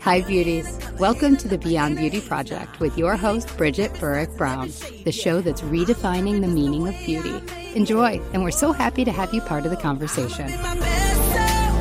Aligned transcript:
Hi, 0.00 0.22
beauties. 0.22 0.78
Welcome 0.98 1.36
to 1.36 1.46
the 1.46 1.56
Beyond 1.58 1.98
Beauty 1.98 2.20
Project 2.20 2.80
with 2.80 2.98
your 2.98 3.16
host, 3.16 3.56
Bridgett 3.56 3.92
Burrick 4.00 4.36
Brown, 4.36 4.72
the 5.04 5.12
show 5.12 5.40
that's 5.40 5.60
redefining 5.60 6.40
the 6.40 6.48
meaning 6.48 6.88
of 6.88 6.96
beauty. 7.06 7.40
Enjoy, 7.76 8.20
and 8.32 8.42
we're 8.42 8.50
so 8.50 8.72
happy 8.72 9.04
to 9.04 9.12
have 9.12 9.32
you 9.32 9.40
part 9.42 9.64
of 9.64 9.70
the 9.70 9.76
conversation. 9.76 10.46
Be 10.48 10.56
my 10.56 10.74
best 10.78 11.32
self. 11.32 11.80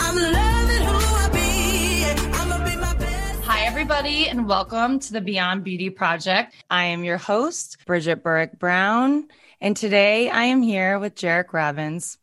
I'm 0.00 0.16
loving 0.16 0.86
who 0.86 0.96
I 1.16 1.28
be. 1.32 2.04
I'ma 2.32 2.64
be 2.64 2.76
my 2.76 2.94
best. 2.94 3.42
Hi, 3.44 3.66
everybody, 3.66 4.28
and 4.28 4.48
welcome 4.48 4.98
to 5.00 5.12
the 5.12 5.20
Beyond 5.20 5.64
Beauty 5.64 5.90
Project. 5.90 6.54
I 6.70 6.84
am 6.84 7.04
your 7.04 7.18
host, 7.18 7.76
Bridgett 7.84 8.22
Burrick 8.22 8.58
Brown, 8.58 9.28
and 9.60 9.76
today 9.76 10.28
I 10.28 10.44
am 10.44 10.62
here 10.62 10.98
with 10.98 11.14
Jairek 11.14 11.52
Robbins. 11.52 12.18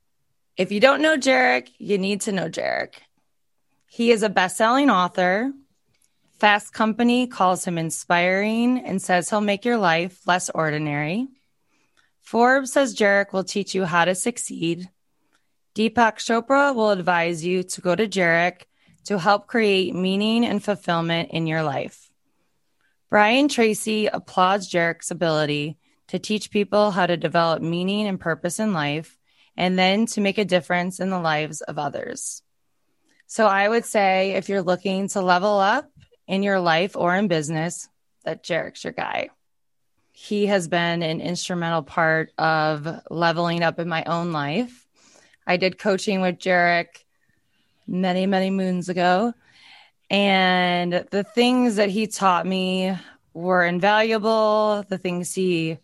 If 0.55 0.71
you 0.71 0.79
don't 0.79 1.02
know 1.02 1.18
Jairek, 1.18 1.69
you 1.78 1.97
need 1.97 2.21
to 2.21 2.32
know 2.32 2.50
Jairek. 2.50 2.93
He 3.87 4.11
is 4.11 4.23
a 4.23 4.29
best 4.29 4.57
selling 4.57 4.89
author. 4.89 5.51
Fast 6.39 6.73
Company 6.73 7.28
calls 7.28 7.65
him 7.65 7.78
inspiring 7.78 8.79
and 8.79 9.01
says 9.01 9.29
he'll 9.29 9.42
make 9.42 9.65
your 9.65 9.78
life 9.78 10.25
less 10.28 10.50
ordinary. 10.50 11.28
Forbes 12.21 12.73
says 12.73 12.96
Jairek 12.96 13.34
will 13.34 13.43
teach 13.43 13.73
you 13.73 13.86
how 13.86 14.06
to 14.06 14.15
succeed. 14.15 14.89
Deepak 15.75 16.18
Chopra 16.18 16.75
will 16.75 16.92
advise 16.92 17.43
you 17.43 17.64
to 17.64 17.81
go 17.81 17.95
to 17.95 18.07
Jairek 18.07 18.64
to 19.06 19.18
help 19.18 19.47
create 19.47 19.95
meaning 19.95 20.45
and 20.45 20.64
fulfillment 20.64 21.31
in 21.31 21.47
your 21.47 21.64
life. 21.64 22.09
Brian 23.09 23.47
Tracy 23.47 24.07
applauds 24.07 24.71
Jairek's 24.71 25.11
ability 25.11 25.78
to 26.13 26.19
teach 26.19 26.51
people 26.51 26.91
how 26.91 27.07
to 27.07 27.17
develop 27.17 27.59
meaning 27.59 28.05
and 28.05 28.19
purpose 28.19 28.59
in 28.59 28.71
life 28.71 29.17
and 29.57 29.79
then 29.79 30.05
to 30.05 30.21
make 30.21 30.37
a 30.37 30.45
difference 30.45 30.99
in 30.99 31.09
the 31.09 31.19
lives 31.19 31.61
of 31.61 31.79
others. 31.79 32.44
So 33.25 33.47
I 33.47 33.67
would 33.67 33.83
say 33.83 34.33
if 34.33 34.47
you're 34.47 34.61
looking 34.61 35.08
to 35.09 35.22
level 35.22 35.58
up 35.58 35.89
in 36.28 36.44
your 36.44 36.59
life 36.59 36.95
or 36.95 37.16
in 37.16 37.28
business, 37.28 37.89
that 38.25 38.44
Jairek's 38.44 38.83
your 38.83 38.94
guy. 38.94 39.30
He 40.11 40.45
has 40.45 40.67
been 40.67 41.02
an 41.02 41.20
instrumental 41.20 41.81
part 41.81 42.31
of 42.38 42.88
leveling 43.09 43.64
up 43.64 43.80
in 43.80 43.89
my 43.89 44.03
own 44.03 44.31
life. 44.31 44.88
I 45.48 45.58
did 45.58 45.80
coaching 45.80 46.22
with 46.22 46.38
Jairek 46.38 46.89
many, 47.88 48.27
many 48.27 48.52
moons 48.52 48.88
ago. 48.88 49.33
And 50.11 50.94
the 51.09 51.23
things 51.23 51.77
that 51.77 51.89
he 51.89 52.05
taught 52.05 52.45
me 52.45 52.95
were 53.33 53.66
invaluable. 53.66 54.86
The 54.88 55.00
things 55.00 55.33
he 55.33 55.80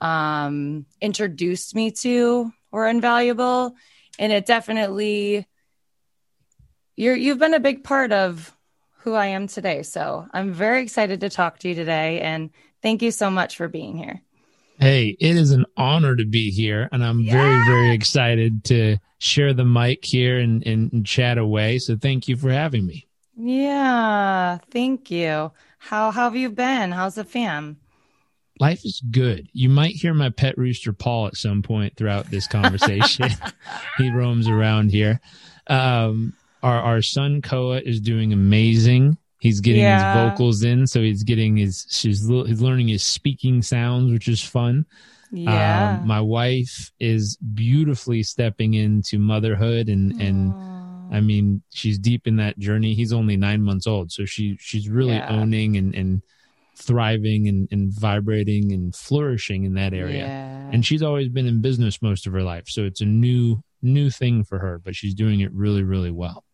um, 0.00 0.86
introduced 1.00 1.74
me 1.74 1.90
to 2.02 2.52
were 2.70 2.88
invaluable. 2.88 3.74
And 4.18 4.32
it 4.32 4.46
definitely, 4.46 5.46
you're, 6.96 7.16
you've 7.16 7.38
been 7.38 7.54
a 7.54 7.60
big 7.60 7.84
part 7.84 8.12
of 8.12 8.54
who 8.98 9.14
I 9.14 9.26
am 9.26 9.46
today. 9.46 9.82
So 9.82 10.26
I'm 10.32 10.52
very 10.52 10.82
excited 10.82 11.20
to 11.20 11.30
talk 11.30 11.58
to 11.60 11.68
you 11.68 11.74
today. 11.74 12.20
And 12.20 12.50
thank 12.82 13.00
you 13.00 13.10
so 13.10 13.30
much 13.30 13.56
for 13.56 13.68
being 13.68 13.96
here. 13.96 14.20
Hey, 14.80 15.16
it 15.18 15.36
is 15.36 15.50
an 15.50 15.66
honor 15.76 16.14
to 16.14 16.24
be 16.24 16.52
here, 16.52 16.88
and 16.92 17.04
I'm 17.04 17.26
very, 17.26 17.64
very 17.64 17.92
excited 17.92 18.62
to 18.66 18.98
share 19.18 19.52
the 19.52 19.64
mic 19.64 20.04
here 20.04 20.38
and, 20.38 20.64
and, 20.64 20.92
and 20.92 21.04
chat 21.04 21.36
away. 21.36 21.80
So 21.80 21.96
thank 21.96 22.28
you 22.28 22.36
for 22.36 22.50
having 22.50 22.86
me. 22.86 23.08
Yeah, 23.36 24.58
thank 24.70 25.10
you. 25.10 25.50
How, 25.78 26.12
how 26.12 26.24
have 26.24 26.36
you 26.36 26.50
been? 26.50 26.92
How's 26.92 27.16
the 27.16 27.24
fam? 27.24 27.78
Life 28.60 28.84
is 28.84 29.02
good. 29.10 29.48
You 29.52 29.68
might 29.68 29.94
hear 29.94 30.14
my 30.14 30.30
pet 30.30 30.56
rooster 30.58 30.92
Paul 30.92 31.26
at 31.28 31.36
some 31.36 31.62
point 31.62 31.96
throughout 31.96 32.30
this 32.30 32.46
conversation. 32.56 33.28
he 33.98 34.10
roams 34.10 34.48
around 34.48 34.90
here. 34.90 35.20
Um, 35.68 36.34
our 36.62 36.80
our 36.80 37.02
son 37.02 37.40
Koa 37.42 37.80
is 37.80 38.00
doing 38.00 38.32
amazing. 38.32 39.16
He's 39.40 39.60
getting 39.60 39.82
Yeah. 39.82 40.22
his 40.24 40.30
vocals 40.32 40.62
in, 40.64 40.86
so 40.86 41.00
he's 41.00 41.22
getting 41.22 41.56
his 41.56 41.86
she's 41.90 42.26
he's 42.28 42.60
learning 42.60 42.88
his 42.88 43.04
speaking 43.04 43.62
sounds, 43.62 44.12
which 44.12 44.26
is 44.28 44.42
fun. 44.42 44.84
Yeah. 45.30 45.98
Um, 46.00 46.06
my 46.06 46.20
wife 46.20 46.90
is 46.98 47.36
beautifully 47.54 48.22
stepping 48.22 48.74
into 48.74 49.18
motherhood 49.18 49.88
and 49.88 50.20
and 50.20 50.52
I 51.14 51.20
mean 51.20 51.62
she's 51.70 51.98
deep 51.98 52.26
in 52.26 52.36
that 52.36 52.58
journey. 52.58 52.94
He's 52.94 53.12
only 53.12 53.36
nine 53.36 53.62
months 53.62 53.86
old, 53.86 54.10
so 54.10 54.24
she 54.24 54.56
she's 54.58 54.88
really 54.88 55.12
Yeah. 55.14 55.28
owning 55.28 55.76
and 55.76 55.94
and 55.94 56.22
thriving 56.78 57.48
and, 57.48 57.68
and 57.70 57.92
vibrating 57.92 58.72
and 58.72 58.94
flourishing 58.94 59.64
in 59.64 59.74
that 59.74 59.92
area. 59.92 60.26
Yeah. 60.26 60.70
And 60.72 60.86
she's 60.86 61.02
always 61.02 61.28
been 61.28 61.46
in 61.46 61.60
business 61.60 62.00
most 62.00 62.26
of 62.26 62.32
her 62.32 62.42
life, 62.42 62.68
so 62.68 62.84
it's 62.84 63.00
a 63.00 63.06
new 63.06 63.62
new 63.82 64.10
thing 64.10 64.44
for 64.44 64.58
her, 64.58 64.78
but 64.78 64.94
she's 64.94 65.14
doing 65.14 65.40
it 65.40 65.52
really 65.52 65.82
really 65.82 66.10
well. 66.10 66.44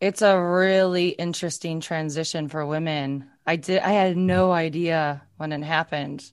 It's 0.00 0.22
a 0.22 0.40
really 0.40 1.08
interesting 1.10 1.80
transition 1.80 2.48
for 2.48 2.64
women. 2.64 3.28
I 3.46 3.56
did 3.56 3.82
I 3.82 3.90
had 3.92 4.16
no 4.16 4.52
idea 4.52 5.22
when 5.36 5.52
it 5.52 5.62
happened. 5.62 6.32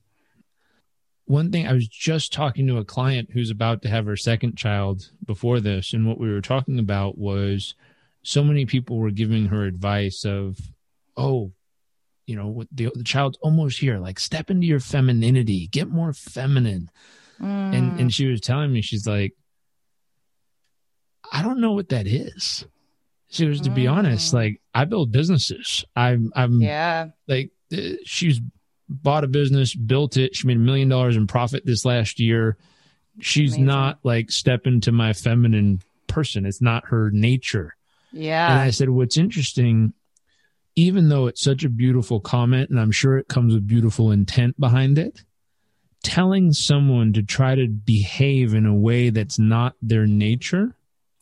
one 1.25 1.51
thing 1.51 1.67
I 1.67 1.73
was 1.73 1.87
just 1.87 2.31
talking 2.31 2.67
to 2.67 2.77
a 2.77 2.85
client 2.85 3.29
who's 3.31 3.49
about 3.49 3.81
to 3.81 3.89
have 3.89 4.05
her 4.05 4.15
second 4.17 4.57
child 4.57 5.09
before 5.25 5.59
this, 5.59 5.93
and 5.93 6.07
what 6.07 6.19
we 6.19 6.31
were 6.31 6.41
talking 6.41 6.77
about 6.79 7.17
was 7.17 7.73
so 8.21 8.43
many 8.43 8.65
people 8.65 8.97
were 8.97 9.11
giving 9.11 9.47
her 9.47 9.65
advice 9.65 10.25
of, 10.25 10.59
oh, 11.17 11.51
you 12.27 12.35
know, 12.35 12.47
what 12.47 12.67
the 12.71 12.89
the 12.95 13.03
child's 13.03 13.37
almost 13.41 13.79
here. 13.79 13.99
Like, 13.99 14.19
step 14.19 14.49
into 14.49 14.65
your 14.67 14.79
femininity, 14.79 15.67
get 15.67 15.87
more 15.89 16.13
feminine. 16.13 16.89
Mm. 17.39 17.75
And 17.75 17.99
and 17.99 18.13
she 18.13 18.27
was 18.27 18.41
telling 18.41 18.71
me, 18.71 18.81
she's 18.81 19.05
like, 19.07 19.33
I 21.31 21.41
don't 21.41 21.59
know 21.59 21.73
what 21.73 21.89
that 21.89 22.07
is. 22.07 22.65
She 23.29 23.45
was, 23.45 23.61
to 23.61 23.69
be 23.69 23.87
honest, 23.87 24.31
Mm. 24.31 24.33
like 24.35 24.61
I 24.73 24.85
build 24.85 25.11
businesses. 25.11 25.83
I'm 25.95 26.31
I'm 26.35 26.61
yeah. 26.61 27.07
like 27.27 27.51
uh, 27.75 27.93
she's 28.05 28.39
bought 28.87 29.23
a 29.23 29.27
business, 29.27 29.75
built 29.75 30.15
it. 30.15 30.35
She 30.35 30.47
made 30.47 30.57
a 30.57 30.59
million 30.59 30.89
dollars 30.89 31.15
in 31.17 31.27
profit 31.27 31.65
this 31.65 31.85
last 31.85 32.19
year. 32.19 32.57
She's 33.19 33.53
Amazing. 33.53 33.65
not 33.65 33.99
like 34.03 34.29
step 34.29 34.67
into 34.67 34.91
my 34.91 35.13
feminine 35.13 35.81
person. 36.07 36.45
It's 36.45 36.61
not 36.61 36.85
her 36.87 37.09
nature. 37.11 37.75
Yeah 38.13 38.51
and 38.51 38.59
I 38.61 38.69
said, 38.69 38.89
what's 38.89 39.17
interesting, 39.17 39.93
even 40.75 41.09
though 41.09 41.27
it's 41.27 41.41
such 41.41 41.63
a 41.63 41.69
beautiful 41.69 42.19
comment, 42.19 42.69
and 42.69 42.79
I'm 42.79 42.91
sure 42.91 43.17
it 43.17 43.27
comes 43.27 43.53
with 43.53 43.67
beautiful 43.67 44.11
intent 44.11 44.59
behind 44.59 44.97
it, 44.97 45.23
telling 46.03 46.51
someone 46.53 47.13
to 47.13 47.23
try 47.23 47.55
to 47.55 47.67
behave 47.67 48.53
in 48.53 48.65
a 48.65 48.75
way 48.75 49.09
that's 49.09 49.39
not 49.39 49.75
their 49.81 50.05
nature 50.05 50.75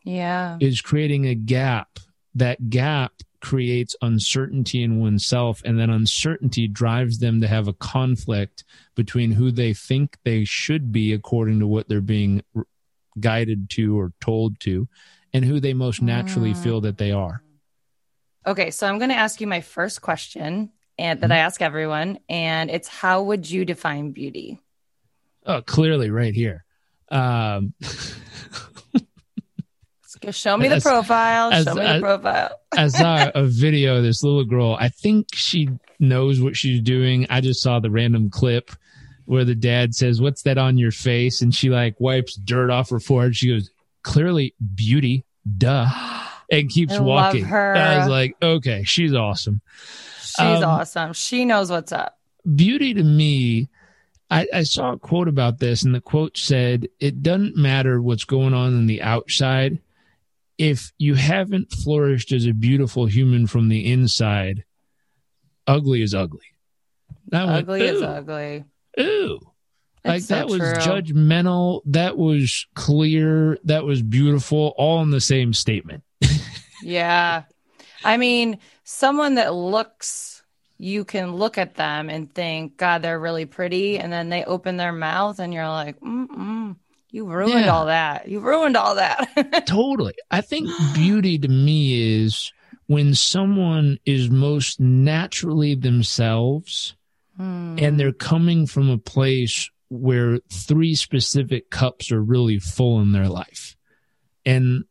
Yeah. 0.04 0.58
is 0.60 0.82
creating 0.82 1.26
a 1.28 1.36
gap. 1.36 2.00
That 2.36 2.70
gap 2.70 3.14
creates 3.42 3.96
uncertainty 4.02 4.82
in 4.84 5.00
oneself, 5.00 5.62
and 5.66 5.78
that 5.80 5.90
uncertainty 5.90 6.68
drives 6.68 7.20
them 7.20 7.42
to 7.42 7.48
have 7.48 7.68
a 7.68 7.74
conflict 7.74 8.64
between 8.96 9.34
who 9.34 9.52
they 9.52 9.74
think 9.74 10.18
they 10.24 10.44
should 10.46 10.92
be 10.92 11.14
according 11.14 11.60
to 11.60 11.68
what 11.68 11.88
they're 11.88 12.02
being 12.02 12.42
guided 13.20 13.70
to 13.70 14.00
or 14.00 14.14
told 14.20 14.60
to, 14.62 14.88
and 15.32 15.46
who 15.46 15.60
they 15.60 15.74
most 15.74 16.02
naturally 16.02 16.54
Mm. 16.54 16.64
feel 16.64 16.82
that 16.82 16.98
they 16.98 17.12
are. 17.12 17.43
Okay, 18.46 18.72
so 18.72 18.88
I'm 18.88 18.98
going 18.98 19.10
to 19.10 19.16
ask 19.16 19.40
you 19.42 19.48
my 19.48 19.62
first 19.62 20.02
question 20.02 20.70
and 20.98 21.22
that 21.22 21.32
I 21.32 21.36
Mm-hmm. 21.36 21.46
ask 21.46 21.62
everyone 21.62 22.20
and 22.30 22.70
it's 22.70 22.88
how 22.88 23.24
would 23.24 23.50
you 23.50 23.66
define 23.66 24.12
beauty? 24.12 24.60
Oh, 25.46 25.62
clearly, 25.62 26.10
right 26.10 26.34
here. 26.34 26.64
Um, 27.10 27.74
Show 30.32 30.56
me 30.56 30.70
the 30.70 30.76
As- 30.76 30.84
profile. 30.84 31.52
as- 31.52 31.66
show 31.66 31.74
me 31.76 31.82
as- 31.86 31.96
the 31.96 32.06
profile. 32.06 32.58
I 32.72 32.88
saw 32.88 33.30
a 33.36 33.44
video 33.44 33.98
of 33.98 34.04
this 34.04 34.24
little 34.24 34.46
girl. 34.46 34.78
I 34.80 34.88
think 34.88 35.28
she 35.34 35.68
knows 36.00 36.40
what 36.40 36.56
she's 36.56 36.80
doing. 36.82 37.28
I 37.30 37.42
just 37.42 37.62
saw 37.62 37.80
the 37.82 37.92
random 37.92 38.30
clip 38.30 38.72
where 39.26 39.44
the 39.44 39.54
dad 39.56 39.94
says, 39.94 40.22
What's 40.22 40.44
that 40.44 40.58
on 40.58 40.78
your 40.78 40.92
face? 40.92 41.42
And 41.42 41.54
she 41.54 41.70
like 41.70 42.00
wipes 42.00 42.36
dirt 42.36 42.70
off 42.70 42.90
her 42.92 43.02
forehead. 43.02 43.36
She 43.36 43.50
goes, 43.50 43.70
Clearly 44.04 44.56
beauty, 44.76 45.26
duh. 45.58 45.88
And 46.60 46.70
keeps 46.70 46.94
I 46.94 47.02
walking. 47.02 47.46
I 47.46 48.00
was 48.00 48.08
like, 48.08 48.36
Okay, 48.42 48.84
she's 48.84 49.14
awesome. 49.14 49.62
She's 50.22 50.40
um, 50.40 50.64
awesome. 50.64 51.14
She 51.14 51.46
knows 51.46 51.70
what's 51.70 51.92
up. 51.92 52.18
Beauty 52.56 52.94
to 52.94 53.04
me, 53.04 53.70
I, 54.30 54.48
I 54.54 54.64
saw 54.64 54.94
a 54.94 55.00
quote 55.00 55.28
about 55.28 55.60
this, 55.60 55.84
and 55.84 55.94
the 55.94 56.02
quote 56.02 56.38
said, 56.38 56.88
It 57.00 57.22
doesn't 57.22 57.56
matter 57.56 58.02
what's 58.02 58.26
going 58.26 58.54
on 58.54 58.74
in 58.74 58.88
the 58.88 59.02
outside. 59.02 59.80
If 60.58 60.92
you 60.98 61.16
haven't 61.16 61.72
flourished 61.72 62.32
as 62.32 62.46
a 62.46 62.54
beautiful 62.54 63.06
human 63.06 63.48
from 63.48 63.70
the 63.70 63.92
inside, 63.92 64.64
ugly 65.68 66.02
is 66.02 66.14
ugly. 66.16 66.46
And 67.32 67.42
I 67.42 67.46
went, 67.46 67.58
Ugly 67.70 67.82
is 67.82 68.02
ugly. 68.02 68.66
Ooh. 69.00 69.40
Like 70.06 70.18
It's 70.18 70.28
so 70.28 70.36
that 70.36 70.48
was 70.48 70.60
true. 70.60 70.74
judgmental. 70.74 71.82
That 71.86 72.18
was 72.18 72.68
clear. 72.76 73.58
That 73.64 73.86
was 73.86 74.02
beautiful. 74.02 74.74
All 74.78 75.02
in 75.02 75.12
the 75.12 75.22
same 75.22 75.54
statement. 75.54 76.04
Yeah. 76.82 77.44
I 78.04 78.18
mean, 78.18 78.60
someone 78.84 79.36
that 79.36 79.54
looks, 79.54 80.44
you 80.78 81.06
can 81.06 81.36
look 81.36 81.58
at 81.58 81.76
them 81.76 82.10
and 82.10 82.34
think, 82.34 82.76
God, 82.78 83.02
they're 83.02 83.20
really 83.20 83.46
pretty. 83.46 83.98
And 84.00 84.12
then 84.12 84.30
they 84.30 84.44
open 84.44 84.78
their 84.78 84.92
mouth 84.92 85.40
and 85.40 85.54
you're 85.54 85.68
like, 85.70 86.00
mm-mm, 86.02 86.76
You 87.12 87.26
ruined 87.26 87.66
Yeah. 87.66 87.74
all 87.74 87.86
that. 87.86 88.28
You 88.28 88.40
ruined 88.42 88.76
all 88.76 88.96
that. 88.96 89.64
totally. 89.68 90.14
I 90.32 90.42
think 90.42 90.68
beauty 90.94 91.38
to 91.40 91.48
me 91.48 92.22
is 92.24 92.52
when 92.88 93.14
someone 93.16 93.98
is 94.06 94.30
most 94.30 94.80
naturally 94.80 95.76
themselves 95.76 96.96
Hmm. 97.38 97.78
and 97.80 98.00
they're 98.00 98.12
coming 98.14 98.68
from 98.68 98.90
a 98.92 98.98
place 99.00 99.68
where 99.90 100.38
three 100.52 100.94
specific 100.94 101.70
cups 101.72 102.12
are 102.12 102.22
really 102.22 102.60
full 102.60 103.00
in 103.02 103.12
their 103.12 103.28
life. 103.28 103.76
And 104.46 104.84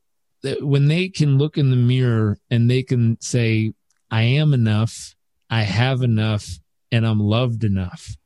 when 0.60 0.88
they 0.88 1.08
can 1.08 1.38
look 1.38 1.56
in 1.56 1.70
the 1.70 1.76
mirror 1.76 2.38
and 2.50 2.70
they 2.70 2.82
can 2.82 3.20
say, 3.20 3.72
I 4.10 4.22
am 4.22 4.52
enough, 4.52 5.14
I 5.48 5.62
have 5.62 6.02
enough, 6.02 6.46
and 6.90 7.06
I'm 7.06 7.20
loved 7.20 7.64
enough. 7.64 8.16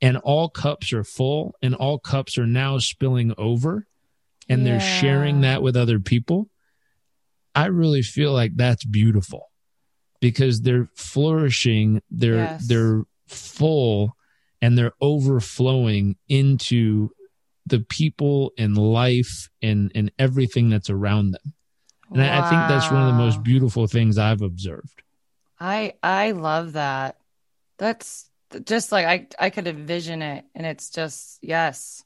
And 0.00 0.16
all 0.18 0.48
cups 0.48 0.92
are 0.92 1.04
full 1.04 1.54
and 1.62 1.74
all 1.74 1.98
cups 1.98 2.38
are 2.38 2.46
now 2.46 2.78
spilling 2.78 3.34
over 3.38 3.86
and 4.48 4.64
they're 4.64 4.78
sharing 4.80 5.40
that 5.40 5.62
with 5.62 5.76
other 5.76 5.98
people. 5.98 6.48
I 7.54 7.66
really 7.66 8.02
feel 8.02 8.32
like 8.32 8.52
that's 8.56 8.84
beautiful 8.84 9.50
because 10.20 10.60
they're 10.60 10.88
flourishing, 10.94 12.02
they're 12.10 12.44
Yes. 12.44 12.68
they're 12.68 13.02
full 13.26 14.16
and 14.62 14.76
they're 14.78 14.92
overflowing 15.00 16.16
into 16.28 17.10
the 17.66 17.80
people 17.80 18.52
and 18.56 18.76
life 18.78 19.48
and 19.62 19.90
and 19.94 20.12
everything 20.18 20.68
that's 20.70 20.90
around 20.90 21.32
them. 21.32 21.54
And 22.12 22.22
I, 22.22 22.38
I 22.38 22.50
think 22.50 22.68
that's 22.68 22.90
one 22.90 23.02
of 23.02 23.08
the 23.08 23.18
most 23.18 23.42
beautiful 23.42 23.86
things 23.86 24.18
I've 24.18 24.42
observed. 24.42 25.02
I 25.58 25.94
I 26.02 26.32
love 26.32 26.74
that. 26.74 27.16
That's 27.78 28.30
just 28.64 28.92
like 28.92 29.06
I 29.06 29.26
I 29.46 29.50
could 29.50 29.66
envision 29.66 30.22
it 30.22 30.44
and 30.54 30.66
it's 30.66 30.90
just 30.90 31.38
yes. 31.42 32.04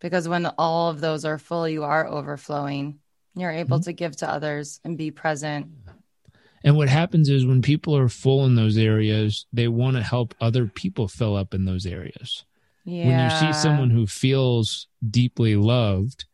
Because 0.00 0.28
when 0.28 0.46
all 0.46 0.90
of 0.90 1.00
those 1.00 1.24
are 1.24 1.38
full, 1.38 1.68
you 1.68 1.82
are 1.84 2.06
overflowing. 2.06 3.00
You're 3.34 3.50
able 3.50 3.80
Mhm. 3.80 3.84
to 3.84 3.92
give 3.92 4.16
to 4.16 4.30
others 4.30 4.80
and 4.84 4.96
be 4.96 5.10
present. 5.10 5.66
And 6.62 6.76
what 6.76 6.88
happens 6.88 7.28
is 7.28 7.44
when 7.46 7.62
people 7.62 7.96
are 7.96 8.08
full 8.08 8.44
in 8.44 8.54
those 8.54 8.76
areas, 8.76 9.46
they 9.52 9.68
want 9.68 9.96
to 9.96 10.02
help 10.02 10.34
other 10.40 10.66
people 10.66 11.08
fill 11.08 11.36
up 11.36 11.54
in 11.54 11.64
those 11.64 11.86
areas. 11.86 12.44
Yeah. 12.84 13.06
When 13.06 13.24
you 13.24 13.52
see 13.52 13.52
someone 13.60 13.90
who 13.90 14.06
feels 14.06 14.86
deeply 15.08 15.56
loved, 15.56 16.24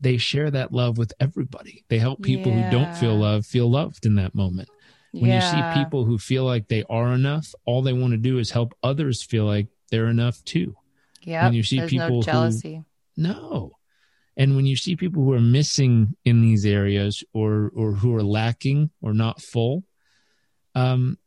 they 0.00 0.16
share 0.18 0.50
that 0.50 0.72
love 0.72 0.98
with 0.98 1.12
everybody. 1.20 1.84
They 1.88 1.98
help 1.98 2.22
people 2.22 2.52
who 2.52 2.70
don't 2.70 2.94
feel 2.96 3.14
Yeah. 3.14 3.20
loved 3.20 3.46
feel 3.46 3.70
loved 3.70 4.04
in 4.06 4.16
that 4.16 4.34
moment. 4.34 4.68
When 5.12 5.30
Yeah. 5.30 5.36
you 5.36 5.74
see 5.74 5.82
people 5.82 6.04
who 6.04 6.18
feel 6.18 6.44
like 6.44 6.68
they 6.68 6.84
are 6.90 7.12
enough, 7.14 7.54
all 7.64 7.80
they 7.82 7.92
want 7.94 8.12
to 8.12 8.18
do 8.18 8.38
is 8.38 8.50
help 8.50 8.74
others 8.82 9.22
feel 9.22 9.46
like 9.46 9.68
they're 9.90 10.08
enough 10.08 10.42
too. 10.44 10.76
Yep. 11.22 11.42
when 11.44 11.54
you 11.54 11.62
see 11.64 11.78
There's 11.78 11.90
people 11.90 12.08
no 12.08 12.14
who- 12.16 12.22
jealousy. 12.22 12.84
No. 13.16 13.72
And 14.36 14.54
when 14.54 14.64
you 14.66 14.76
see 14.76 14.94
people 14.94 15.24
who 15.24 15.32
are 15.32 15.40
missing 15.40 16.14
in 16.24 16.40
these 16.42 16.64
areas 16.66 17.24
or 17.32 17.72
or 17.74 17.92
who 17.94 18.14
are 18.14 18.22
lacking 18.22 18.90
or 19.00 19.12
not 19.14 19.40
full, 19.40 19.82
um, 20.74 21.18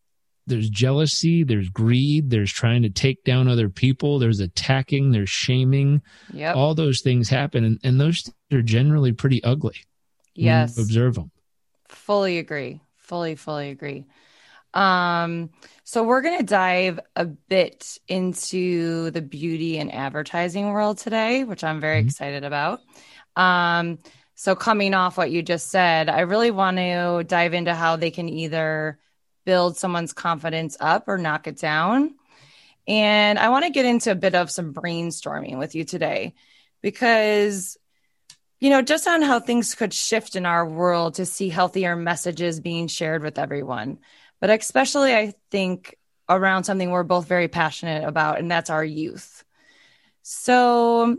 there's 0.49 0.69
jealousy, 0.69 1.43
there's 1.43 1.69
greed, 1.69 2.29
there's 2.29 2.51
trying 2.51 2.81
to 2.83 2.89
take 2.89 3.23
down 3.23 3.47
other 3.47 3.69
people, 3.69 4.19
there's 4.19 4.39
attacking, 4.41 5.11
there's 5.11 5.29
shaming. 5.29 6.01
Yep. 6.33 6.55
All 6.55 6.75
those 6.75 7.01
things 7.01 7.29
happen, 7.29 7.63
and, 7.63 7.79
and 7.83 8.01
those 8.01 8.29
are 8.51 8.61
generally 8.61 9.13
pretty 9.13 9.41
ugly. 9.43 9.75
yes. 10.35 10.77
observe 10.77 11.15
them. 11.15 11.31
Fully 11.87 12.37
agree. 12.37 12.81
Fully, 12.97 13.35
fully 13.35 13.69
agree. 13.69 14.05
Um, 14.73 15.49
so 15.83 16.03
we're 16.03 16.21
gonna 16.21 16.43
dive 16.43 16.99
a 17.15 17.25
bit 17.25 17.97
into 18.07 19.09
the 19.11 19.21
beauty 19.21 19.79
and 19.79 19.91
advertising 19.93 20.69
world 20.69 20.99
today, 20.99 21.43
which 21.43 21.63
I'm 21.63 21.79
very 21.81 22.01
Mhm. 22.01 22.05
excited 22.05 22.43
about. 22.43 22.81
Um, 23.35 23.97
so 24.35 24.55
coming 24.55 24.93
off 24.93 25.17
what 25.17 25.31
you 25.31 25.41
just 25.41 25.69
said, 25.69 26.07
I 26.09 26.21
really 26.21 26.51
want 26.51 26.77
to 26.77 27.23
dive 27.27 27.53
into 27.53 27.73
how 27.73 27.95
they 27.95 28.11
can 28.11 28.29
either 28.29 28.99
build 29.49 29.77
someone's 29.77 30.13
confidence 30.13 30.77
up 30.79 31.07
or 31.07 31.17
knock 31.17 31.47
it 31.47 31.57
down. 31.57 32.13
And 32.87 33.39
I 33.39 33.49
want 33.49 33.65
to 33.65 33.71
get 33.71 33.83
into 33.83 34.11
a 34.11 34.15
bit 34.15 34.35
of 34.35 34.51
some 34.51 34.75
brainstorming 34.75 35.57
with 35.57 35.73
you 35.73 35.85
today 35.85 36.35
because 36.83 37.75
you 38.59 38.69
know, 38.69 38.83
just 38.83 39.07
on 39.07 39.23
how 39.23 39.39
things 39.39 39.73
could 39.73 39.91
shift 39.91 40.35
in 40.35 40.45
our 40.45 40.67
world 40.67 41.15
to 41.15 41.25
see 41.25 41.49
healthier 41.49 41.95
messages 41.95 42.59
being 42.59 42.87
shared 42.87 43.23
with 43.23 43.39
everyone. 43.39 43.97
But 44.39 44.51
especially, 44.51 45.15
I 45.15 45.33
think, 45.49 45.97
around 46.29 46.65
something 46.65 46.91
we're 46.91 47.01
both 47.01 47.27
very 47.27 47.47
passionate 47.47 48.03
about, 48.03 48.37
and 48.37 48.51
that's 48.51 48.69
our 48.69 48.85
youth. 48.85 49.43
So, 50.21 51.17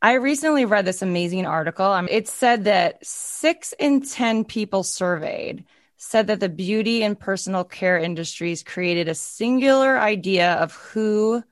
I 0.00 0.14
recently 0.14 0.64
read 0.64 0.84
this 0.84 1.02
amazing 1.02 1.46
article. 1.46 1.86
Um, 1.86 2.06
it 2.08 2.28
said 2.28 2.64
that 2.64 3.04
six 3.04 3.74
in 3.80 4.02
10 4.02 4.44
people 4.44 4.84
surveyed 4.84 5.64
said 6.02 6.26
that 6.26 6.40
the 6.40 6.48
beauty 6.48 7.04
and 7.04 7.18
personal 7.18 7.62
care 7.62 7.96
industries 7.96 8.64
created 8.64 9.08
a 9.08 9.14
singular 9.14 9.96
idea 9.96 10.54
of 10.54 10.72
who 10.72 11.44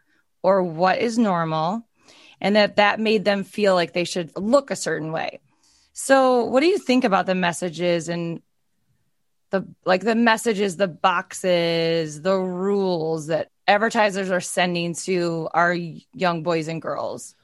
or 0.43 0.61
what 0.61 0.99
is 0.99 1.17
normal 1.17 1.87
and 2.41 2.57
that 2.57 2.75
that 2.75 2.99
made 2.99 3.25
them 3.25 3.45
feel 3.45 3.75
like 3.75 3.93
they 3.93 4.03
should 4.03 4.37
look 4.37 4.73
a 4.73 4.77
certain 4.77 5.13
way. 5.13 5.39
So, 5.93 6.45
what 6.47 6.61
do 6.61 6.67
you 6.67 6.79
think 6.79 7.05
about 7.05 7.27
the 7.27 7.35
messages 7.35 8.09
and 8.09 8.43
the 9.51 9.69
like 9.85 10.03
the 10.03 10.17
messages, 10.17 10.77
the 10.77 10.89
boxes, 10.89 12.21
the 12.21 12.37
rules 12.37 13.29
that 13.29 13.51
advertisers 13.69 14.33
are 14.33 14.41
sending 14.41 14.95
to 14.95 15.49
our 15.55 15.73
young 15.73 16.43
boys 16.43 16.67
and 16.67 16.83
girls? 16.83 17.37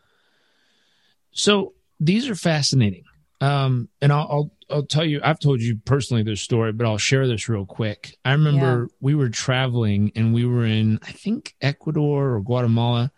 So 1.31 1.75
these 2.01 2.29
are 2.29 2.35
fascinating. 2.35 3.05
Um, 3.41 3.91
and 4.01 4.13
I'll, 4.13 4.29
I'll 4.31 4.56
I'll 4.69 4.85
tell 4.85 5.05
you, 5.05 5.21
I've 5.23 5.39
told 5.39 5.61
you 5.61 5.77
personally 5.85 6.23
this 6.23 6.41
story, 6.41 6.73
but 6.73 6.87
I'll 6.87 6.99
share 6.99 7.27
this 7.29 7.49
real 7.49 7.67
quick. 7.67 8.17
I 8.25 8.33
remember 8.33 8.89
we 9.01 9.15
were 9.15 9.29
traveling 9.29 10.13
and 10.17 10.35
we 10.35 10.45
were 10.45 10.65
in, 10.65 10.99
I 11.03 11.13
think 11.13 11.55
Ecuador 11.61 12.35
or 12.35 12.41
Guatemala, 12.41 13.13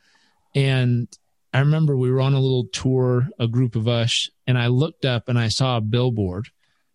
and 0.54 1.08
I 1.52 1.60
remember 1.60 1.96
we 1.96 2.10
were 2.10 2.20
on 2.20 2.34
a 2.34 2.40
little 2.40 2.66
tour, 2.66 3.28
a 3.38 3.48
group 3.48 3.76
of 3.76 3.88
us, 3.88 4.30
and 4.46 4.58
I 4.58 4.66
looked 4.66 5.04
up 5.04 5.28
and 5.28 5.38
I 5.38 5.48
saw 5.48 5.78
a 5.78 5.80
billboard, 5.80 6.48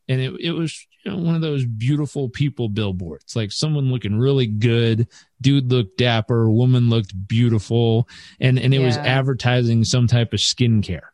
and 0.08 0.22
it 0.22 0.34
it 0.40 0.52
was 0.52 0.86
you 1.04 1.12
know 1.12 1.18
one 1.18 1.36
of 1.36 1.42
those 1.42 1.66
beautiful 1.66 2.30
people 2.30 2.70
billboards, 2.70 3.36
like 3.36 3.52
someone 3.52 3.92
looking 3.92 4.20
really 4.20 4.46
good, 4.48 5.08
dude 5.42 5.72
looked 5.72 5.98
dapper, 5.98 6.50
woman 6.52 6.90
looked 6.90 7.28
beautiful, 7.28 8.08
and 8.40 8.60
and 8.60 8.74
it 8.74 8.80
was 8.80 8.98
advertising 8.98 9.84
some 9.84 10.08
type 10.08 10.34
of 10.34 10.40
skincare, 10.40 11.10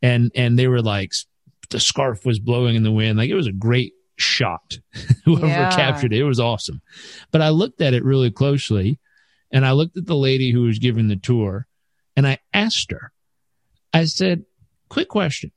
and 0.00 0.30
and 0.36 0.56
they 0.56 0.68
were 0.68 0.82
like 0.82 1.12
the 1.70 1.80
scarf 1.80 2.24
was 2.24 2.38
blowing 2.38 2.76
in 2.76 2.82
the 2.82 2.92
wind, 2.92 3.18
like 3.18 3.30
it 3.30 3.34
was 3.34 3.46
a 3.46 3.52
great 3.52 3.92
shot. 4.16 4.78
Whoever 5.24 5.46
Yeah. 5.46 5.74
captured 5.76 6.12
it, 6.12 6.20
it 6.20 6.24
was 6.24 6.40
awesome. 6.40 6.80
But 7.30 7.42
I 7.42 7.50
looked 7.50 7.80
at 7.80 7.94
it 7.94 8.04
really 8.04 8.30
closely, 8.30 8.98
and 9.50 9.64
I 9.66 9.72
looked 9.72 9.96
at 9.96 10.06
the 10.06 10.16
lady 10.16 10.50
who 10.50 10.62
was 10.62 10.78
giving 10.78 11.08
the 11.08 11.16
tour, 11.16 11.66
and 12.16 12.26
I 12.26 12.38
asked 12.54 12.90
her, 12.92 13.12
I 13.92 14.04
said, 14.04 14.44
"Quick 14.88 15.08
question: 15.08 15.52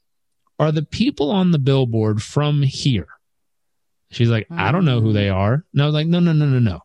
Are 0.58 0.72
the 0.72 0.84
people 0.84 1.32
on 1.32 1.52
the 1.52 1.60
billboard 1.60 2.22
from 2.22 2.64
here?" 2.64 3.08
She's 4.12 4.30
like, 4.30 4.48
"I 4.50 4.72
don't 4.72 4.86
know 4.86 5.02
who 5.02 5.14
they 5.14 5.30
are." 5.30 5.66
And 5.74 5.82
I 5.82 5.86
was 5.86 5.94
like, 5.94 6.08
"No, 6.08 6.20
no, 6.20 6.34
no, 6.34 6.46
no, 6.46 6.60
no. 6.60 6.80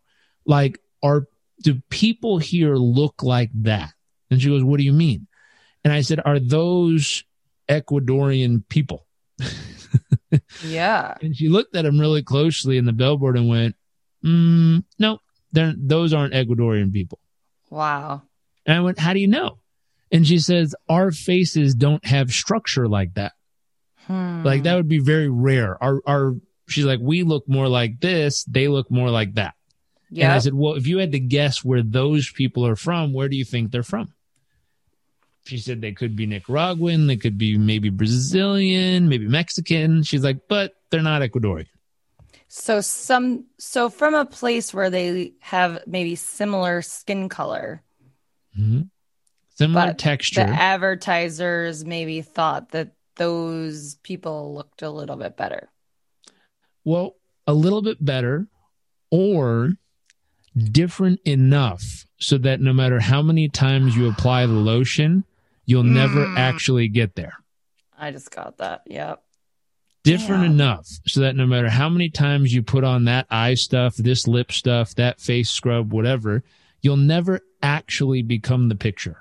Like, 0.45 0.79
are 1.01 1.27
do 1.63 1.81
people 1.89 2.37
here 2.37 2.75
look 2.75 3.23
like 3.23 3.49
that?" 3.63 3.93
And 4.29 4.41
she 4.41 4.49
goes, 4.49 4.63
"What 4.63 4.77
do 4.77 4.83
you 4.83 4.93
mean?" 4.93 5.27
And 5.83 5.93
I 5.93 6.01
said, 6.01 6.19
"Are 6.25 6.39
those 6.39 7.23
Ecuadorian 7.69 8.67
people?" 8.69 9.04
Yeah. 10.63 11.15
And 11.21 11.35
she 11.35 11.49
looked 11.49 11.75
at 11.75 11.85
him 11.85 11.99
really 11.99 12.23
closely 12.23 12.77
in 12.77 12.85
the 12.85 12.91
billboard 12.93 13.37
and 13.37 13.47
went, 13.47 13.75
mm, 14.23 14.83
"No, 14.99 15.19
those 15.51 16.13
aren't 16.13 16.33
Ecuadorian 16.33 16.91
people." 16.91 17.19
Wow. 17.69 18.23
And 18.65 18.77
I 18.77 18.81
went, 18.81 18.99
How 18.99 19.13
do 19.13 19.19
you 19.19 19.27
know? 19.27 19.59
And 20.11 20.25
she 20.25 20.39
says, 20.39 20.75
Our 20.89 21.11
faces 21.11 21.75
don't 21.75 22.05
have 22.05 22.31
structure 22.31 22.87
like 22.87 23.13
that. 23.15 23.33
Hmm. 24.07 24.43
Like 24.43 24.63
that 24.63 24.75
would 24.75 24.87
be 24.87 24.99
very 24.99 25.29
rare. 25.29 25.81
Our 25.83 26.01
our 26.05 26.35
she's 26.67 26.85
like, 26.85 26.99
We 27.01 27.23
look 27.23 27.47
more 27.47 27.67
like 27.67 27.99
this, 27.99 28.43
they 28.45 28.67
look 28.67 28.89
more 28.89 29.09
like 29.09 29.35
that. 29.35 29.55
Yeah. 30.09 30.25
And 30.25 30.33
I 30.33 30.39
said, 30.39 30.53
Well, 30.53 30.73
if 30.73 30.87
you 30.87 30.99
had 30.99 31.11
to 31.13 31.19
guess 31.19 31.63
where 31.63 31.83
those 31.83 32.31
people 32.31 32.65
are 32.65 32.75
from, 32.75 33.13
where 33.13 33.29
do 33.29 33.37
you 33.37 33.45
think 33.45 33.71
they're 33.71 33.83
from? 33.83 34.13
She 35.45 35.59
said 35.59 35.79
they 35.79 35.91
could 35.91 36.15
be 36.15 36.25
Nicaraguan, 36.25 37.05
they 37.05 37.17
could 37.17 37.37
be 37.37 37.57
maybe 37.57 37.89
Brazilian, 37.89 39.07
maybe 39.07 39.27
Mexican. 39.27 40.01
She's 40.01 40.23
like, 40.23 40.39
but 40.49 40.73
they're 40.89 41.03
not 41.03 41.21
Ecuadorian. 41.21 41.67
So 42.47 42.81
some 42.81 43.45
so 43.59 43.89
from 43.89 44.15
a 44.15 44.25
place 44.25 44.73
where 44.73 44.89
they 44.89 45.33
have 45.41 45.83
maybe 45.85 46.15
similar 46.15 46.81
skin 46.81 47.29
color, 47.29 47.83
Mhm. 48.57 48.89
Similar 49.49 49.93
texture. 49.93 50.45
the 50.45 50.49
advertisers 50.49 51.85
maybe 51.85 52.21
thought 52.21 52.71
that 52.71 52.93
those 53.15 53.95
people 54.03 54.53
looked 54.55 54.81
a 54.81 54.89
little 54.89 55.15
bit 55.15 55.37
better. 55.37 55.69
Well, 56.83 57.15
a 57.47 57.53
little 57.53 57.81
bit 57.81 58.03
better 58.03 58.47
or 59.11 59.73
different 60.71 61.19
enough 61.25 62.05
so 62.17 62.37
that 62.39 62.61
no 62.61 62.73
matter 62.73 62.99
how 62.99 63.21
many 63.21 63.49
times 63.49 63.95
you 63.95 64.09
apply 64.09 64.45
the 64.45 64.53
lotion, 64.53 65.23
you'll 65.65 65.83
never 65.83 66.25
Mm. 66.25 66.37
actually 66.37 66.87
get 66.87 67.15
there. 67.15 67.33
I 67.97 68.11
just 68.11 68.31
got 68.31 68.57
that. 68.57 68.81
Yep. 68.87 69.21
Different 70.03 70.43
enough 70.45 70.87
so 71.07 71.21
that 71.21 71.35
no 71.35 71.47
matter 71.47 71.69
how 71.69 71.89
many 71.89 72.09
times 72.09 72.53
you 72.53 72.61
put 72.61 72.83
on 72.83 73.05
that 73.05 73.25
eye 73.31 73.55
stuff, 73.55 73.95
this 73.95 74.27
lip 74.27 74.51
stuff, 74.51 74.93
that 74.95 75.19
face 75.19 75.49
scrub, 75.49 75.91
whatever, 75.91 76.43
you'll 76.81 76.97
never 76.97 77.39
actually 77.63 78.21
become 78.21 78.69
the 78.69 78.75
picture. 78.75 79.17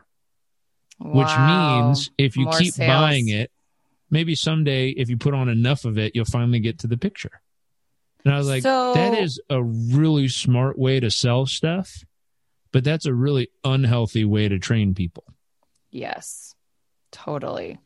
Which 1.01 1.29
means 1.39 2.11
if 2.19 2.37
you 2.37 2.45
More 2.45 2.59
keep 2.59 2.75
sales. 2.75 2.89
buying 2.89 3.29
it, 3.29 3.51
maybe 4.11 4.35
someday 4.35 4.91
if 4.91 5.09
you 5.09 5.17
put 5.17 5.35
on 5.35 5.49
enough 5.49 5.85
of 5.85 5.97
it, 5.99 6.13
you'll 6.15 6.25
finally 6.27 6.61
get 6.61 6.79
to 6.81 6.87
the 6.87 6.97
picture. 6.99 7.41
And 8.25 8.33
I 8.35 8.39
was 8.39 8.49
like, 8.49 8.63
So- 8.63 8.95
that 8.95 9.19
is 9.19 9.41
a 9.51 9.63
really 9.63 10.29
smart 10.29 10.79
way 10.79 11.01
to 11.01 11.11
sell 11.11 11.47
stuff, 11.47 12.05
but 12.73 12.85
that's 12.85 13.07
a 13.07 13.15
really 13.15 13.49
unhealthy 13.65 14.25
way 14.25 14.49
to 14.49 14.59
train 14.59 14.95
people. 14.95 15.25
Yes. 15.95 16.57
Totally. 17.13 17.79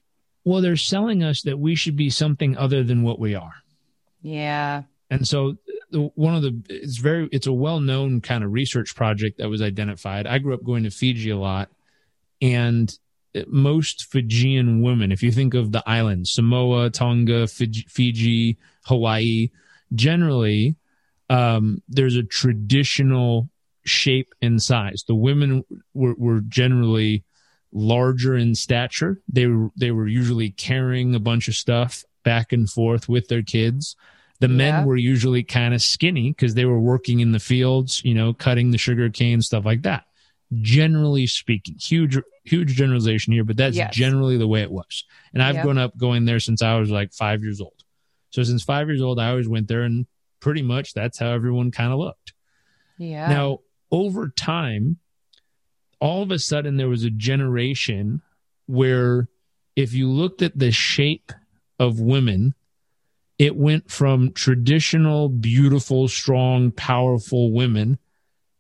Well, 0.45 0.63
they're 0.63 0.77
selling 0.77 1.23
us 1.23 1.43
that 1.43 1.59
we 1.59 1.75
should 1.75 1.95
be 1.95 2.09
something 2.09 2.57
other 2.57 2.83
than 2.83 3.03
what 3.03 3.21
we 3.21 3.35
are. 3.35 3.53
Yeah. 4.23 4.85
And 5.11 5.29
so 5.29 5.59
one 5.91 6.35
of 6.35 6.43
the 6.43 6.59
it's 6.71 6.97
very 6.97 7.29
it's 7.33 7.47
a 7.47 7.53
well-known 7.53 8.23
kind 8.23 8.43
of 8.43 8.53
research 8.53 8.97
project 8.97 9.39
that 9.39 9.51
was 9.51 9.61
identified. 9.61 10.27
I 10.27 10.39
grew 10.39 10.55
up 10.55 10.65
going 10.65 10.85
to 10.85 10.91
Fiji 10.91 11.31
a 11.31 11.37
lot 11.37 11.69
and 12.41 12.91
most 13.47 14.07
Fijian 14.07 14.81
women, 14.81 15.13
if 15.13 15.23
you 15.23 15.31
think 15.31 15.53
of 15.53 15.71
the 15.71 15.87
islands, 15.87 16.33
Samoa, 16.33 16.89
Tonga, 16.89 17.47
Fiji, 17.47 17.85
Fiji 17.89 18.59
Hawaii, 18.87 19.51
generally 19.95 20.77
um, 21.29 21.83
there's 21.89 22.17
a 22.17 22.23
traditional 22.23 23.51
shape 23.85 24.35
and 24.41 24.63
size. 24.63 25.05
The 25.07 25.15
women 25.15 25.65
were, 25.93 26.15
were 26.17 26.41
generally 26.41 27.25
larger 27.73 28.37
in 28.37 28.55
stature. 28.55 29.21
They 29.29 29.47
were 29.47 29.71
they 29.77 29.91
were 29.91 30.09
usually 30.09 30.51
carrying 30.51 31.15
a 31.15 31.21
bunch 31.21 31.49
of 31.49 31.55
stuff 31.55 32.05
back 32.25 32.53
and 32.53 32.69
forth 32.69 33.09
with 33.09 33.29
their 33.29 33.43
kids. 33.43 33.97
The 34.41 34.49
Yeah. 34.49 34.55
men 34.55 34.85
were 34.87 34.97
usually 34.97 35.43
kind 35.43 35.75
of 35.75 35.83
skinny 35.83 36.31
because 36.31 36.55
they 36.55 36.65
were 36.65 36.81
working 36.81 37.21
in 37.21 37.33
the 37.33 37.39
fields, 37.41 38.03
you 38.05 38.15
know, 38.15 38.33
cutting 38.33 38.71
the 38.71 38.79
sugar 38.79 39.09
cane, 39.11 39.43
stuff 39.43 39.65
like 39.65 39.83
that. 39.83 40.05
Generally 40.63 41.27
speaking, 41.27 41.77
huge, 41.79 42.17
huge 42.45 42.75
generalization 42.75 43.33
here, 43.33 43.45
but 43.45 43.57
that's 43.57 43.77
Yes. 43.77 43.95
generally 43.95 44.39
the 44.39 44.49
way 44.49 44.63
it 44.63 44.71
was. 44.71 45.05
And 45.35 45.43
I've 45.43 45.57
Yep. 45.57 45.65
grown 45.65 45.79
up 45.79 45.97
going 45.99 46.25
there 46.25 46.41
since 46.41 46.63
I 46.63 46.79
was 46.79 46.91
like 46.91 47.13
five 47.13 47.43
years 47.43 47.61
old. 47.61 47.85
So 48.31 48.43
since 48.43 48.63
five 48.63 48.89
years 48.89 49.03
old, 49.03 49.19
I 49.19 49.29
always 49.31 49.49
went 49.49 49.69
there 49.69 49.83
and 49.83 50.07
pretty 50.41 50.63
much 50.63 50.95
that's 50.95 51.19
how 51.19 51.31
everyone 51.33 51.71
kind 51.71 51.93
of 51.93 51.99
looked. 51.99 52.33
Yeah. 52.97 53.29
Now, 53.29 53.59
over 53.91 54.29
time, 54.29 54.99
all 56.01 56.23
of 56.23 56.31
a 56.31 56.39
sudden 56.39 56.77
there 56.77 56.89
was 56.89 57.05
a 57.05 57.11
generation 57.11 58.23
where 58.67 59.29
if 59.77 59.95
you 59.95 60.09
looked 60.09 60.43
at 60.43 60.59
the 60.59 60.71
shape 60.71 61.33
of 61.79 62.01
women, 62.01 62.55
it 63.39 63.57
went 63.57 63.91
from 63.91 64.33
traditional, 64.33 65.29
beautiful, 65.29 66.09
strong, 66.09 66.73
powerful 66.73 67.53
women 67.53 67.99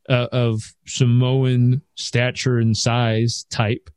uh, 0.09 0.29
of 0.33 0.75
Samoan 0.87 1.83
stature 1.97 2.59
and 2.59 2.77
size 2.77 3.45
type 3.51 3.91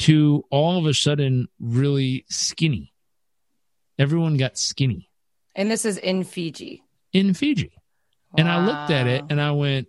to 0.00 0.44
all 0.50 0.78
of 0.78 0.86
a 0.86 0.94
sudden 0.94 1.48
really 1.60 2.24
skinny. 2.28 2.92
Everyone 3.98 4.36
got 4.36 4.56
skinny 4.56 5.10
and 5.54 5.70
this 5.70 5.84
is 5.84 5.98
in 5.98 6.24
Fiji. 6.24 6.82
in 7.12 7.34
Fiji. 7.34 7.72
And 8.36 8.48
I 8.48 8.64
looked 8.64 8.90
at 8.90 9.06
it 9.06 9.24
and 9.28 9.40
I 9.40 9.50
went, 9.52 9.88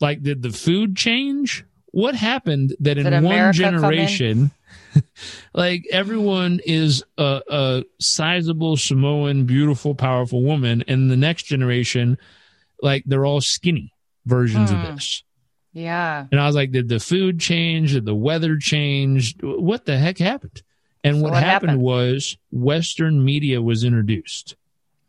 like, 0.00 0.22
did 0.22 0.42
the 0.42 0.50
food 0.50 0.96
change? 0.96 1.64
What 1.90 2.14
happened 2.14 2.70
that 2.80 2.94
Did 2.94 3.06
in 3.06 3.12
one 3.24 3.34
America 3.34 3.64
in? 3.66 3.74
generation, 3.74 4.50
like 5.54 5.86
everyone 5.90 6.60
is 6.64 7.02
a, 7.16 7.40
a 7.48 7.84
sizable 7.98 8.76
Samoan, 8.76 9.44
beautiful, 9.44 9.94
powerful 9.94 10.42
woman, 10.42 10.84
and 10.86 11.10
the 11.10 11.16
next 11.16 11.44
generation, 11.44 12.18
like 12.82 13.04
they're 13.06 13.26
all 13.26 13.40
skinny 13.40 13.92
versions 14.26 14.70
Hmm. 14.70 14.76
of 14.76 14.94
this. 14.94 15.22
Yeah. 15.72 16.26
And 16.30 16.40
I 16.40 16.46
was 16.46 16.56
like, 16.56 16.72
did 16.72 16.88
the 16.88 16.98
food 17.00 17.38
change? 17.40 17.92
Did 17.92 18.04
the 18.04 18.14
weather 18.14 18.56
change? 18.58 19.36
What 19.42 19.84
the 19.86 19.96
heck 19.98 20.18
happened? 20.18 20.62
And 21.04 21.16
So 21.16 21.22
what, 21.22 21.32
what 21.32 21.42
happened, 21.42 21.70
happened? 21.70 21.82
was 21.84 22.36
Western 22.50 23.24
media 23.24 23.62
was 23.62 23.84
introduced, 23.84 24.56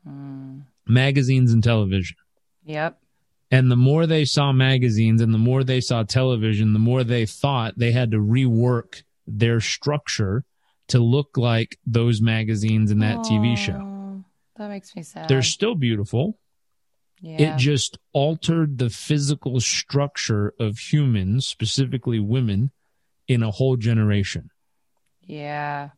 Mm. 0.07 0.61
magazines 0.87 1.51
and 1.51 1.63
television. 1.63 2.15
Yep. 2.65 2.98
And 3.51 3.71
the 3.71 3.75
more 3.75 4.05
they 4.05 4.25
saw 4.25 4.51
magazines 4.51 5.21
and 5.21 5.33
the 5.33 5.39
more 5.39 5.63
they 5.63 5.81
saw 5.81 6.03
television, 6.03 6.73
the 6.73 6.79
more 6.79 7.03
they 7.03 7.25
thought 7.25 7.77
they 7.77 7.91
had 7.91 8.11
to 8.11 8.17
rework 8.17 9.03
their 9.25 9.59
structure 9.59 10.43
to 10.89 10.99
look 10.99 11.37
like 11.37 11.77
those 11.85 12.21
magazines 12.21 12.91
and 12.91 13.01
that 13.01 13.17
TV 13.17 13.57
show. 13.57 14.23
That 14.57 14.69
makes 14.69 14.95
me 14.95 15.03
sad. 15.03 15.29
They're 15.29 15.41
still 15.41 15.75
beautiful. 15.75 16.37
yeah. 17.21 17.55
It 17.55 17.57
just 17.57 17.97
altered 18.13 18.77
the 18.77 18.89
physical 18.89 19.59
structure 19.61 20.53
of 20.59 20.77
humans, 20.77 21.47
specifically 21.47 22.19
women, 22.19 22.71
in 23.27 23.41
a 23.43 23.51
whole 23.51 23.77
generation. 23.77 24.49
yeah. 25.21 25.89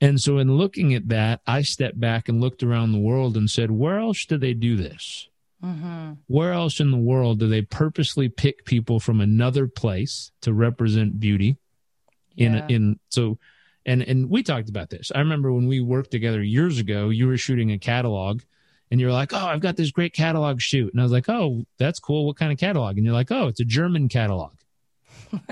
And 0.00 0.20
so, 0.20 0.38
in 0.38 0.56
looking 0.56 0.92
at 0.92 1.08
that, 1.08 1.40
I 1.46 1.62
stepped 1.62 1.98
back 1.98 2.28
and 2.28 2.40
looked 2.40 2.62
around 2.62 2.92
the 2.92 2.98
world 2.98 3.36
and 3.36 3.48
said, 3.48 3.70
where 3.70 3.98
else 3.98 4.26
do 4.26 4.36
they 4.36 4.52
do 4.52 4.76
this? 4.76 5.28
Mm-hmm. 5.64 6.12
where 6.26 6.52
else 6.52 6.78
in 6.78 6.90
the 6.90 6.98
world 6.98 7.38
do 7.40 7.48
they 7.48 7.62
purposely 7.62 8.28
pick 8.28 8.66
people 8.66 9.00
from 9.00 9.20
another 9.20 9.66
place 9.66 10.30
to 10.42 10.52
represent 10.52 11.18
beauty? 11.18 11.56
In 12.36 12.54
Yeah. 12.54 12.66
in 12.68 13.00
so 13.08 13.38
and 13.86 14.02
and 14.02 14.28
we 14.28 14.42
talked 14.42 14.68
about 14.68 14.90
this. 14.90 15.10
I 15.14 15.20
remember 15.20 15.52
when 15.52 15.66
we 15.66 15.80
worked 15.80 16.10
together 16.10 16.42
years 16.42 16.78
ago 16.78 17.08
you 17.08 17.26
were 17.26 17.36
shooting 17.38 17.70
a 17.72 17.78
catalog 17.78 18.42
and 18.90 19.00
you're 19.00 19.12
like 19.12 19.32
oh 19.32 19.46
i've 19.46 19.60
got 19.60 19.76
this 19.76 19.90
great 19.90 20.12
catalog 20.12 20.60
shoot. 20.60 20.92
And 20.92 21.00
i 21.00 21.04
was 21.04 21.12
like 21.12 21.28
oh 21.28 21.64
that's 21.78 22.00
cool. 22.00 22.26
What 22.26 22.36
kind 22.36 22.52
of 22.52 22.58
catalog? 22.58 22.96
And 22.96 23.04
you're 23.06 23.14
like 23.14 23.30
oh 23.32 23.46
it's 23.48 23.60
a 23.60 23.64
german 23.64 24.08
catalog. 24.08 24.52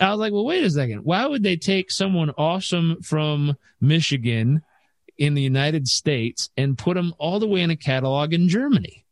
I 0.00 0.10
was 0.10 0.18
like 0.20 0.32
well 0.32 0.44
wait 0.44 0.64
a 0.64 0.70
second. 0.70 1.00
Why 1.04 1.26
would 1.26 1.42
they 1.42 1.56
take 1.56 1.90
someone 1.90 2.30
awesome 2.38 3.02
from 3.02 3.56
michigan 3.80 4.62
in 5.18 5.34
the 5.34 5.42
united 5.42 5.86
states 5.86 6.48
and 6.56 6.78
put 6.78 6.94
them 6.94 7.12
all 7.18 7.38
the 7.38 7.46
way 7.46 7.60
in 7.60 7.70
a 7.70 7.76
catalog 7.76 8.32
in 8.32 8.48
germany 8.48 9.04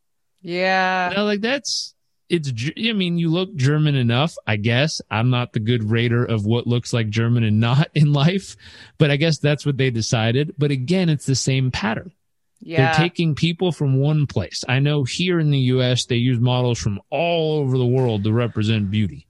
yeah. 0.47 1.11
you 1.11 1.17
know, 1.17 1.25
like 1.25 1.41
that's 1.41 1.95
it's. 2.29 2.53
I 2.79 2.93
mean, 2.93 3.19
you 3.19 3.31
look 3.31 3.55
German 3.57 3.97
enough, 3.97 4.37
I 4.47 4.57
guess. 4.57 5.01
I'm 5.11 5.31
not 5.31 5.53
the 5.53 5.61
good 5.61 5.91
rater 5.91 6.25
of 6.25 6.47
what 6.47 6.67
looks 6.67 6.93
like 6.93 7.09
German 7.09 7.43
and 7.43 7.59
not 7.59 7.91
in 7.95 8.13
life, 8.13 8.57
but 8.99 9.11
I 9.11 9.17
guess 9.17 9.39
that's 9.39 9.67
what 9.67 9.77
they 9.77 9.91
decided. 9.91 10.55
But 10.57 10.71
again, 10.71 11.09
it's 11.09 11.27
the 11.27 11.35
same 11.35 11.71
pattern. 11.71 12.13
Yeah. 12.61 12.87
They're 12.87 13.09
taking 13.09 13.35
people 13.35 13.71
from 13.71 13.99
one 13.99 14.27
place. 14.27 14.65
I 14.69 14.79
know 14.79 15.05
here 15.05 15.39
in 15.39 15.51
the 15.51 15.59
U.S. 15.59 16.07
they 16.07 16.17
use 16.17 16.41
models 16.41 16.79
from 16.79 17.01
all 17.11 17.59
over 17.59 17.77
the 17.77 17.87
world 17.87 18.25
to 18.25 18.33
represent 18.33 18.91
beauty. 18.91 19.27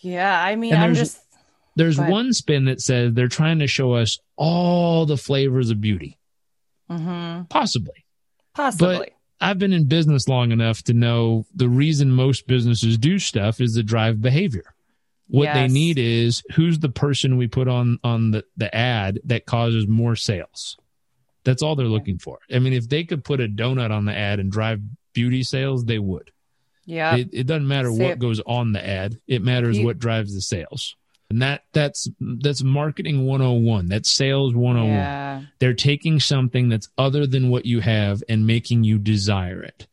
yeah. 0.00 0.42
I 0.42 0.56
mean, 0.56 0.74
I'm 0.74 0.94
just. 0.94 1.20
There's 1.76 1.98
ahead. 1.98 2.10
one 2.10 2.32
spin 2.32 2.66
that 2.66 2.80
says 2.80 3.14
they're 3.14 3.28
trying 3.28 3.58
to 3.58 3.66
show 3.66 3.94
us 3.94 4.18
all 4.36 5.06
the 5.06 5.16
flavors 5.16 5.70
of 5.70 5.80
beauty, 5.80 6.18
hmm 6.90 7.42
possibly. 7.48 8.04
Possibly. 8.54 9.08
I've 9.40 9.58
been 9.58 9.72
in 9.72 9.84
business 9.88 10.28
long 10.28 10.52
enough 10.52 10.82
to 10.84 10.94
know 10.94 11.44
the 11.54 11.68
reason 11.68 12.10
most 12.10 12.46
businesses 12.46 12.96
do 12.96 13.18
stuff 13.18 13.60
is 13.60 13.74
to 13.74 13.82
drive 13.82 14.22
behavior. 14.22 14.74
What 15.28 15.52
they 15.54 15.68
need 15.68 15.98
is 15.98 16.42
who's 16.54 16.78
the 16.78 16.88
person 16.88 17.36
we 17.36 17.46
put 17.48 17.66
on 17.66 17.98
on 18.04 18.30
the, 18.30 18.44
the 18.56 18.74
ad 18.74 19.20
that 19.24 19.46
causes 19.46 19.88
more 19.88 20.16
sales. 20.16 20.76
That's 21.44 21.62
all 21.62 21.74
they're 21.76 21.86
looking 21.86 22.18
for. 22.18 22.38
I 22.52 22.58
mean, 22.58 22.72
if 22.72 22.88
they 22.88 23.04
could 23.04 23.24
put 23.24 23.40
a 23.40 23.48
donut 23.48 23.90
on 23.90 24.04
the 24.04 24.14
ad 24.14 24.38
and 24.38 24.52
drive 24.52 24.80
beauty 25.12 25.42
sales, 25.42 25.84
they 25.84 25.98
would. 25.98 26.30
Yeah. 26.86 27.16
It, 27.16 27.30
it 27.32 27.46
doesn't 27.46 27.66
matter 27.68 27.90
Say 27.90 28.08
what 28.08 28.18
goes 28.18 28.40
on 28.46 28.72
the 28.72 28.86
ad. 28.86 29.18
It 29.26 29.42
matters 29.42 29.78
You- 29.78 29.84
what 29.84 29.98
drives 29.98 30.34
the 30.34 30.42
sales. 30.42 30.94
And 31.34 31.42
that 31.42 31.64
that's 31.72 32.08
that's 32.20 32.62
marketing 32.62 33.26
101. 33.26 33.88
That's 33.88 34.08
sales 34.08 34.54
101 34.54 34.94
yeah. 34.94 35.42
they're 35.58 35.74
taking 35.74 36.20
something 36.20 36.68
that's 36.68 36.88
other 36.96 37.26
than 37.26 37.50
what 37.50 37.66
you 37.66 37.80
have 37.80 38.22
and 38.28 38.46
making 38.46 38.84
you 38.84 39.00
desire 39.00 39.60
it. 39.60 39.88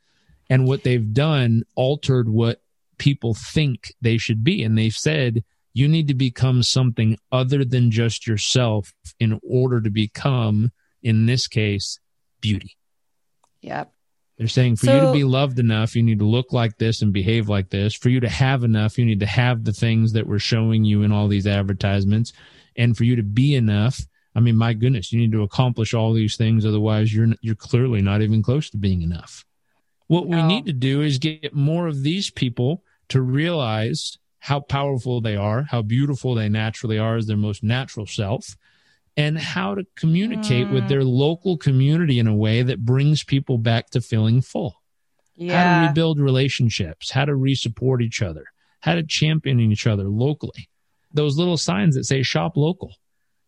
And 0.51 0.67
what 0.67 0.83
they've 0.83 1.13
done 1.13 1.63
altered 1.75 2.29
what 2.29 2.61
people 2.99 3.33
think 3.33 3.95
they 4.01 4.19
should 4.19 4.43
be. 4.43 4.61
And 4.61 4.77
they've 4.77 4.93
said, 4.93 5.43
you 5.73 5.87
need 5.87 6.09
to 6.09 6.13
become 6.13 6.61
something 6.61 7.17
other 7.31 7.65
than 7.65 7.89
just 7.89 8.27
yourself 8.27 8.93
in 9.19 9.39
order 9.41 9.81
to 9.81 9.89
become, 9.89 10.71
in 11.01 11.25
this 11.25 11.47
case, 11.47 11.99
beauty. 12.39 12.77
Yep. 13.63 13.91
They're 14.41 14.47
saying 14.47 14.77
for 14.77 14.87
you 14.87 14.99
to 15.01 15.11
be 15.11 15.23
loved 15.23 15.59
enough, 15.59 15.95
you 15.95 16.01
need 16.01 16.17
to 16.17 16.25
look 16.25 16.51
like 16.51 16.79
this 16.79 17.03
and 17.03 17.13
behave 17.13 17.47
like 17.47 17.69
this. 17.69 17.93
For 17.93 18.09
you 18.09 18.19
to 18.21 18.27
have 18.27 18.63
enough, 18.63 18.97
you 18.97 19.05
need 19.05 19.19
to 19.19 19.27
have 19.27 19.63
the 19.63 19.71
things 19.71 20.13
that 20.13 20.25
we're 20.25 20.39
showing 20.39 20.83
you 20.83 21.03
in 21.03 21.11
all 21.11 21.27
these 21.27 21.45
advertisements. 21.45 22.33
And 22.75 22.97
for 22.97 23.03
you 23.03 23.15
to 23.17 23.21
be 23.21 23.53
enough, 23.53 24.01
I 24.33 24.39
mean, 24.39 24.55
my 24.55 24.73
goodness, 24.73 25.13
you 25.13 25.19
need 25.19 25.31
to 25.33 25.43
accomplish 25.43 25.93
all 25.93 26.11
these 26.11 26.37
things. 26.37 26.65
Otherwise, 26.65 27.13
you're 27.13 27.27
you're 27.41 27.53
clearly 27.53 28.01
not 28.01 28.23
even 28.23 28.41
close 28.41 28.71
to 28.71 28.77
being 28.77 29.03
enough. 29.03 29.45
What 30.07 30.25
we 30.25 30.41
need 30.41 30.65
to 30.65 30.73
do 30.73 31.03
is 31.03 31.19
get 31.19 31.53
more 31.53 31.85
of 31.85 32.01
these 32.01 32.31
people 32.31 32.83
to 33.09 33.21
realize 33.21 34.17
how 34.39 34.61
powerful 34.61 35.21
they 35.21 35.35
are, 35.35 35.67
how 35.69 35.83
beautiful 35.83 36.33
they 36.33 36.49
naturally 36.49 36.97
are 36.97 37.15
as 37.15 37.27
their 37.27 37.37
most 37.37 37.61
natural 37.61 38.07
self, 38.07 38.57
and 39.17 39.37
how 39.37 39.75
to 39.75 39.85
communicate 39.95 40.69
with 40.69 40.87
their 40.87 41.01
mm. 41.01 41.11
local 41.11 41.57
community 41.57 42.19
in 42.19 42.27
a 42.27 42.35
way 42.35 42.61
that 42.61 42.85
brings 42.85 43.23
people 43.23 43.57
back 43.57 43.89
to 43.89 44.01
feeling 44.01 44.41
full. 44.41 44.81
How 45.55 45.81
to 45.81 45.87
rebuild 45.87 46.19
relationships, 46.19 47.11
how 47.11 47.25
to 47.25 47.35
re-support 47.35 48.01
each 48.01 48.21
other, 48.21 48.45
how 48.81 48.95
to 48.95 49.03
champion 49.03 49.59
each 49.59 49.87
other 49.87 50.03
locally. 50.03 50.69
Those 51.13 51.37
little 51.37 51.57
signs 51.57 51.95
that 51.95 52.05
say 52.05 52.23
shop 52.23 52.55
local. 52.55 52.95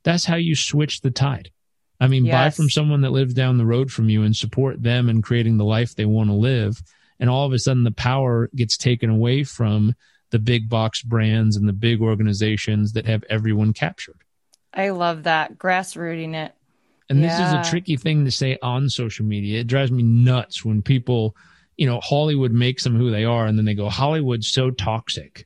That's 0.03 0.25
how 0.25 0.35
you 0.35 0.55
switch 0.55 1.01
the 1.01 1.11
tide. 1.11 1.51
I 1.99 2.07
mean, 2.07 2.25
buy 2.25 2.49
from 2.49 2.69
someone 2.69 3.01
that 3.01 3.11
lives 3.11 3.33
down 3.33 3.57
the 3.57 3.65
road 3.65 3.91
from 3.91 4.09
you 4.09 4.23
and 4.23 4.35
support 4.35 4.81
them 4.81 5.07
in 5.07 5.21
creating 5.21 5.57
the 5.57 5.63
life 5.63 5.95
they 5.95 6.05
want 6.05 6.29
to 6.29 6.35
live. 6.35 6.81
And 7.19 7.29
all 7.29 7.45
of 7.45 7.53
a 7.53 7.59
sudden, 7.59 7.83
the 7.83 7.91
power 7.91 8.49
gets 8.55 8.75
taken 8.75 9.09
away 9.09 9.43
from 9.43 9.93
the 10.31 10.39
big 10.39 10.67
box 10.67 11.01
brands 11.01 11.55
and 11.55 11.69
the 11.69 11.73
big 11.73 12.01
organizations 12.01 12.93
that 12.93 13.05
have 13.05 13.23
everyone 13.29 13.71
captured. 13.71 14.22
I 14.73 14.89
love 14.89 15.23
that. 15.23 15.57
Grassrooting 15.57 16.33
it. 16.33 16.53
And 17.09 17.23
this 17.23 17.33
is 17.33 17.53
a 17.53 17.63
tricky 17.69 17.95
thing 17.95 18.25
to 18.25 18.31
say 18.31 18.57
on 18.61 18.89
social 18.89 19.25
media. 19.25 19.59
It 19.59 19.67
drives 19.67 19.91
me 19.91 20.01
nuts 20.01 20.65
when 20.65 20.81
people, 20.81 21.35
you 21.77 21.85
know, 21.85 21.99
Hollywood 21.99 22.51
makes 22.51 22.83
them 22.83 22.95
who 22.95 23.11
they 23.11 23.23
are 23.23 23.45
and 23.45 23.57
then 23.57 23.65
they 23.65 23.75
go, 23.75 23.89
Hollywood's 23.89 24.47
so 24.47 24.71
toxic. 24.71 25.45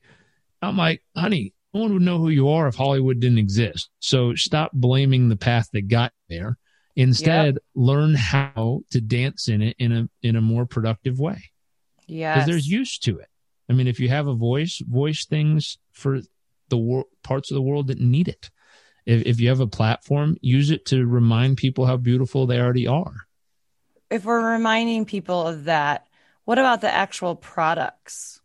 I'm 0.61 0.77
like, 0.77 1.03
honey, 1.15 1.53
no 1.73 1.81
one 1.81 1.93
would 1.93 2.01
know 2.03 2.19
who 2.19 2.29
you 2.29 2.49
are 2.49 2.67
if 2.67 2.75
Hollywood 2.75 3.19
didn't 3.19 3.39
exist. 3.39 3.89
So 3.99 4.33
stop 4.35 4.71
blaming 4.71 5.29
the 5.29 5.35
path 5.35 5.67
that 5.73 5.89
got 5.89 6.13
there. 6.29 6.57
Instead, 6.95 7.59
learn 7.75 8.15
how 8.15 8.81
to 8.89 9.01
dance 9.01 9.49
in 9.49 9.61
it 9.61 9.75
in 9.77 9.91
a 9.91 10.09
in 10.23 10.35
a 10.35 10.41
more 10.41 10.65
productive 10.65 11.19
way. 11.19 11.51
Yeah. 12.07 12.33
Because 12.33 12.47
there's 12.47 12.67
use 12.67 12.97
to 12.99 13.19
it. 13.19 13.27
I 13.69 13.73
mean, 13.73 13.87
if 13.87 13.99
you 13.99 14.09
have 14.09 14.27
a 14.27 14.33
voice, 14.33 14.81
voice 14.87 15.25
things 15.25 15.77
for 15.91 16.21
the 16.69 16.77
wor- 16.77 17.05
parts 17.23 17.51
of 17.51 17.55
the 17.55 17.61
world 17.61 17.87
that 17.87 17.99
need 17.99 18.27
it. 18.27 18.49
If, 19.07 19.25
if 19.25 19.39
you 19.39 19.49
have 19.49 19.61
a 19.61 19.67
platform, 19.67 20.37
use 20.41 20.69
it 20.69 20.85
to 20.87 21.07
remind 21.07 21.57
people 21.57 21.87
how 21.87 21.97
beautiful 21.97 22.45
they 22.45 22.59
already 22.59 22.85
are. 22.85 23.15
if 24.11 24.23
we're 24.25 24.51
reminding 24.51 25.05
people 25.05 25.47
of 25.47 25.63
that, 25.63 26.05
what 26.45 26.59
about 26.59 26.81
the 26.81 26.93
actual 26.93 27.35
products? 27.35 28.39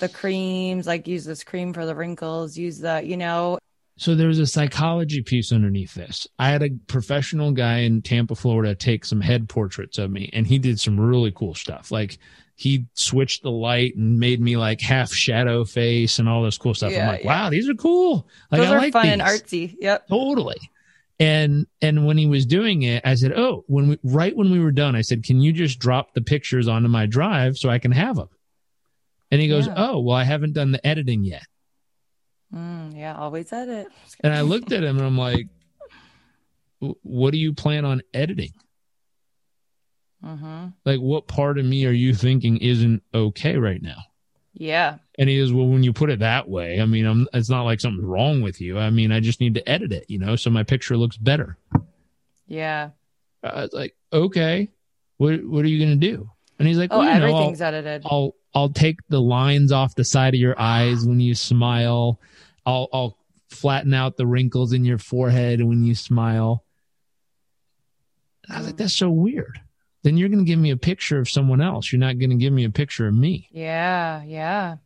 The 0.00 0.08
creams, 0.08 0.86
like 0.86 1.08
use 1.08 1.24
this 1.24 1.44
cream 1.44 1.72
for 1.72 1.86
the 1.86 1.94
wrinkles, 1.94 2.56
use 2.58 2.78
the, 2.78 3.02
you 3.04 3.16
know, 3.16 3.58
So 3.98 4.14
there's 4.14 4.38
a 4.38 4.46
psychology 4.46 5.22
piece 5.22 5.52
underneath 5.52 5.94
this. 5.94 6.26
I 6.38 6.48
had 6.48 6.62
a 6.62 6.70
professional 6.86 7.52
guy 7.52 7.80
in 7.80 8.00
Tampa, 8.02 8.34
Florida, 8.34 8.74
take 8.74 9.04
some 9.04 9.20
head 9.20 9.48
portraits 9.48 9.98
of 9.98 10.10
me, 10.10 10.30
and 10.32 10.46
he 10.46 10.58
did 10.58 10.80
some 10.80 10.98
really 10.98 11.32
cool 11.32 11.54
stuff. 11.54 11.90
Like 11.90 12.18
he 12.60 12.84
switched 12.92 13.42
the 13.42 13.50
light 13.50 13.96
and 13.96 14.20
made 14.20 14.38
me 14.38 14.58
like 14.58 14.82
half 14.82 15.10
shadow 15.10 15.64
face 15.64 16.18
and 16.18 16.28
all 16.28 16.42
this 16.42 16.58
cool 16.58 16.74
stuff. 16.74 16.92
Yeah, 16.92 17.04
I'm 17.04 17.08
like, 17.08 17.24
yeah. 17.24 17.44
wow, 17.44 17.48
these 17.48 17.70
are 17.70 17.74
cool. 17.74 18.28
Like 18.50 18.60
those 18.60 18.70
I 18.70 18.74
are 18.74 18.78
like 18.78 18.92
fun 18.92 19.06
and 19.06 19.22
artsy. 19.22 19.76
Yep. 19.80 20.08
Totally. 20.08 20.58
And 21.18 21.66
and 21.80 22.06
when 22.06 22.18
he 22.18 22.26
was 22.26 22.44
doing 22.44 22.82
it, 22.82 23.00
I 23.02 23.14
said, 23.14 23.32
"Oh, 23.32 23.64
when 23.66 23.88
we 23.88 23.98
right 24.04 24.36
when 24.36 24.50
we 24.50 24.60
were 24.60 24.72
done, 24.72 24.94
I 24.94 25.00
said, 25.00 25.24
"Can 25.24 25.40
you 25.40 25.54
just 25.54 25.78
drop 25.78 26.12
the 26.12 26.20
pictures 26.20 26.68
onto 26.68 26.88
my 26.88 27.06
drive 27.06 27.56
so 27.56 27.70
I 27.70 27.78
can 27.78 27.92
have 27.92 28.16
them?" 28.16 28.28
And 29.30 29.40
he 29.40 29.48
goes, 29.48 29.66
Yeah. 29.66 29.74
"Oh, 29.78 30.00
well, 30.00 30.16
I 30.16 30.24
haven't 30.24 30.52
done 30.52 30.70
the 30.70 30.86
editing 30.86 31.24
yet." 31.24 31.46
Mm, 32.54 32.94
yeah, 32.94 33.16
always 33.16 33.50
at 33.54 33.68
it. 33.68 33.88
And 34.22 34.34
I 34.34 34.42
looked 34.42 34.70
at 34.70 34.84
him 34.84 34.98
and 34.98 35.06
I'm 35.06 35.16
like, 35.16 35.46
"What 36.78 37.30
do 37.30 37.38
you 37.38 37.54
plan 37.54 37.86
on 37.86 38.02
editing? 38.12 38.52
Hmm 40.22 40.66
Like, 40.84 41.00
what 41.00 41.26
part 41.26 41.58
of 41.58 41.64
me 41.64 41.86
are 41.86 41.92
you 41.92 42.14
thinking 42.14 42.58
isn't 42.58 43.02
okay 43.14 43.56
right 43.56 43.82
now?" 43.82 43.98
Yeah. 44.52 44.98
And 45.18 45.28
he 45.28 45.38
goes, 45.38 45.52
"Well, 45.52 45.66
when 45.68 45.82
you 45.82 45.92
put 45.92 46.10
it 46.10 46.18
that 46.20 46.48
way, 46.48 46.80
I 46.80 46.86
mean, 46.86 47.06
I'm, 47.06 47.26
it's 47.32 47.48
not 47.50 47.62
like 47.64 47.80
something's 47.80 48.04
wrong 48.04 48.42
with 48.42 48.60
you. 48.60 48.78
I 48.78 48.90
mean, 48.90 49.12
I 49.12 49.20
just 49.20 49.40
need 49.40 49.54
to 49.54 49.68
edit 49.68 49.92
it, 49.92 50.06
you 50.08 50.18
know, 50.18 50.36
so 50.36 50.50
my 50.50 50.62
picture 50.62 50.96
looks 50.96 51.16
better." 51.16 51.56
Yeah. 52.46 52.90
I 53.42 53.62
was 53.62 53.72
like, 53.72 53.94
okay, 54.12 54.68
what 55.16 55.44
what 55.44 55.64
are 55.64 55.68
you 55.68 55.78
gonna 55.82 55.96
do? 55.96 56.30
And 56.58 56.68
he's 56.68 56.76
like, 56.76 56.90
Oh, 56.92 56.98
well, 56.98 57.14
you 57.14 57.20
know, 57.20 57.26
I'll, 57.26 57.32
everything's 57.34 57.62
edited. 57.62 58.02
I'll 58.04 58.34
I'll 58.54 58.68
take 58.68 58.98
the 59.08 59.20
lines 59.20 59.72
off 59.72 59.94
the 59.94 60.04
side 60.04 60.34
of 60.34 60.40
your 60.40 60.60
eyes 60.60 61.06
when 61.06 61.20
you 61.20 61.34
smile. 61.34 62.20
I'll 62.66 62.88
I'll 62.92 63.16
flatten 63.48 63.94
out 63.94 64.16
the 64.16 64.26
wrinkles 64.26 64.72
in 64.72 64.84
your 64.84 64.98
forehead 64.98 65.62
when 65.62 65.84
you 65.84 65.94
smile. 65.94 66.64
I 68.48 68.58
was 68.58 68.66
like, 68.66 68.76
that's 68.76 68.94
so 68.94 69.10
weird. 69.10 69.60
Then 70.02 70.16
you're 70.16 70.28
gonna 70.28 70.44
give 70.44 70.58
me 70.58 70.70
a 70.70 70.76
picture 70.76 71.18
of 71.18 71.28
someone 71.28 71.60
else. 71.60 71.92
You're 71.92 72.00
not 72.00 72.18
gonna 72.18 72.36
give 72.36 72.52
me 72.52 72.64
a 72.64 72.70
picture 72.70 73.06
of 73.06 73.14
me. 73.14 73.48
Yeah. 73.52 74.22
Yeah. 74.24 74.76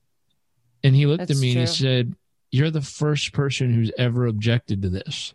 And 0.83 0.95
he 0.95 1.07
looked 1.07 1.21
That's 1.21 1.33
at 1.33 1.39
me 1.39 1.53
and 1.53 1.61
he 1.61 1.67
said, 1.67 2.15
You're 2.51 2.71
the 2.71 2.83
first 2.83 3.33
person 3.33 3.73
who's 3.73 3.91
ever 3.97 4.27
objected 4.27 4.83
to 4.83 4.91
this. 4.91 5.35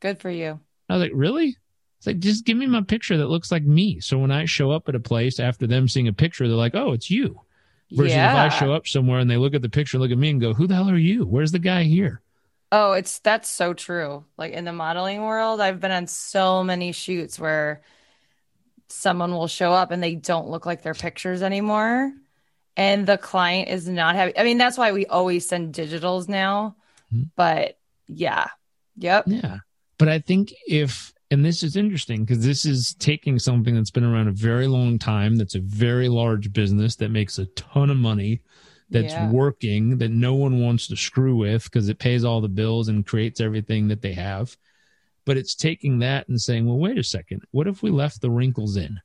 Good 0.00 0.18
for 0.18 0.30
you. 0.30 0.60
I 0.88 0.94
was 0.94 1.02
like, 1.02 1.12
really? 1.14 1.56
It's 1.98 2.06
like, 2.06 2.18
just 2.18 2.44
give 2.44 2.56
me 2.56 2.66
my 2.66 2.82
picture 2.82 3.16
that 3.16 3.28
looks 3.28 3.50
like 3.50 3.62
me. 3.64 4.00
So 4.00 4.18
when 4.18 4.30
I 4.30 4.44
show 4.44 4.70
up 4.70 4.88
at 4.88 4.94
a 4.94 5.00
place 5.00 5.40
after 5.40 5.66
them 5.66 5.88
seeing 5.88 6.08
a 6.08 6.12
picture, 6.12 6.46
they're 6.46 6.56
like, 6.56 6.74
oh, 6.74 6.92
it's 6.92 7.10
you. 7.10 7.40
Versus 7.92 8.12
yeah. 8.12 8.46
if 8.46 8.52
I 8.52 8.56
show 8.56 8.72
up 8.72 8.86
somewhere 8.86 9.20
and 9.20 9.30
they 9.30 9.36
look 9.36 9.54
at 9.54 9.62
the 9.62 9.68
picture, 9.68 9.98
look 9.98 10.10
at 10.10 10.18
me 10.18 10.30
and 10.30 10.40
go, 10.40 10.52
who 10.52 10.66
the 10.66 10.74
hell 10.74 10.90
are 10.90 10.96
you? 10.96 11.24
Where's 11.24 11.52
the 11.52 11.58
guy 11.58 11.84
here? 11.84 12.20
Oh, 12.72 12.92
it's 12.92 13.20
that's 13.20 13.48
so 13.48 13.74
true. 13.74 14.24
Like 14.36 14.52
in 14.52 14.64
the 14.64 14.72
modeling 14.72 15.22
world, 15.22 15.60
I've 15.60 15.80
been 15.80 15.92
on 15.92 16.08
so 16.08 16.64
many 16.64 16.90
shoots 16.90 17.38
where 17.38 17.82
someone 18.88 19.32
will 19.32 19.48
show 19.48 19.72
up 19.72 19.90
and 19.90 20.02
they 20.02 20.14
don't 20.14 20.48
look 20.48 20.66
like 20.66 20.82
their 20.82 20.94
pictures 20.94 21.42
anymore. 21.42 22.12
And 22.76 23.06
the 23.06 23.16
client 23.18 23.68
is 23.68 23.88
not 23.88 24.14
happy. 24.14 24.36
I 24.38 24.44
mean, 24.44 24.58
that's 24.58 24.76
why 24.76 24.92
we 24.92 25.06
always 25.06 25.46
send 25.46 25.74
digitals 25.74 26.28
now. 26.28 26.76
Mhm. 27.14 27.30
But 27.36 27.78
yeah. 28.06 28.48
Yep. 28.98 29.24
Yeah. 29.28 29.58
But 29.98 30.08
I 30.08 30.18
think 30.18 30.52
if, 30.66 31.12
and 31.30 31.44
this 31.44 31.62
is 31.62 31.74
interesting 31.76 32.24
because 32.24 32.44
this 32.44 32.64
is 32.64 32.94
taking 32.98 33.38
something 33.38 33.74
that's 33.74 33.90
been 33.90 34.04
around 34.04 34.28
a 34.28 34.32
very 34.32 34.66
long 34.66 34.98
time, 34.98 35.36
that's 35.36 35.54
a 35.54 35.60
very 35.60 36.08
large 36.08 36.52
business 36.52 36.96
that 36.96 37.10
makes 37.10 37.38
a 37.38 37.46
ton 37.46 37.90
of 37.90 37.96
money, 37.96 38.42
that's 38.90 39.14
Yeah. 39.14 39.30
working, 39.30 39.98
that 39.98 40.10
no 40.10 40.34
one 40.34 40.60
wants 40.60 40.86
to 40.88 40.96
screw 40.96 41.34
with 41.36 41.64
because 41.64 41.88
it 41.88 41.98
pays 41.98 42.24
all 42.24 42.40
the 42.40 42.48
bills 42.48 42.88
and 42.88 43.06
creates 43.06 43.40
everything 43.40 43.88
that 43.88 44.02
they 44.02 44.12
have. 44.12 44.56
But 45.26 45.36
it's 45.36 45.54
taking 45.54 45.98
that 45.98 46.28
and 46.28 46.40
saying, 46.40 46.66
well, 46.66 46.78
wait 46.78 46.96
a 46.96 47.04
second. 47.04 47.42
What 47.50 47.66
if 47.66 47.82
we 47.82 47.90
left 47.90 48.22
the 48.22 48.30
wrinkles 48.30 48.76
in? 48.76 49.00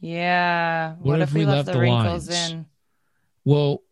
Yeah. 0.00 0.96
What, 0.96 1.22
if, 1.22 1.32
we 1.32 1.46
left, 1.46 1.72
the, 1.72 1.78
wrinkles 1.78 2.28
lines? 2.28 2.50
in? 2.50 2.66
Well, 3.44 3.82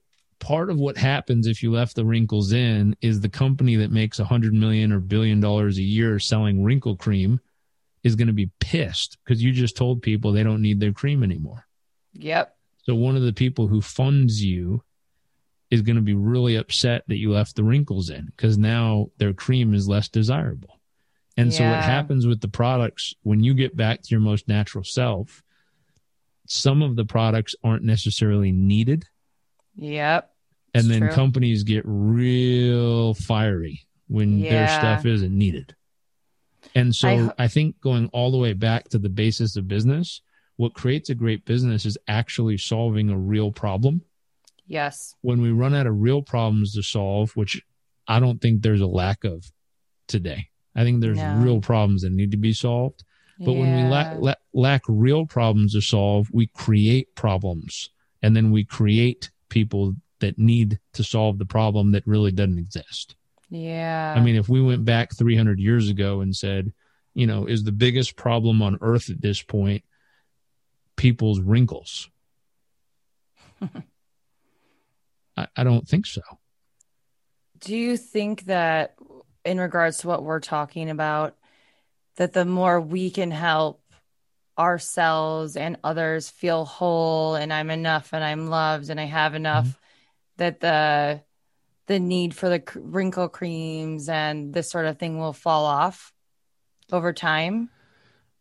part 0.40 0.68
of 0.68 0.78
what 0.78 0.98
happens 0.98 1.46
if 1.46 1.62
you 1.62 1.72
left 1.72 1.96
the 1.96 2.04
wrinkles 2.04 2.52
in 2.52 2.94
is 3.00 3.20
the 3.20 3.28
company 3.28 3.76
that 3.76 3.90
makes 3.90 4.18
a 4.18 4.24
hundred 4.24 4.52
million 4.52 4.92
or 4.92 5.00
billion 5.00 5.40
dollars 5.40 5.78
a 5.78 5.82
year 5.82 6.18
selling 6.18 6.62
wrinkle 6.62 6.96
cream 6.96 7.40
is 8.02 8.16
going 8.16 8.26
to 8.26 8.34
be 8.34 8.50
pissed 8.60 9.16
because 9.24 9.42
you 9.42 9.52
just 9.52 9.76
told 9.76 10.02
people 10.02 10.30
they 10.32 10.42
don't 10.42 10.60
need 10.60 10.80
their 10.80 10.92
cream 10.92 11.22
anymore. 11.22 11.66
Yep. 12.12 12.54
So 12.82 12.94
one 12.94 13.16
of 13.16 13.22
the 13.22 13.32
people 13.32 13.66
who 13.66 13.80
funds 13.80 14.44
you 14.44 14.82
is 15.70 15.80
going 15.80 15.96
to 15.96 16.02
be 16.02 16.14
really 16.14 16.56
upset 16.56 17.02
that 17.08 17.16
you 17.16 17.32
left 17.32 17.56
the 17.56 17.64
wrinkles 17.64 18.10
in 18.10 18.26
because 18.26 18.58
now 18.58 19.08
their 19.16 19.32
cream 19.32 19.72
is 19.72 19.88
less 19.88 20.08
desirable. 20.08 20.78
And 21.36 21.52
so 21.52 21.64
what 21.68 21.82
happens 21.82 22.26
with 22.26 22.40
the 22.40 22.48
products 22.48 23.14
when 23.22 23.42
you 23.42 23.54
get 23.54 23.76
back 23.76 24.02
to 24.02 24.08
your 24.10 24.20
most 24.20 24.46
natural 24.46 24.84
self, 24.84 25.42
some 26.46 26.82
of 26.82 26.94
the 26.94 27.04
products 27.04 27.54
aren't 27.64 27.82
necessarily 27.82 28.52
needed 28.52 29.06
Yep. 29.76 30.30
and 30.74 30.88
then 30.88 31.00
true. 31.00 31.10
companies 31.10 31.64
get 31.64 31.82
real 31.86 33.14
fiery 33.14 33.86
when 34.06 34.40
their 34.40 34.68
stuff 34.68 35.06
isn't 35.06 35.36
needed. 35.36 35.74
And 36.74 36.94
so 36.94 37.08
I 37.38 37.44
I, 37.44 37.48
think 37.48 37.80
going 37.80 38.08
all 38.12 38.30
the 38.30 38.38
way 38.38 38.52
back 38.52 38.88
to 38.90 38.98
the 38.98 39.08
basis 39.08 39.56
of 39.56 39.66
business, 39.68 40.20
what 40.56 40.74
creates 40.74 41.10
a 41.10 41.14
great 41.14 41.44
business 41.44 41.84
is 41.84 41.98
actually 42.06 42.58
solving 42.58 43.10
a 43.10 43.18
real 43.18 43.50
problem. 43.50 44.02
Yes. 44.66 45.14
When 45.20 45.40
we 45.40 45.50
run 45.50 45.74
out 45.74 45.86
of 45.86 46.00
real 46.00 46.22
problems 46.22 46.74
to 46.74 46.82
solve, 46.82 47.34
which 47.36 47.60
I 48.06 48.20
don't 48.20 48.40
think 48.40 48.62
there's 48.62 48.80
a 48.80 48.86
lack 48.86 49.24
of 49.24 49.50
today. 50.06 50.48
I 50.74 50.84
think 50.84 51.00
there's 51.00 51.18
No. 51.18 51.36
real 51.36 51.60
problems 51.60 52.02
that 52.02 52.12
need 52.12 52.30
to 52.32 52.36
be 52.36 52.52
solved. 52.52 53.04
But 53.38 53.54
when 53.54 53.72
we 53.74 53.82
Yeah. 53.82 53.88
lack, 53.88 54.12
la- 54.18 54.34
lack 54.52 54.82
real 54.88 55.26
problems 55.26 55.72
to 55.72 55.80
solve, 55.80 56.30
we 56.32 56.46
create 56.48 57.14
problems 57.14 57.90
and 58.22 58.36
then 58.36 58.50
we 58.52 58.64
create 58.64 59.30
people 59.48 59.96
that 60.20 60.38
need 60.38 60.78
to 60.94 61.02
solve 61.04 61.38
the 61.38 61.44
problem 61.46 61.90
that 61.92 62.06
really 62.06 62.30
doesn't 62.32 62.58
exist. 62.58 63.16
Yeah. 63.50 64.14
I 64.16 64.20
mean, 64.20 64.36
if 64.36 64.48
we 64.48 64.62
went 64.62 64.84
back 64.84 65.14
300 65.14 65.58
years 65.58 65.88
ago 65.90 66.20
and 66.20 66.34
said, 66.34 66.72
you 67.12 67.26
know, 67.26 67.46
is 67.46 67.64
the 67.64 67.72
biggest 67.72 68.16
problem 68.16 68.62
on 68.62 68.78
earth 68.80 69.10
at 69.10 69.20
this 69.20 69.42
point 69.42 69.84
people's 70.96 71.40
wrinkles? 71.40 72.08
I, 75.36 75.46
I 75.56 75.64
don't 75.64 75.86
think 75.88 76.06
so. 76.06 76.22
Do 77.60 77.76
you 77.76 77.96
think 77.96 78.44
that 78.44 78.94
in 79.44 79.58
regards 79.58 79.98
to 79.98 80.08
what 80.08 80.22
we're 80.22 80.40
talking 80.40 80.90
about, 80.90 81.36
that 82.16 82.32
the 82.32 82.44
more 82.44 82.80
we 82.80 83.10
can 83.10 83.30
help 83.30 83.80
ourselves 84.58 85.56
and 85.56 85.76
others 85.82 86.30
feel 86.30 86.64
whole 86.64 87.34
and 87.34 87.52
I'm 87.52 87.70
enough 87.70 88.12
and 88.12 88.22
I'm 88.22 88.48
loved 88.48 88.90
and 88.90 89.00
I 89.00 89.04
have 89.04 89.30
mm-hmm. 89.30 89.36
enough, 89.36 89.78
that 90.36 90.60
the 90.60 91.22
the 91.86 91.98
need 91.98 92.34
for 92.34 92.48
the 92.48 92.62
wrinkle 92.76 93.28
creams 93.28 94.08
and 94.08 94.54
this 94.54 94.70
sort 94.70 94.86
of 94.86 94.98
thing 94.98 95.18
will 95.18 95.34
fall 95.34 95.66
off 95.66 96.12
over 96.90 97.12
time? 97.12 97.68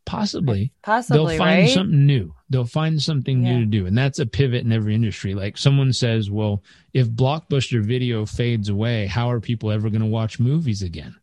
Possibly. 0.06 0.74
Possibly, 0.82 1.38
They'll 1.38 1.38
find 1.38 1.62
right? 1.64 1.70
something 1.70 2.06
new. 2.06 2.34
They'll 2.54 2.66
find 2.66 3.02
something 3.02 3.42
Yeah. 3.42 3.54
new 3.58 3.60
to 3.62 3.66
do. 3.66 3.86
And 3.88 3.98
that's 3.98 4.20
a 4.20 4.28
pivot 4.28 4.64
in 4.64 4.72
every 4.72 4.94
industry. 4.94 5.34
Like 5.34 5.58
someone 5.58 5.92
says, 5.92 6.30
well, 6.30 6.62
if 6.94 7.10
Blockbuster 7.10 7.84
video 7.84 8.28
fades 8.28 8.70
away, 8.70 9.08
how 9.08 9.32
are 9.32 9.40
people 9.40 9.72
ever 9.72 9.90
going 9.90 10.02
to 10.04 10.08
watch 10.08 10.40
movies 10.40 10.84
again? 10.84 11.16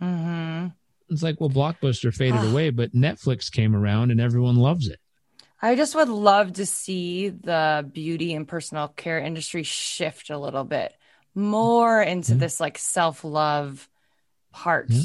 hmm 0.00 0.66
It's 1.10 1.22
like, 1.22 1.40
well, 1.40 1.48
Blockbuster 1.50 2.12
faded 2.12 2.42
away, 2.42 2.70
but 2.70 2.92
Netflix 2.92 3.52
came 3.52 3.76
around 3.76 4.10
and 4.10 4.20
everyone 4.20 4.56
loves 4.56 4.88
it. 4.88 4.98
I 5.62 5.76
just 5.76 5.94
would 5.94 6.08
love 6.08 6.54
to 6.54 6.66
see 6.66 7.28
the 7.28 7.88
beauty 7.92 8.34
and 8.34 8.48
personal 8.48 8.88
care 8.88 9.20
industry 9.20 9.62
shift 9.62 10.28
a 10.30 10.38
little 10.38 10.64
bit 10.64 10.92
more 11.36 12.02
into 12.02 12.32
Yeah. 12.32 12.38
this 12.38 12.58
like 12.58 12.78
self 12.78 13.22
love 13.22 13.88
part. 14.52 14.90
Yeah. 14.90 15.02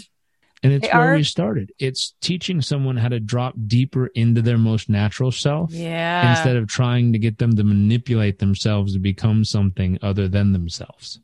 And 0.62 0.74
it's 0.74 0.88
They 0.88 0.94
where 0.98 1.14
are- 1.14 1.16
we 1.16 1.24
started. 1.24 1.72
It's 1.80 2.16
teaching 2.22 2.62
someone 2.62 2.98
how 2.98 3.08
to 3.08 3.20
drop 3.22 3.54
deeper 3.68 4.08
into 4.08 4.42
their 4.42 4.58
most 4.58 4.90
natural 4.90 5.32
self 5.32 5.72
Yeah. 5.72 6.32
instead 6.32 6.58
of 6.58 6.68
trying 6.68 7.14
to 7.14 7.20
get 7.20 7.38
them 7.38 7.56
to 7.56 7.64
manipulate 7.64 8.40
themselves 8.40 8.92
to 8.94 9.00
become 9.00 9.46
something 9.46 9.98
other 10.02 10.28
than 10.28 10.52
themselves. 10.54 11.20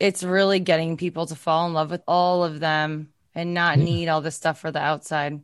it's 0.00 0.22
really 0.22 0.58
getting 0.60 0.96
people 0.96 1.26
to 1.26 1.34
fall 1.34 1.66
in 1.66 1.74
love 1.74 1.90
with 1.90 2.02
all 2.08 2.42
of 2.42 2.58
them 2.58 3.10
and 3.34 3.52
not 3.52 3.76
Yeah. 3.76 3.84
need 3.84 4.08
all 4.08 4.22
this 4.22 4.34
stuff 4.34 4.58
for 4.58 4.72
the 4.72 4.78
outside. 4.80 5.40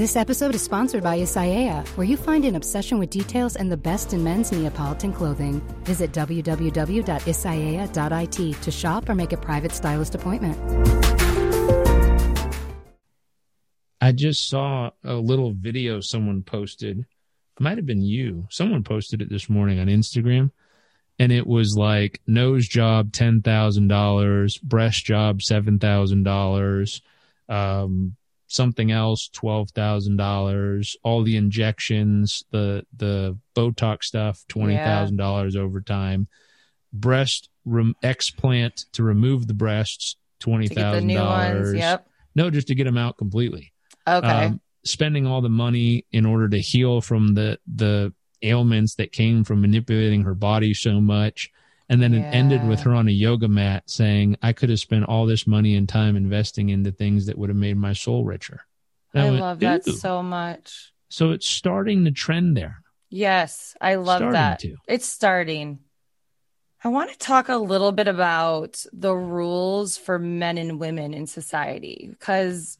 This 0.00 0.16
episode 0.16 0.54
is 0.54 0.62
sponsored 0.62 1.02
by 1.02 1.18
Isaia, 1.18 1.86
where 1.88 2.06
you 2.06 2.16
find 2.16 2.46
an 2.46 2.56
obsession 2.56 2.98
with 2.98 3.10
details 3.10 3.54
and 3.54 3.70
the 3.70 3.76
best 3.76 4.14
in 4.14 4.24
men's 4.24 4.50
Neapolitan 4.50 5.12
clothing. 5.12 5.60
Visit 5.84 6.10
www.isaia.it 6.12 7.02
to 8.62 8.70
shop 8.70 9.10
or 9.10 9.14
make 9.14 9.34
a 9.34 9.36
private 9.36 9.72
stylist 9.72 10.14
appointment. 10.14 10.56
I 14.00 14.12
just 14.12 14.48
saw 14.48 14.92
a 15.04 15.16
little 15.16 15.52
video 15.52 16.00
someone 16.00 16.44
posted. 16.44 17.00
It 17.00 17.06
might 17.58 17.76
have 17.76 17.84
been 17.84 18.00
you. 18.00 18.46
Someone 18.48 18.82
posted 18.82 19.20
it 19.20 19.28
this 19.28 19.50
morning 19.50 19.80
on 19.80 19.88
Instagram. 19.88 20.50
And 21.18 21.30
it 21.30 21.46
was 21.46 21.76
like 21.76 22.22
nose 22.26 22.66
job 22.66 23.12
ten 23.12 23.42
thousand 23.42 23.88
dollars, 23.88 24.56
breast 24.56 25.04
job 25.04 25.42
seven 25.42 25.78
thousand 25.78 26.22
dollars, 26.22 27.02
um, 27.50 28.16
something 28.50 28.90
else 28.90 29.28
twelve 29.28 29.70
thousand 29.70 30.16
dollars, 30.16 30.96
all 31.02 31.22
the 31.22 31.36
injections, 31.36 32.44
the 32.50 32.84
the 32.96 33.38
Botox 33.56 34.04
stuff 34.04 34.44
twenty 34.48 34.76
thousand 34.76 35.16
dollars 35.16 35.56
over 35.56 35.80
time, 35.80 36.28
breast 36.92 37.48
rem- 37.64 37.94
explant 38.02 38.84
to 38.92 39.02
remove 39.02 39.46
the 39.46 39.54
breasts 39.54 40.16
twenty 40.40 40.68
To 40.68 40.74
get 40.74 40.80
the 40.80 40.82
thousand 40.82 41.14
dollars. 41.14 41.74
Yep. 41.74 42.06
No, 42.34 42.50
just 42.50 42.68
to 42.68 42.74
get 42.74 42.84
them 42.84 42.98
out 42.98 43.16
completely 43.18 43.72
Okay. 44.06 44.26
um, 44.46 44.60
spending 44.84 45.26
all 45.26 45.40
the 45.40 45.48
money 45.48 46.06
in 46.12 46.24
order 46.26 46.48
to 46.48 46.58
heal 46.58 47.00
from 47.00 47.34
the 47.34 47.58
the 47.72 48.12
ailments 48.42 48.94
that 48.94 49.12
came 49.12 49.44
from 49.44 49.60
manipulating 49.60 50.22
her 50.22 50.34
body 50.34 50.72
so 50.72 51.00
much 51.00 51.50
and 51.90 52.00
then 52.00 52.14
it 52.14 52.22
ended 52.32 52.64
with 52.66 52.80
her 52.80 52.94
on 52.94 53.06
a 53.08 53.10
yoga 53.10 53.48
mat 53.48 53.82
saying 53.86 54.36
i 54.42 54.52
could 54.54 54.70
have 54.70 54.80
spent 54.80 55.04
all 55.04 55.26
this 55.26 55.46
money 55.46 55.74
and 55.76 55.88
time 55.88 56.16
investing 56.16 56.70
into 56.70 56.90
things 56.90 57.26
that 57.26 57.36
would 57.36 57.50
have 57.50 57.56
made 57.58 57.76
my 57.76 57.92
soul 57.92 58.24
richer 58.24 58.60
And 59.12 59.22
I 59.22 59.30
went, 59.30 59.40
love 59.42 59.60
that 59.60 59.86
"Ooh." 59.86 59.92
so 59.92 60.22
much. 60.22 60.92
so 61.08 61.32
it's 61.32 61.46
starting 61.46 62.04
to 62.06 62.10
trend 62.10 62.56
there 62.56 62.82
Yes, 63.12 63.76
I 63.80 63.96
love 63.96 64.18
Starting 64.18 64.32
that. 64.34 64.58
to. 64.60 64.76
It's 64.86 65.08
starting. 65.08 65.80
I 66.84 66.88
want 66.90 67.10
to 67.10 67.18
talk 67.18 67.48
a 67.48 67.56
little 67.56 67.90
bit 67.90 68.06
about 68.06 68.84
the 68.92 69.12
rules 69.12 69.96
for 69.96 70.16
men 70.16 70.56
and 70.58 70.78
women 70.78 71.12
in 71.12 71.26
society 71.26 72.06
because 72.08 72.78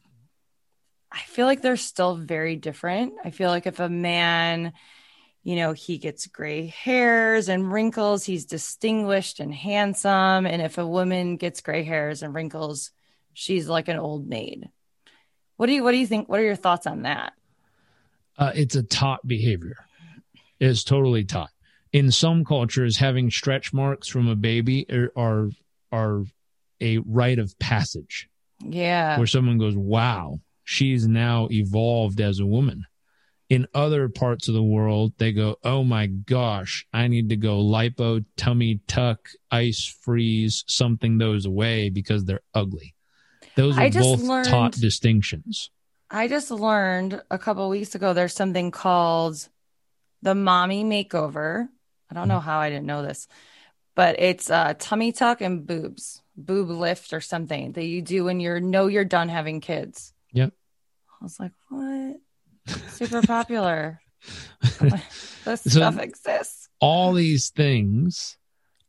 I 1.11 1.19
feel 1.27 1.45
like 1.47 1.61
they're 1.61 1.75
still 1.75 2.15
very 2.15 2.55
different. 2.55 3.15
I 3.25 3.31
feel 3.31 3.49
like 3.49 3.67
if 3.67 3.81
a 3.81 3.89
man, 3.89 4.71
you 5.43 5.55
know, 5.55 5.73
he 5.73 5.97
gets 5.97 6.27
gray 6.27 6.67
hairs 6.67 7.49
and 7.49 7.71
wrinkles, 7.71 8.23
he's 8.23 8.45
distinguished 8.45 9.39
and 9.39 9.53
handsome. 9.53 10.45
And 10.45 10.61
if 10.61 10.77
a 10.77 10.85
woman 10.85 11.37
gets 11.37 11.61
gray 11.61 11.83
hairs 11.83 12.21
and 12.23 12.33
wrinkles, 12.33 12.91
she's 13.33 13.67
like 13.67 13.87
an 13.87 13.97
old 13.97 14.27
maid. 14.27 14.69
What 15.57 15.67
do 15.67 15.73
you 15.73 15.83
what 15.83 15.91
do 15.91 15.97
you 15.97 16.07
think? 16.07 16.27
What 16.29 16.39
are 16.39 16.43
your 16.45 16.55
thoughts 16.55 16.87
on 16.87 17.03
that? 17.03 17.33
uh, 18.37 18.51
it's 18.55 18.75
a 18.75 18.81
taught 18.83 19.19
behavior 19.27 19.75
it's 20.59 20.83
totally 20.83 21.23
taught 21.25 21.49
in 21.91 22.09
some 22.11 22.45
cultures 22.45 22.97
having 22.97 23.29
stretch 23.29 23.73
marks 23.73 24.07
from 24.07 24.27
a 24.27 24.35
baby 24.35 24.85
are 24.89 25.11
are, 25.17 25.49
are 25.91 26.23
a 26.79 26.99
rite 26.99 27.39
of 27.39 27.57
passage 27.59 28.29
Yeah. 28.63 29.17
where 29.17 29.27
someone 29.27 29.57
goes, 29.57 29.75
wow, 29.75 30.39
she's 30.63 31.07
now 31.07 31.47
evolved 31.51 32.21
as 32.21 32.39
a 32.39 32.45
woman. 32.45 32.85
In 33.51 33.67
other 33.73 34.07
parts 34.07 34.47
of 34.47 34.53
the 34.53 34.63
world, 34.63 35.11
they 35.17 35.33
go, 35.33 35.57
oh 35.61 35.83
my 35.83 36.07
gosh, 36.07 36.87
I 36.93 37.09
need 37.09 37.27
to 37.29 37.35
go 37.35 37.57
lipo, 37.57 38.23
tummy 38.37 38.79
tuck, 38.87 39.27
ice 39.51 39.93
freeze, 40.03 40.63
something 40.67 41.17
those 41.17 41.45
away 41.45 41.89
because 41.89 42.23
they're 42.23 42.43
ugly. 42.55 42.95
Those 43.57 43.77
I 43.77 43.87
are 43.87 43.89
just 43.89 44.03
both 44.05 44.21
learned- 44.21 44.47
taught 44.47 44.71
distinctions. 44.71 45.69
I 46.09 46.29
just 46.29 46.49
learned 46.49 47.21
a 47.29 47.37
couple 47.37 47.67
weeks 47.67 47.93
ago 47.93 48.13
there's 48.13 48.33
something 48.33 48.71
called 48.71 49.49
the 50.21 50.33
mommy 50.33 50.85
makeover. 50.85 51.67
I 52.09 52.13
don't 52.13 52.29
know 52.29 52.39
how 52.39 52.59
I 52.59 52.69
didn't 52.69 52.85
know 52.85 53.03
this, 53.03 53.27
but 53.95 54.17
it's 54.17 54.49
uh, 54.49 54.75
tummy 54.79 55.11
tuck 55.11 55.41
and 55.41 55.67
boobs, 55.67 56.21
boob 56.37 56.69
lift 56.69 57.11
or 57.11 57.19
something 57.19 57.73
that 57.73 57.83
you 57.83 58.01
do 58.01 58.23
when 58.23 58.39
you're 58.39 58.61
know 58.61 58.87
you're 58.87 59.03
done 59.03 59.27
having 59.27 59.59
kids. 59.59 60.13
Yep. 60.31 60.53
I 61.19 61.23
was 61.25 61.37
like, 61.37 61.51
what? 61.67 62.21
Super 62.89 63.21
popular. 63.21 64.01
This 65.43 65.61
So- 65.63 65.69
stuff 65.71 65.97
exists. 65.99 66.69
all 66.79 67.13
these 67.13 67.49
things 67.49 68.37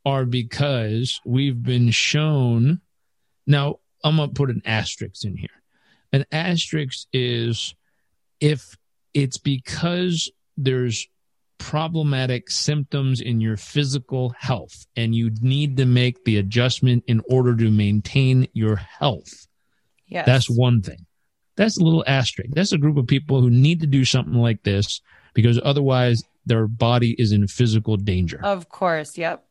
are 0.05 0.27
because 0.27 1.19
we've 1.25 1.63
been 1.63 1.91
shown. 1.91 2.83
Now, 3.47 3.77
I'm 4.05 4.17
going 4.17 4.29
to 4.29 4.35
put 4.35 4.51
an 4.51 4.61
asterisk 4.67 5.25
in 5.25 5.37
here. 5.39 5.49
An 6.13 6.27
asterisk 6.31 7.07
is 7.13 7.75
if 8.41 8.77
it's 9.15 9.39
because 9.39 10.31
there's 10.59 11.09
problematic 11.57 12.51
symptoms 12.51 13.21
in 13.23 13.41
your 13.41 13.57
physical 13.57 14.35
health 14.39 14.85
and 14.97 15.15
you 15.15 15.31
need 15.41 15.79
to 15.79 15.87
make 15.87 16.25
the 16.25 16.37
adjustment 16.37 17.05
in 17.07 17.23
order 17.31 17.57
to 17.57 17.71
maintain 17.71 18.47
your 18.53 18.77
health. 18.77 19.47
Yes. 20.07 20.27
That's 20.27 20.51
one 20.51 20.83
thing. 20.83 21.07
That's 21.57 21.79
a 21.79 21.85
little 21.85 22.05
asterisk. 22.07 22.51
That's 22.55 22.73
a 22.73 22.79
group 22.79 22.97
of 22.97 23.07
people 23.07 23.41
who 23.41 23.51
need 23.51 23.81
to 23.81 23.87
do 23.87 24.05
something 24.05 24.35
like 24.35 24.63
this 24.63 25.01
because 25.35 25.61
otherwise 25.63 26.23
their 26.47 26.67
body 26.67 27.15
is 27.19 27.33
in 27.33 27.47
physical 27.47 27.97
danger. 27.97 28.41
Of 28.43 28.69
course. 28.69 29.17
Yep. 29.17 29.45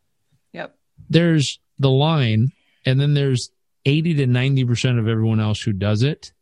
Yep. 0.54 0.76
There's 1.10 1.60
the 1.80 1.90
line, 1.90 2.52
and 2.86 3.00
then 3.00 3.14
there's 3.14 3.52
80 3.86 4.16
to 4.16 4.28
90% 4.28 5.00
of 5.00 5.08
everyone 5.08 5.40
else 5.40 5.62
who 5.62 5.74
does 5.74 6.04
it. 6.04 6.34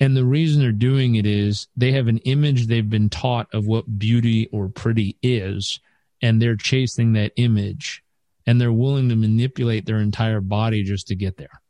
And 0.00 0.16
the 0.16 0.24
reason 0.24 0.60
they're 0.60 0.72
doing 0.72 1.16
it 1.16 1.26
is 1.26 1.66
they 1.76 1.92
have 1.92 2.06
an 2.06 2.18
image 2.18 2.66
they've 2.66 2.88
been 2.88 3.08
taught 3.08 3.48
of 3.52 3.66
what 3.66 3.98
beauty 3.98 4.48
or 4.52 4.68
pretty 4.68 5.16
is, 5.22 5.80
and 6.22 6.40
they're 6.40 6.56
chasing 6.56 7.14
that 7.14 7.32
image 7.36 8.02
and 8.48 8.58
they're 8.58 8.72
willing 8.72 9.10
to 9.10 9.14
manipulate 9.14 9.84
their 9.84 9.98
entire 9.98 10.40
body 10.40 10.82
just 10.82 11.06
to 11.08 11.14
get 11.14 11.36
there. 11.36 11.60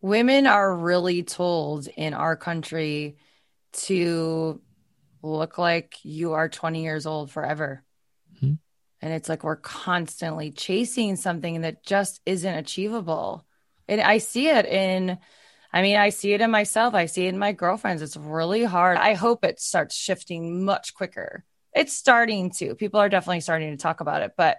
Women 0.00 0.46
are 0.46 0.74
really 0.74 1.22
told 1.22 1.88
in 1.88 2.14
our 2.14 2.36
country 2.36 3.16
to 3.72 4.60
look 5.22 5.58
like 5.58 5.96
you 6.04 6.32
are 6.32 6.48
20 6.48 6.82
years 6.82 7.06
old 7.06 7.30
forever. 7.30 7.82
Mhm. 8.40 8.58
And 9.00 9.12
it's 9.12 9.28
like 9.28 9.44
we're 9.44 9.56
constantly 9.56 10.50
chasing 10.52 11.16
something 11.16 11.62
that 11.62 11.84
just 11.84 12.20
isn't 12.26 12.54
achievable. 12.54 13.44
And 13.88 14.00
I 14.00 14.18
see 14.18 14.48
it 14.48 14.66
in, 14.66 15.18
I 15.72 15.82
mean, 15.82 15.96
I 15.96 16.10
see 16.10 16.32
it 16.32 16.40
in 16.40 16.50
myself. 16.50 16.94
I 16.94 17.06
see 17.06 17.26
it 17.26 17.30
in 17.30 17.38
my 17.38 17.52
girlfriends. 17.52 18.02
It's 18.02 18.16
really 18.16 18.64
hard. 18.64 18.98
I 18.98 19.14
hope 19.14 19.44
it 19.44 19.60
starts 19.60 19.94
shifting 19.94 20.64
much 20.64 20.94
quicker. 20.94 21.44
It's 21.74 21.92
starting 21.92 22.50
to. 22.52 22.74
People 22.74 23.00
are 23.00 23.08
definitely 23.08 23.40
starting 23.40 23.70
to 23.70 23.76
talk 23.76 24.00
about 24.00 24.22
it. 24.22 24.32
But 24.36 24.58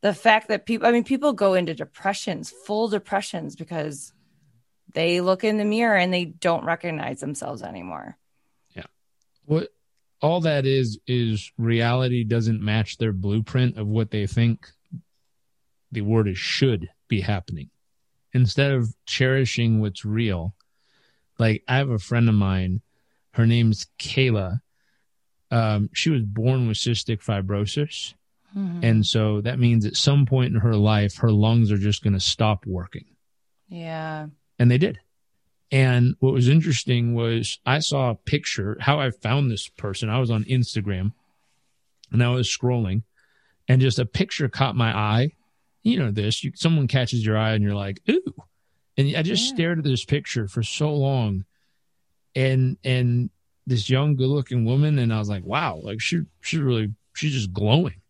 the 0.00 0.14
fact 0.14 0.48
that 0.48 0.66
people, 0.66 0.86
I 0.86 0.92
mean, 0.92 1.04
people 1.04 1.32
go 1.32 1.54
into 1.54 1.74
depressions, 1.74 2.50
full 2.50 2.88
depressions, 2.88 3.54
because 3.54 4.12
they 4.94 5.20
look 5.20 5.44
in 5.44 5.56
the 5.56 5.64
mirror 5.64 5.96
and 5.96 6.12
they 6.12 6.24
don't 6.24 6.64
recognize 6.64 7.20
themselves 7.20 7.62
anymore. 7.62 8.16
Yeah. 8.74 8.86
What 9.44 9.68
all 10.20 10.40
that 10.42 10.66
is 10.66 10.98
is 11.06 11.52
reality 11.56 12.24
doesn't 12.24 12.62
match 12.62 12.98
their 12.98 13.12
blueprint 13.12 13.78
of 13.78 13.86
what 13.86 14.10
they 14.10 14.26
think 14.26 14.68
the 15.92 16.02
word 16.02 16.28
is 16.28 16.38
should 16.38 16.88
be 17.08 17.20
happening 17.20 17.70
instead 18.32 18.70
of 18.70 18.94
cherishing 19.06 19.80
what's 19.80 20.04
real 20.04 20.54
like 21.38 21.64
i 21.66 21.78
have 21.78 21.88
a 21.88 21.98
friend 21.98 22.28
of 22.28 22.34
mine 22.34 22.80
her 23.32 23.44
name's 23.44 23.86
kayla 23.98 24.60
um, 25.50 25.90
she 25.92 26.10
was 26.10 26.22
born 26.22 26.68
with 26.68 26.76
cystic 26.76 27.24
fibrosis 27.24 28.14
Mhm. 28.56 28.82
And 28.82 29.06
so 29.06 29.40
that 29.42 29.58
means 29.60 29.86
at 29.86 29.96
some 29.96 30.26
point 30.26 30.52
in 30.54 30.60
her 30.60 30.74
life, 30.74 31.18
her 31.18 31.30
lungs 31.30 31.70
are 31.70 31.78
just 31.78 32.02
going 32.02 32.14
to 32.14 32.20
stop 32.20 32.66
working. 32.66 33.04
yeah. 33.68 34.26
And 34.60 34.70
they 34.70 34.78
did. 34.78 35.00
And 35.72 36.14
what 36.20 36.34
was 36.34 36.48
interesting 36.48 37.14
was 37.14 37.58
I 37.64 37.78
saw 37.78 38.10
a 38.10 38.14
picture, 38.14 38.76
how 38.80 39.00
I 39.00 39.10
found 39.10 39.50
this 39.50 39.68
person. 39.68 40.10
I 40.10 40.20
was 40.20 40.30
on 40.30 40.44
Instagram 40.44 41.12
and 42.12 42.22
I 42.22 42.28
was 42.28 42.46
scrolling 42.46 43.02
and 43.66 43.80
just 43.80 43.98
a 43.98 44.04
picture 44.04 44.48
caught 44.48 44.76
my 44.76 44.94
eye. 44.96 45.30
You 45.82 45.98
know, 45.98 46.10
this, 46.10 46.44
you, 46.44 46.52
someone 46.56 46.88
catches 46.88 47.24
your 47.24 47.38
eye 47.38 47.52
and 47.54 47.64
you're 47.64 47.74
like, 47.74 48.00
ooh. 48.10 48.34
And 48.98 49.16
I 49.16 49.22
just 49.22 49.44
Yeah. 49.48 49.54
stared 49.54 49.78
at 49.78 49.84
this 49.84 50.04
picture 50.04 50.46
for 50.46 50.62
so 50.62 50.92
long. 50.94 51.46
And, 52.34 52.76
and 52.84 53.30
this 53.66 53.88
young, 53.88 54.16
good 54.16 54.28
looking 54.28 54.66
woman. 54.66 54.98
And 54.98 55.12
I 55.14 55.18
was 55.18 55.30
like, 55.30 55.44
wow, 55.44 55.80
like 55.82 56.00
she, 56.00 56.22
she's 56.42 56.60
really, 56.60 56.92
she's 57.14 57.32
just 57.32 57.52
glowing. 57.52 58.02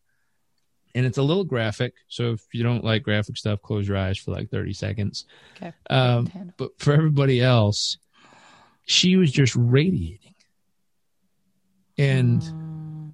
And 0.94 1.06
it's 1.06 1.18
a 1.18 1.22
little 1.22 1.44
graphic. 1.44 1.94
So 2.08 2.32
if 2.32 2.42
you 2.52 2.62
don't 2.64 2.82
like 2.84 3.02
graphic 3.02 3.36
stuff, 3.36 3.62
close 3.62 3.86
your 3.86 3.96
eyes 3.96 4.18
for 4.18 4.32
like 4.32 4.50
30 4.50 4.72
seconds. 4.72 5.24
Okay. 5.56 5.72
Um, 5.88 6.52
but 6.56 6.70
for 6.78 6.92
everybody 6.92 7.40
else, 7.40 7.96
she 8.86 9.16
was 9.16 9.30
just 9.30 9.54
radiating. 9.56 10.34
And 11.98 12.40
Mm. 12.42 13.12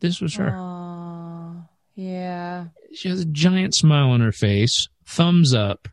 this 0.00 0.20
was 0.20 0.34
her. 0.36 0.50
Aw, 0.56 1.66
yeah. 1.94 2.66
She 2.94 3.08
has 3.08 3.20
a 3.20 3.24
giant 3.26 3.74
smile 3.74 4.10
on 4.10 4.20
her 4.20 4.32
face, 4.32 4.88
thumbs 5.04 5.52
up, 5.52 5.88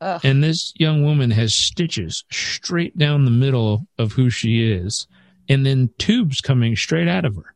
Ugh. 0.00 0.20
and 0.24 0.42
this 0.42 0.72
young 0.76 1.02
woman 1.02 1.30
has 1.32 1.54
stitches 1.54 2.24
straight 2.30 2.96
down 2.96 3.24
the 3.24 3.30
middle 3.30 3.88
of 3.98 4.12
who 4.12 4.30
she 4.30 4.70
is, 4.70 5.06
and 5.48 5.66
then 5.66 5.90
tubes 5.98 6.40
coming 6.40 6.76
straight 6.76 7.08
out 7.08 7.24
of 7.24 7.36
her. 7.36 7.54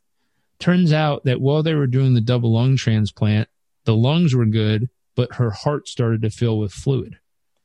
Turns 0.60 0.92
out 0.92 1.24
that 1.24 1.40
while 1.40 1.62
they 1.62 1.74
were 1.74 1.86
doing 1.86 2.14
the 2.14 2.20
double 2.20 2.52
lung 2.52 2.76
transplant, 2.76 3.48
the 3.84 3.96
lungs 3.96 4.34
were 4.34 4.46
good, 4.46 4.88
but 5.16 5.34
her 5.34 5.50
heart 5.50 5.88
started 5.88 6.22
to 6.22 6.30
fill 6.30 6.58
with 6.58 6.72
fluid. 6.72 7.18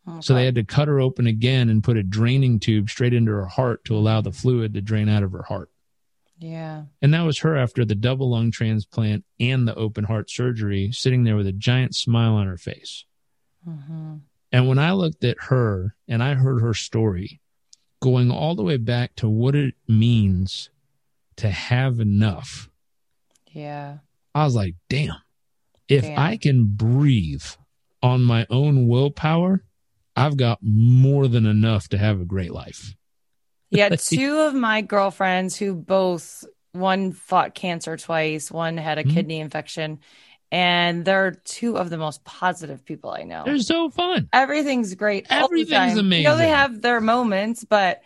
Oh, 0.08 0.22
So 0.22 0.34
they 0.34 0.46
had 0.46 0.56
to 0.56 0.64
cut 0.64 0.88
her 0.88 1.00
open 1.00 1.28
again 1.28 1.70
and 1.70 1.84
put 1.84 1.98
a 1.98 2.04
draining 2.04 2.60
tube 2.60 2.90
straight 2.90 3.14
into 3.14 3.32
her 3.32 3.48
heart 3.48 3.84
to 3.86 3.96
allow 3.96 4.22
the 4.22 4.32
fluid 4.32 4.74
to 4.74 4.82
drain 4.82 5.10
out 5.10 5.24
of 5.24 5.32
her 5.34 5.44
heart. 5.44 5.70
yeah. 6.40 6.84
And 7.02 7.14
that 7.14 7.22
was 7.24 7.40
her 7.40 7.56
after 7.56 7.84
the 7.86 7.96
double 7.96 8.30
lung 8.32 8.52
transplant 8.52 9.24
and 9.40 9.68
the 9.68 9.76
open 9.76 10.04
heart 10.06 10.30
surgery, 10.30 10.92
sitting 10.92 11.24
there 11.24 11.36
with 11.36 11.48
a 11.48 11.52
giant 11.54 11.96
smile 11.96 12.34
on 12.36 12.48
her 12.48 12.58
face. 12.58 13.04
hmm 13.64 14.18
And 14.52 14.68
when 14.68 14.80
I 14.80 14.92
looked 14.92 15.24
at 15.24 15.38
her 15.50 15.96
and 16.08 16.22
I 16.24 16.36
heard 16.36 16.62
her 16.62 16.74
story, 16.74 17.42
going 18.02 18.30
all 18.32 18.56
the 18.56 18.64
way 18.64 18.78
back 18.78 19.16
to 19.18 19.28
what 19.28 19.56
it 19.56 19.74
means 19.88 20.70
to 21.38 21.50
have 21.50 22.00
enough, 22.00 22.70
Yeah. 23.56 23.98
I 24.34 24.44
was 24.44 24.54
like, 24.54 24.76
damn, 24.90 25.16
if 25.88 26.02
Damn. 26.04 26.20
I 26.20 26.36
can 26.38 26.66
breathe 26.66 27.44
on 28.04 28.22
my 28.22 28.46
own 28.50 28.88
willpower, 28.88 29.64
I've 30.16 30.36
got 30.38 30.60
more 30.62 31.28
than 31.28 31.46
enough 31.46 31.88
to 31.90 31.98
have 31.98 32.20
a 32.20 32.26
great 32.26 32.52
life. 32.52 32.94
Yeah. 33.72 33.90
Two 33.96 34.40
of 34.40 34.54
my 34.54 34.82
girlfriends 34.82 35.56
who 35.56 35.74
both, 35.74 36.44
one 36.74 37.14
fought 37.14 37.56
cancer 37.56 37.96
twice, 37.96 38.52
one 38.52 38.76
had 38.78 38.98
a 38.98 39.06
Mhm. 39.06 39.14
kidney 39.14 39.40
infection, 39.40 40.00
and 40.52 41.06
they're 41.06 41.32
two 41.32 41.78
of 41.78 41.90
the 41.90 41.98
most 41.98 42.24
positive 42.26 42.84
people 42.86 43.12
I 43.12 43.24
know. 43.24 43.44
They're 43.46 43.60
so 43.60 43.90
fun. 43.90 44.28
Everything's 44.34 44.94
great. 44.96 45.28
Everything's 45.30 45.98
amazing. 45.98 46.24
You 46.24 46.30
know, 46.30 46.38
they 46.38 46.50
have 46.50 46.82
their 46.82 47.00
moments, 47.00 47.64
but, 47.64 48.02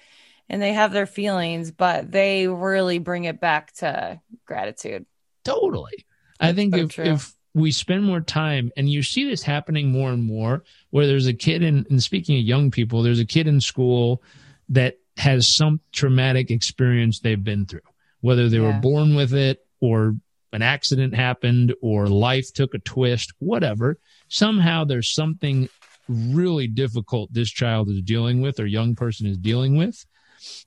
and 0.48 0.62
they 0.62 0.74
have 0.74 0.92
their 0.94 1.06
feelings, 1.08 1.72
but 1.72 2.12
they 2.12 2.48
really 2.48 3.00
bring 3.00 3.24
it 3.26 3.40
back 3.42 3.74
to 3.78 4.22
gratitude. 4.46 5.06
Totally. 5.44 6.06
I 6.40 6.54
think 6.54 6.76
so 6.76 6.82
if, 6.82 6.90
true. 6.90 7.06
if 7.06 7.34
we 7.54 7.72
spend 7.72 8.04
more 8.04 8.22
time, 8.22 8.72
and 8.78 8.90
you 8.90 9.04
see 9.04 9.26
this 9.26 9.44
happening 9.44 9.92
more 9.92 10.12
and 10.12 10.24
more, 10.24 10.64
where 10.92 11.08
there's 11.08 11.28
a 11.28 11.34
kid 11.34 11.64
in, 11.64 11.86
and 11.90 12.02
speaking 12.02 12.38
of 12.38 12.44
young 12.44 12.72
people, 12.72 13.02
there's 13.02 13.20
a 13.20 13.26
kid 13.26 13.48
in 13.48 13.60
school 13.60 14.22
that 14.70 14.98
has 15.18 15.48
some 15.48 15.82
traumatic 15.92 16.52
experience 16.52 17.20
they've 17.20 17.44
been 17.44 17.66
through, 17.66 17.82
whether 18.22 18.48
they 18.48 18.60
were 18.60 18.74
born 18.74 19.16
with 19.16 19.34
it 19.34 19.60
or 19.82 20.16
an 20.54 20.62
accident 20.62 21.14
happened 21.14 21.74
or 21.82 22.08
life 22.08 22.54
took 22.54 22.74
a 22.74 22.80
twist, 22.80 23.34
whatever. 23.40 24.00
Somehow 24.30 24.86
there's 24.86 25.14
something 25.14 25.68
really 26.08 26.68
difficult 26.68 27.32
this 27.34 27.50
child 27.50 27.90
is 27.90 28.02
dealing 28.02 28.42
with 28.42 28.60
or 28.60 28.66
young 28.66 28.96
person 28.96 29.28
is 29.28 29.38
dealing 29.38 29.76
with. 29.76 30.06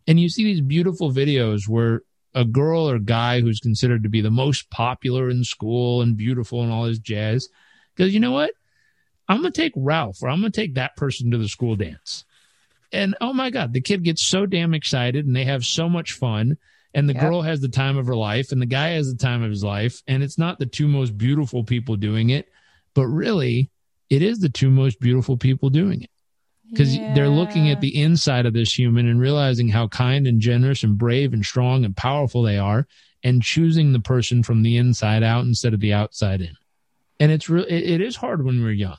And 0.07 0.21
you 0.21 0.29
see 0.29 0.45
these 0.45 0.61
beautiful 0.61 1.11
videos 1.11 1.67
where 1.67 2.03
a 2.35 2.45
girl 2.45 2.88
or 2.88 2.99
guy 2.99 3.40
who's 3.40 3.61
considered 3.61 4.03
to 4.03 4.09
be 4.09 4.21
the 4.21 4.31
most 4.31 4.71
popular 4.71 5.29
in 5.29 5.45
school 5.45 6.03
and 6.03 6.16
beautiful 6.16 6.62
and 6.62 6.73
all 6.73 6.85
this 6.85 6.99
jazz 6.99 7.49
goes, 7.97 8.14
you 8.14 8.21
know 8.21 8.33
what? 8.33 8.53
I'm 9.29 9.40
going 9.40 9.53
to 9.53 9.61
take 9.61 9.73
Ralph 9.77 10.23
or 10.23 10.29
I'm 10.29 10.40
going 10.40 10.53
to 10.53 10.61
take 10.61 10.75
that 10.75 10.97
person 10.97 11.31
to 11.31 11.38
the 11.38 11.49
school 11.49 11.77
dance. 11.77 12.25
And 12.92 13.16
oh 13.21 13.33
my 13.33 13.51
God, 13.51 13.73
the 13.73 13.81
kid 13.81 14.03
gets 14.03 14.23
so 14.23 14.47
damn 14.47 14.75
excited 14.75 15.27
and 15.27 15.35
they 15.35 15.45
have 15.45 15.64
so 15.64 15.88
much 15.88 16.12
fun. 16.12 16.57
And 16.95 17.09
the 17.09 17.14
Yep. 17.14 17.23
girl 17.23 17.42
has 17.42 17.61
the 17.61 17.68
time 17.68 17.97
of 17.97 18.07
her 18.07 18.16
life 18.16 18.53
and 18.53 18.61
the 18.61 18.66
guy 18.66 18.90
has 18.90 19.11
the 19.11 19.18
time 19.18 19.42
of 19.42 19.51
his 19.51 19.64
life. 19.64 20.03
And 20.07 20.23
it's 20.23 20.37
not 20.37 20.59
the 20.59 20.66
two 20.66 20.88
most 20.88 21.16
beautiful 21.16 21.64
people 21.64 21.97
doing 21.97 22.31
it, 22.31 22.49
but 22.95 23.07
really 23.07 23.71
it 24.11 24.21
is 24.23 24.40
the 24.40 24.51
two 24.51 24.71
most 24.71 25.01
beautiful 25.01 25.38
people 25.38 25.71
doing 25.71 26.03
it 26.03 26.11
because 26.73 26.97
they're 27.15 27.29
looking 27.29 27.69
at 27.71 27.81
the 27.83 28.01
inside 28.01 28.47
of 28.47 28.55
this 28.55 28.77
human 28.77 29.07
and 29.07 29.21
realizing 29.21 29.69
how 29.69 29.89
kind 29.89 30.27
and 30.27 30.41
generous 30.41 30.83
and 30.83 30.97
brave 30.97 31.35
and 31.35 31.45
strong 31.45 31.85
and 31.85 31.95
powerful 31.97 32.43
they 32.43 32.57
are 32.57 32.87
and 33.23 33.43
choosing 33.43 33.93
the 33.93 34.01
person 34.01 34.43
from 34.43 34.63
the 34.63 34.79
inside 34.79 35.23
out 35.23 35.45
instead 35.45 35.75
of 35.75 35.81
the 35.81 35.93
outside 35.93 36.41
in. 36.41 36.57
And 37.21 37.31
it's 37.31 37.49
real 37.49 37.65
it, 37.65 37.83
it 37.83 38.01
is 38.01 38.17
hard 38.17 38.45
when 38.45 38.63
we're 38.63 38.73
young. 38.73 38.97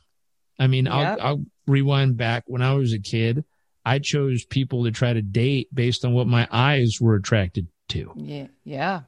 I 0.60 0.68
mean 0.68 0.86
Yep. 0.86 0.94
I'll, 0.94 1.22
I'll 1.22 1.46
rewind 1.68 2.16
back. 2.16 2.44
When 2.48 2.62
i 2.62 2.74
was 2.74 2.94
a 2.94 3.00
kid 3.00 3.44
i 3.86 4.00
chose 4.00 4.46
people 4.46 4.84
to 4.86 4.92
try 4.92 5.12
to 5.12 5.22
date 5.22 5.68
based 5.74 6.06
on 6.06 6.14
what 6.14 6.28
my 6.28 6.48
eyes 6.52 7.00
were 7.02 7.16
attracted 7.16 7.68
to. 7.90 8.14
Yeah. 8.16 8.48
Yeah. 8.64 9.02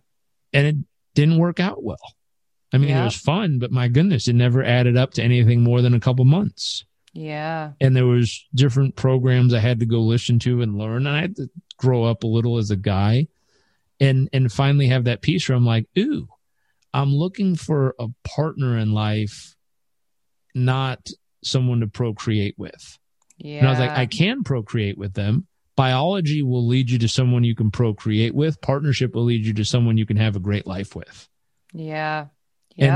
and 0.53 0.67
it 0.67 0.75
didn't 1.13 1.37
work 1.37 1.59
out 1.59 1.83
well. 1.83 1.97
I 2.73 2.77
mean 2.77 2.89
it 2.89 3.03
was 3.03 3.15
fun 3.15 3.59
but 3.59 3.71
my 3.71 3.87
goodness 3.89 4.27
it 4.27 4.33
never 4.33 4.63
added 4.63 4.97
up 4.97 5.13
to 5.13 5.23
anything 5.23 5.61
more 5.61 5.81
than 5.81 5.93
a 5.93 5.99
couple 5.99 6.25
months 6.25 6.83
Yeah. 7.15 7.71
and 7.79 7.95
there 7.95 8.05
was 8.05 8.45
different 8.53 8.95
programs 8.97 9.53
I 9.53 9.59
had 9.59 9.79
to 9.79 9.85
go 9.85 10.01
listen 10.01 10.37
to 10.39 10.61
and 10.61 10.77
learn. 10.77 11.07
And 11.07 11.15
I 11.15 11.21
had 11.21 11.35
to 11.37 11.49
grow 11.77 12.03
up 12.03 12.23
a 12.23 12.27
little 12.27 12.57
as 12.57 12.71
a 12.71 12.75
guy 12.75 13.27
and 14.01 14.27
and 14.33 14.51
finally 14.51 14.87
have 14.87 15.05
that 15.05 15.21
piece 15.21 15.47
where 15.47 15.57
I'm 15.57 15.65
like, 15.65 15.87
ooh, 15.97 16.27
I'm 16.93 17.13
looking 17.13 17.55
for 17.55 17.95
a 17.99 18.07
partner 18.25 18.77
in 18.77 18.91
life, 18.93 19.55
not 20.53 21.07
someone 21.43 21.79
to 21.79 21.87
procreate 21.87 22.55
with. 22.57 22.99
Yeah. 23.37 23.59
And 23.59 23.67
I 23.67 23.71
was 23.71 23.79
like, 23.79 23.91
I 23.91 24.05
can 24.05 24.43
procreate 24.43 24.97
with 24.97 25.13
them. 25.13 25.47
Biology 25.77 26.41
will 26.41 26.65
lead 26.67 26.89
you 26.89 26.99
to 26.99 27.07
someone 27.07 27.43
you 27.43 27.55
can 27.55 27.71
procreate 27.71 28.33
with. 28.33 28.61
Partnership 28.61 29.13
will 29.15 29.25
lead 29.25 29.45
you 29.45 29.53
to 29.53 29.65
someone 29.65 29.97
you 29.97 30.05
can 30.05 30.17
have 30.17 30.35
a 30.35 30.39
great 30.39 30.67
life 30.67 30.95
with. 30.95 31.27
yeah. 31.73 32.27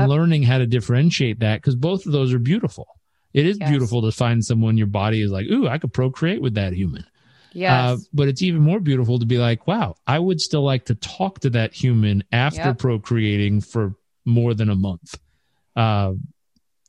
And 0.00 0.10
learning 0.10 0.42
how 0.42 0.58
to 0.58 0.66
differentiate 0.66 1.40
that 1.40 1.62
because 1.62 1.74
both 1.74 2.04
of 2.04 2.12
those 2.12 2.34
are 2.34 2.38
beautiful. 2.38 2.86
It 3.32 3.46
is 3.46 3.58
Yes. 3.58 3.68
beautiful 3.68 4.02
to 4.02 4.12
find 4.12 4.44
someone 4.44 4.76
your 4.76 4.86
body 4.86 5.22
is 5.22 5.30
like, 5.30 5.46
ooh, 5.46 5.68
I 5.68 5.78
could 5.78 5.92
procreate 5.92 6.42
with 6.42 6.54
that 6.54 6.72
human. 6.72 7.04
Yes. 7.52 7.72
Uh, 7.72 8.02
but 8.12 8.28
it's 8.28 8.42
even 8.42 8.62
more 8.62 8.80
beautiful 8.80 9.18
to 9.18 9.26
be 9.26 9.38
like, 9.38 9.66
wow, 9.66 9.96
I 10.06 10.18
would 10.18 10.40
still 10.40 10.62
like 10.62 10.86
to 10.86 10.94
talk 10.94 11.40
to 11.40 11.50
that 11.50 11.74
human 11.74 12.24
after 12.32 12.68
Yep. 12.68 12.78
procreating 12.78 13.60
for 13.60 13.94
more 14.24 14.54
than 14.54 14.70
a 14.70 14.74
month. 14.76 15.18
Uh, 15.76 16.14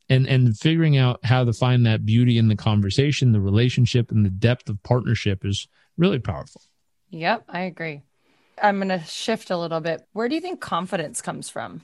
and, 0.08 0.26
and 0.26 0.58
figuring 0.58 0.96
out 0.96 1.24
how 1.24 1.44
to 1.44 1.52
find 1.52 1.86
that 1.86 2.04
beauty 2.04 2.38
in 2.38 2.48
the 2.48 2.56
conversation, 2.56 3.32
the 3.32 3.40
relationship, 3.40 4.10
and 4.10 4.24
the 4.24 4.30
depth 4.30 4.68
of 4.68 4.82
partnership 4.82 5.44
is 5.44 5.68
really 5.96 6.18
powerful. 6.18 6.60
Yep, 7.10 7.44
I 7.48 7.60
agree. 7.62 8.02
I'm 8.60 8.76
going 8.76 8.88
to 8.88 9.04
shift 9.06 9.50
a 9.50 9.56
little 9.56 9.80
bit. 9.80 10.06
Where 10.12 10.28
do 10.28 10.34
you 10.34 10.40
think 10.40 10.60
confidence 10.60 11.22
comes 11.22 11.48
from? 11.48 11.82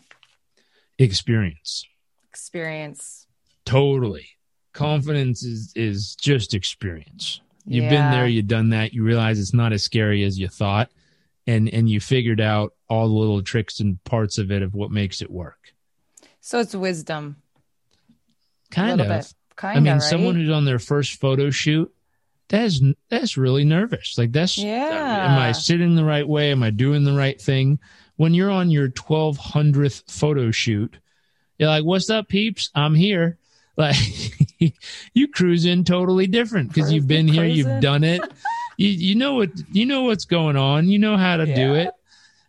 Experience. 0.99 1.85
Experience. 2.29 3.27
Totally. 3.65 4.29
Confidence 4.79 5.43
is, 5.43 5.73
is 5.75 6.15
just 6.15 6.55
experience. 6.55 7.41
You've 7.67 7.91
been 7.91 8.11
there, 8.11 8.27
you've 8.27 8.47
done 8.47 8.71
that, 8.71 8.95
you 8.95 9.03
realize 9.03 9.39
it's 9.39 9.53
not 9.53 9.75
as 9.75 9.83
scary 9.83 10.25
as 10.25 10.39
you 10.39 10.49
thought, 10.49 10.91
and, 11.47 11.69
and 11.69 11.89
you 11.89 12.01
figured 12.01 12.41
out 12.41 12.73
all 12.89 13.09
the 13.09 13.15
little 13.15 13.43
tricks 13.43 13.81
and 13.81 14.03
parts 14.05 14.39
of 14.39 14.51
it 14.51 14.63
of 14.63 14.75
what 14.75 14.91
makes 14.91 15.21
it 15.21 15.31
work. 15.31 15.75
So 16.41 16.61
it's 16.61 16.75
wisdom. 16.75 17.37
Kind 18.71 19.01
of. 19.01 19.09
bit. 19.09 19.35
Kind 19.57 19.77
I 19.77 19.81
mean, 19.81 19.93
right? 19.95 20.03
someone 20.03 20.37
who's 20.37 20.51
on 20.51 20.65
their 20.65 20.79
first 20.79 21.21
photo 21.21 21.51
shoot, 21.51 21.93
that's 22.49 22.81
that's 23.11 23.37
really 23.37 23.65
nervous. 23.65 24.17
Like 24.17 24.33
that's 24.33 24.57
Yeah. 24.57 25.33
Am 25.33 25.39
I 25.39 25.53
sitting 25.53 25.95
the 25.95 26.05
right 26.05 26.27
way? 26.27 26.51
Am 26.53 26.63
I 26.63 26.71
doing 26.71 27.05
the 27.05 27.13
right 27.13 27.41
thing? 27.41 27.79
When 28.17 28.35
you're 28.35 28.51
on 28.51 28.71
your 28.71 28.89
twelve 28.89 29.37
hundredth 29.37 30.05
photo 30.09 30.51
shoot, 30.51 30.97
you're 31.59 31.69
like, 31.69 31.85
"What's 31.85 32.09
up, 32.09 32.29
peeps? 32.29 32.71
I'm 32.75 32.95
here." 32.95 33.37
Like 33.79 33.97
you 35.15 35.29
cruise 35.29 35.65
in 35.65 35.85
totally 35.85 36.27
different 36.27 36.69
because 36.69 36.93
you've 36.93 37.07
been 37.07 37.29
here, 37.29 37.45
Cruising. 37.45 37.73
you've 37.75 37.81
done 37.81 38.03
it. 38.05 38.21
you 38.77 38.89
you 38.89 39.15
know 39.15 39.35
what 39.35 39.51
you 39.71 39.87
know 39.87 40.03
what's 40.03 40.25
going 40.25 40.57
on. 40.57 40.89
You 40.89 40.99
know 40.99 41.17
how 41.17 41.37
to 41.37 41.47
do 41.47 41.75
it. 41.75 41.91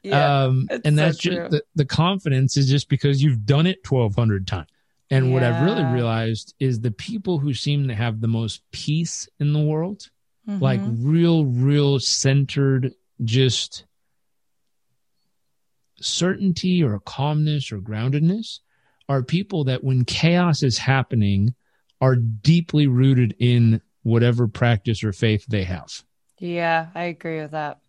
Yeah, 0.01 0.45
um, 0.45 0.67
and 0.85 0.97
that's 0.97 1.19
true. 1.19 1.35
just 1.35 1.51
the, 1.51 1.63
the 1.75 1.85
confidence 1.85 2.57
is 2.57 2.67
just 2.69 2.89
because 2.89 3.21
you've 3.21 3.45
done 3.45 3.67
it 3.67 3.79
1200 3.87 4.47
times. 4.47 4.67
And 5.11 5.33
what 5.33 5.43
I've 5.43 5.61
really 5.61 5.83
realized 5.85 6.53
is 6.59 6.79
the 6.79 6.91
people 6.91 7.37
who 7.39 7.53
seem 7.53 7.87
to 7.89 7.95
have 7.95 8.21
the 8.21 8.27
most 8.27 8.61
peace 8.71 9.27
in 9.39 9.53
the 9.53 9.59
world, 9.59 10.09
like 10.47 10.81
Mhm. 10.81 10.97
real, 11.01 11.45
real 11.45 11.99
centered, 11.99 12.93
just 13.23 13.85
certainty 16.01 16.81
or 16.83 16.99
calmness 16.99 17.71
or 17.71 17.79
groundedness, 17.79 18.59
are 19.09 19.23
people 19.23 19.65
that 19.65 19.83
when 19.83 20.05
chaos 20.05 20.63
is 20.63 20.77
happening 20.77 21.55
are 21.99 22.15
deeply 22.15 22.87
rooted 22.87 23.35
in 23.39 23.81
whatever 24.03 24.47
practice 24.47 25.03
or 25.03 25.11
faith 25.11 25.45
they 25.49 25.63
have. 25.63 26.03
yeah, 26.37 26.87
I 26.95 27.05
agree 27.05 27.41
with 27.41 27.51
that. 27.51 27.79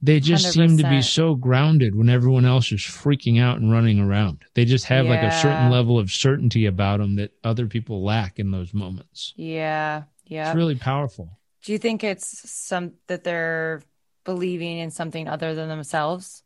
They 0.00 0.20
just 0.20 0.52
seem 0.52 0.76
to 0.76 0.88
be 0.88 1.00
so 1.00 1.34
grounded 1.34 1.94
when 1.94 2.10
everyone 2.10 2.44
else 2.44 2.70
is 2.72 2.80
freaking 2.80 3.40
out 3.40 3.58
and 3.58 3.72
running 3.72 3.98
around. 3.98 4.42
They 4.52 4.66
just 4.66 4.84
have 4.86 5.06
like 5.06 5.22
a 5.22 5.32
certain 5.32 5.70
level 5.70 5.98
of 5.98 6.10
certainty 6.10 6.66
about 6.66 7.00
them 7.00 7.16
that 7.16 7.32
other 7.42 7.66
people 7.66 8.04
lack 8.04 8.38
in 8.38 8.50
those 8.50 8.74
moments. 8.74 9.32
Yeah, 9.34 10.02
yeah. 10.26 10.48
It's 10.48 10.56
really 10.56 10.74
powerful. 10.74 11.38
Do 11.62 11.72
you 11.72 11.78
think 11.78 12.04
it's 12.04 12.50
some 12.50 12.92
that 13.06 13.24
they're 13.24 13.80
believing 14.24 14.76
in 14.76 14.90
something 14.90 15.26
other 15.26 15.54
than 15.54 15.70
themselves? 15.70 16.42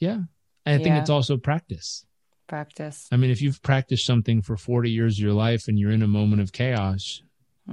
Yeah. 0.00 0.22
I 0.66 0.78
think 0.78 0.96
it's 0.96 1.10
also 1.10 1.36
practice. 1.36 2.04
Practice. 2.56 3.08
I 3.10 3.16
mean, 3.16 3.30
if 3.30 3.40
you've 3.40 3.62
practiced 3.62 4.04
something 4.04 4.42
for 4.42 4.58
40 4.58 4.90
years 4.90 5.16
of 5.16 5.22
your 5.24 5.32
life 5.32 5.68
and 5.68 5.78
you're 5.78 5.90
in 5.90 6.02
a 6.02 6.06
moment 6.06 6.42
of 6.42 6.52
chaos, 6.52 7.22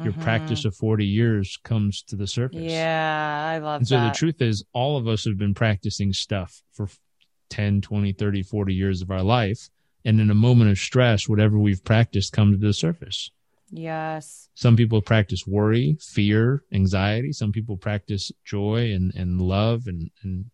your 0.05 0.13
Mhm. 0.13 0.21
practice 0.21 0.63
of 0.63 0.73
40 0.73 1.05
years 1.05 1.57
comes 1.65 2.01
to 2.03 2.15
the 2.15 2.27
surface. 2.27 2.61
Yeah, 2.71 3.45
I 3.51 3.57
love 3.57 3.81
And 3.81 3.87
so 3.89 3.99
that. 3.99 4.05
the 4.05 4.11
truth 4.17 4.41
is, 4.41 4.63
all 4.71 4.95
of 4.95 5.05
us 5.05 5.25
have 5.25 5.37
been 5.37 5.53
practicing 5.53 6.13
stuff 6.13 6.63
for 6.71 6.87
10, 7.49 7.81
20, 7.81 8.13
30, 8.13 8.41
40 8.41 8.73
years 8.73 9.01
of 9.01 9.11
our 9.11 9.21
life. 9.21 9.69
And 10.05 10.21
in 10.21 10.29
a 10.29 10.33
moment 10.33 10.71
of 10.71 10.77
stress, 10.77 11.27
whatever 11.27 11.59
we've 11.59 11.83
practiced 11.83 12.31
comes 12.31 12.55
to 12.55 12.65
the 12.65 12.71
surface. 12.73 13.31
yes. 13.71 14.47
Some 14.55 14.77
people 14.77 15.01
practice 15.01 15.45
worry, 15.45 15.97
fear, 15.99 16.63
anxiety. 16.71 17.33
Some 17.33 17.51
people 17.51 17.75
practice 17.75 18.31
joy 18.45 18.93
and, 18.93 19.13
and 19.13 19.41
love 19.41 19.87
and, 19.87 20.09
and 20.23 20.51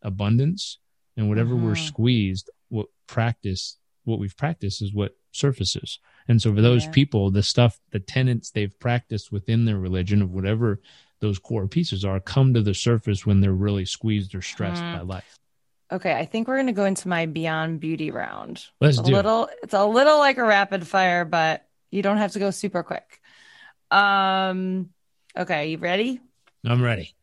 abundance. 0.00 0.78
And 1.14 1.28
whatever 1.28 1.54
we're 1.56 1.72
Mhm. 1.74 1.86
squeezed, 1.86 2.48
what 2.68 2.86
practice, 3.06 3.78
what 4.04 4.18
we've 4.18 4.36
practiced 4.36 4.82
is 4.82 4.92
what 4.94 5.16
surfaces. 5.32 5.98
And 6.28 6.40
so 6.40 6.54
for 6.54 6.60
those 6.62 6.84
Yeah. 6.84 6.90
people, 6.92 7.30
the 7.30 7.42
stuff, 7.42 7.80
the 7.90 8.00
tenets 8.00 8.50
they've 8.50 8.78
practiced 8.80 9.30
within 9.30 9.64
their 9.64 9.78
religion 9.78 10.22
of 10.22 10.32
whatever 10.32 10.80
those 11.20 11.38
core 11.38 11.66
pieces 11.68 12.04
are 12.04 12.20
come 12.20 12.52
to 12.54 12.62
the 12.62 12.74
surface 12.74 13.24
when 13.24 13.40
they're 13.40 13.52
really 13.52 13.84
squeezed 13.84 14.34
or 14.34 14.42
stressed 14.42 14.84
Mhm. 14.84 14.92
by 14.92 15.00
life. 15.00 15.38
Okay, 15.92 16.12
I 16.14 16.24
think 16.26 16.48
we're 16.48 16.56
gonna 16.56 16.72
go 16.72 16.84
into 16.84 17.08
my 17.08 17.26
Beyond 17.26 17.80
Beauty 17.80 18.10
round. 18.10 18.66
Let's 18.80 18.98
It's 18.98 18.98
a 18.98 19.02
do 19.04 19.12
it. 19.12 19.16
little 19.16 19.48
it's 19.62 19.74
a 19.74 19.86
little 19.86 20.18
like 20.18 20.38
a 20.38 20.44
rapid 20.44 20.86
fire, 20.86 21.24
but 21.24 21.68
you 21.90 22.02
don't 22.02 22.16
have 22.18 22.32
to 22.32 22.38
go 22.38 22.50
super 22.50 22.82
quick. 22.82 23.20
Um 23.90 24.90
okay, 25.36 25.70
you 25.70 25.78
ready? 25.78 26.20
I'm 26.64 26.82
ready. 26.82 27.15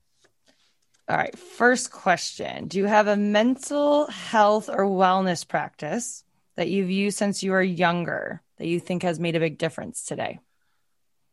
All 1.10 1.18
right, 1.18 1.38
first 1.38 1.92
question. 1.92 2.68
Do 2.68 2.78
you 2.78 2.86
have 2.86 3.08
a 3.08 3.18
mental 3.18 4.08
health 4.08 4.70
or 4.70 4.86
wellness 4.86 5.46
practice 5.46 6.24
that 6.56 6.70
you've 6.70 6.89
used 6.89 7.18
since 7.18 7.44
you 7.44 7.52
were 7.52 7.62
younger 7.62 8.42
that 8.58 8.68
you 8.68 8.80
think 8.80 9.04
has 9.04 9.20
made 9.20 9.36
a 9.36 9.39
big 9.39 9.58
difference 9.58 10.06
today? 10.06 10.39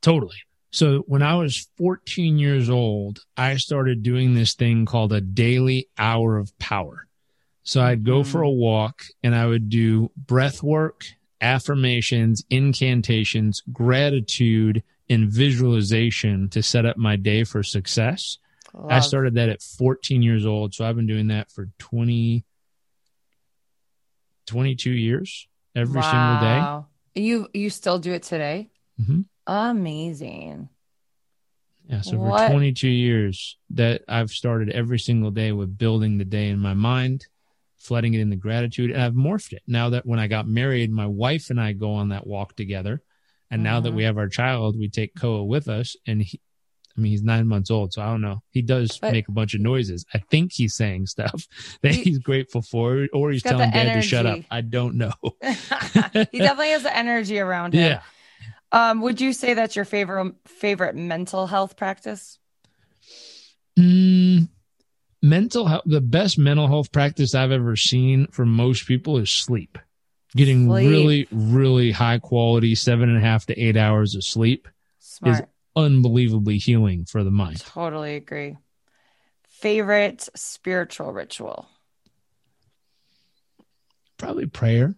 Totally. 0.02 0.36
So 0.72 0.98
when 1.06 1.22
I 1.22 1.34
was 1.34 1.68
14 1.78 2.38
years 2.38 2.70
old, 2.70 3.20
I 3.36 3.56
started 3.56 4.02
doing 4.02 4.34
this 4.34 4.54
thing 4.54 4.86
called 4.86 5.12
a 5.12 5.20
daily 5.20 5.88
hour 5.98 6.36
of 6.36 6.56
power. 6.58 7.06
So 7.62 7.82
I'd 7.82 8.04
go 8.04 8.24
for 8.24 8.38
mm-hmm. 8.38 8.46
a 8.46 8.50
walk 8.50 9.02
and 9.22 9.34
I 9.34 9.46
would 9.46 9.68
do 9.68 10.10
breath 10.16 10.62
work, 10.62 11.04
affirmations, 11.40 12.44
incantations, 12.50 13.62
gratitude, 13.72 14.82
and 15.08 15.28
visualization 15.28 16.48
to 16.50 16.62
set 16.62 16.86
up 16.86 16.96
my 16.96 17.16
day 17.16 17.44
for 17.44 17.62
success. 17.62 18.38
I 18.88 19.00
started 19.00 19.34
that 19.34 19.48
at 19.48 19.62
14 19.62 20.22
years 20.22 20.46
old. 20.46 20.74
So 20.74 20.84
I've 20.84 20.96
been 20.96 21.06
doing 21.06 21.28
that 21.28 21.50
for 21.50 21.68
20, 21.78 22.44
22 24.46 24.90
years 24.90 25.48
every 25.74 26.02
single 26.02 26.40
day. 26.40 27.20
You 27.22 27.48
you 27.54 27.70
still 27.70 27.98
do 27.98 28.12
it 28.12 28.22
today? 28.22 28.70
Mhm. 29.00 29.24
Amazing. 29.46 30.68
Yeah, 31.88 32.02
so 32.02 32.18
What- 32.18 32.46
for 32.46 32.50
22 32.52 32.88
years 32.88 33.58
that 33.70 34.02
I've 34.06 34.30
started 34.30 34.70
every 34.70 34.98
single 34.98 35.30
day 35.32 35.50
with 35.52 35.76
building 35.76 36.18
the 36.18 36.24
day 36.24 36.48
in 36.50 36.60
my 36.60 36.74
mind, 36.74 37.26
flooding 37.76 38.14
it 38.14 38.20
in 38.20 38.30
the 38.30 38.36
gratitude, 38.36 38.90
and 38.92 39.02
I've 39.02 39.14
morphed 39.14 39.52
it. 39.52 39.62
Now 39.66 39.90
that 39.90 40.06
when 40.06 40.20
I 40.20 40.28
got 40.28 40.46
married, 40.46 40.90
my 40.92 41.06
wife 41.06 41.50
and 41.50 41.60
I 41.60 41.72
go 41.72 41.92
on 41.94 42.10
that 42.10 42.26
walk 42.26 42.54
together, 42.54 43.02
and 43.50 43.64
now 43.64 43.80
that 43.80 43.90
Mhm. 43.90 43.96
we 43.96 44.02
have 44.04 44.18
our 44.18 44.28
child, 44.28 44.78
we 44.78 44.88
take 44.88 45.16
Koa 45.16 45.44
with 45.44 45.66
us, 45.68 45.96
and 46.06 46.22
he, 46.22 46.40
I 46.96 47.00
mean, 47.00 47.12
he's 47.12 47.22
nine 47.22 47.46
months 47.46 47.70
old, 47.70 47.92
so 47.92 48.02
I 48.02 48.06
don't 48.06 48.20
know. 48.20 48.42
He 48.50 48.62
does 48.62 48.98
But- 48.98 49.12
make 49.12 49.28
a 49.28 49.32
bunch 49.32 49.54
of 49.54 49.60
noises. 49.60 50.04
I 50.12 50.18
think 50.30 50.52
he's 50.52 50.74
saying 50.74 51.06
stuff 51.06 51.46
that 51.82 51.94
He- 51.94 52.02
he's 52.02 52.18
grateful 52.18 52.62
for, 52.62 53.06
or 53.12 53.30
he's 53.30 53.42
telling 53.42 53.70
dad 53.70 53.94
to 53.94 54.02
shut 54.02 54.26
up. 54.26 54.40
I 54.50 54.60
don't 54.60 54.96
know. 54.96 55.12
he 55.42 56.38
definitely 56.38 56.70
has 56.70 56.82
the 56.82 56.96
energy 56.96 57.38
around 57.38 57.74
him. 57.74 57.82
Yeah. 57.82 58.02
Um, 58.72 59.00
would 59.02 59.20
you 59.20 59.32
say 59.32 59.54
that's 59.54 59.74
your 59.76 59.84
favorite 59.84 60.34
favorite 60.46 60.94
mental 60.94 61.46
health 61.48 61.76
practice? 61.76 62.38
Mm, 63.78 64.48
mental 65.22 65.66
health, 65.66 65.82
the 65.86 66.00
best 66.00 66.38
mental 66.38 66.66
health 66.68 66.92
practice 66.92 67.34
I've 67.34 67.50
ever 67.52 67.76
seen 67.76 68.26
for 68.28 68.44
most 68.46 68.86
people 68.86 69.16
is 69.18 69.30
sleep. 69.30 69.78
Getting 70.36 70.68
Sleep. 70.68 70.88
really, 70.88 71.28
really 71.32 71.90
high 71.90 72.18
quality 72.20 72.76
seven 72.76 73.08
and 73.08 73.18
a 73.18 73.20
half 73.20 73.46
to 73.46 73.58
eight 73.60 73.76
hours 73.76 74.14
of 74.14 74.22
sleep 74.22 74.68
Smart. 75.00 75.48
Unbelievably 75.76 76.58
healing 76.58 77.04
for 77.04 77.22
the 77.24 77.30
mind. 77.30 77.60
Totally 77.60 78.16
agree. 78.16 78.56
Favorite 79.48 80.28
spiritual 80.34 81.12
ritual? 81.12 81.68
Probably 84.16 84.46
prayer, 84.46 84.96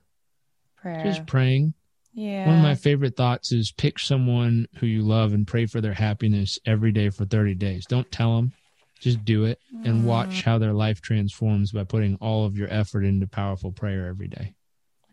Prayer. 0.76 1.04
just 1.04 1.26
praying. 1.26 1.74
yeah. 2.12 2.46
One 2.46 2.56
of 2.56 2.62
my 2.62 2.74
favorite 2.74 3.16
thoughts 3.16 3.52
is 3.52 3.72
pick 3.72 3.98
someone 3.98 4.66
who 4.76 4.86
you 4.86 5.02
love 5.02 5.32
and 5.32 5.46
pray 5.46 5.66
for 5.66 5.80
their 5.80 5.92
happiness 5.94 6.58
every 6.66 6.90
day 6.92 7.08
for 7.10 7.24
30 7.24 7.54
days. 7.54 7.86
Don't 7.86 8.10
tell 8.10 8.36
them, 8.36 8.52
just 9.00 9.24
do 9.24 9.44
it 9.44 9.60
and 9.84 10.02
Mm. 10.02 10.04
watch 10.04 10.42
how 10.42 10.58
their 10.58 10.72
life 10.72 11.00
transforms 11.00 11.70
by 11.72 11.84
putting 11.84 12.16
all 12.16 12.44
of 12.44 12.56
your 12.58 12.68
effort 12.72 13.04
into 13.04 13.26
powerful 13.28 13.70
prayer 13.72 14.06
every 14.08 14.28
day. 14.28 14.54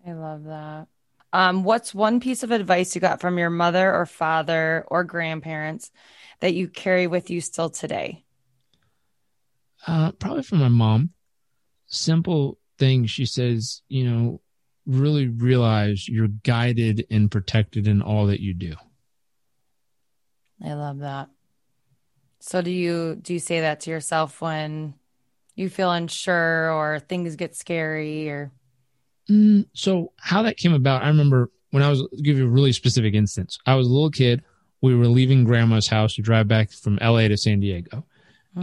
I 0.05 0.13
love 0.13 0.43
that. 0.45 0.87
Um, 1.31 1.63
what's 1.63 1.93
one 1.93 2.19
piece 2.19 2.43
of 2.43 2.51
advice 2.51 2.95
you 2.95 3.01
got 3.01 3.21
from 3.21 3.37
your 3.37 3.49
mother 3.49 3.93
or 3.93 4.05
father 4.05 4.83
or 4.87 5.03
grandparents 5.03 5.91
that 6.39 6.53
you 6.53 6.67
carry 6.67 7.07
with 7.07 7.29
you 7.29 7.41
still 7.41 7.69
today? 7.69 8.23
Uh, 9.85 10.11
probably 10.13 10.43
from 10.43 10.59
my 10.59 10.69
mom. 10.69 11.11
Simple 11.87 12.57
thing. 12.77 13.05
She 13.05 13.25
says, 13.25 13.81
you 13.87 14.09
know, 14.09 14.41
really 14.85 15.27
realize 15.27 16.07
you're 16.07 16.27
guided 16.27 17.05
and 17.11 17.29
protected 17.29 17.87
in 17.87 18.01
all 18.01 18.27
that 18.27 18.39
you 18.39 18.53
do. 18.53 18.75
I 20.63 20.73
love 20.73 20.99
that. 20.99 21.29
So 22.39 22.61
do 22.61 22.71
you 22.71 23.15
do 23.15 23.33
you 23.33 23.39
say 23.39 23.61
that 23.61 23.81
to 23.81 23.91
yourself 23.91 24.41
when 24.41 24.95
you 25.55 25.69
feel 25.69 25.91
unsure 25.91 26.71
or 26.71 26.99
things 26.99 27.35
get 27.35 27.55
scary 27.55 28.29
or 28.29 28.51
Mm, 29.29 29.65
so 29.73 30.11
how 30.17 30.41
that 30.43 30.57
came 30.57 30.73
about, 30.73 31.03
I 31.03 31.07
remember 31.07 31.51
when 31.71 31.83
I 31.83 31.89
was 31.89 32.07
give 32.23 32.37
you 32.37 32.45
a 32.45 32.49
really 32.49 32.71
specific 32.71 33.13
instance. 33.13 33.59
I 33.65 33.75
was 33.75 33.87
a 33.87 33.91
little 33.91 34.09
kid. 34.09 34.43
We 34.81 34.95
were 34.95 35.07
leaving 35.07 35.43
grandma's 35.43 35.87
house 35.87 36.15
to 36.15 36.21
drive 36.21 36.47
back 36.47 36.71
from 36.71 36.97
LA 37.01 37.27
to 37.27 37.37
San 37.37 37.59
Diego. 37.59 38.05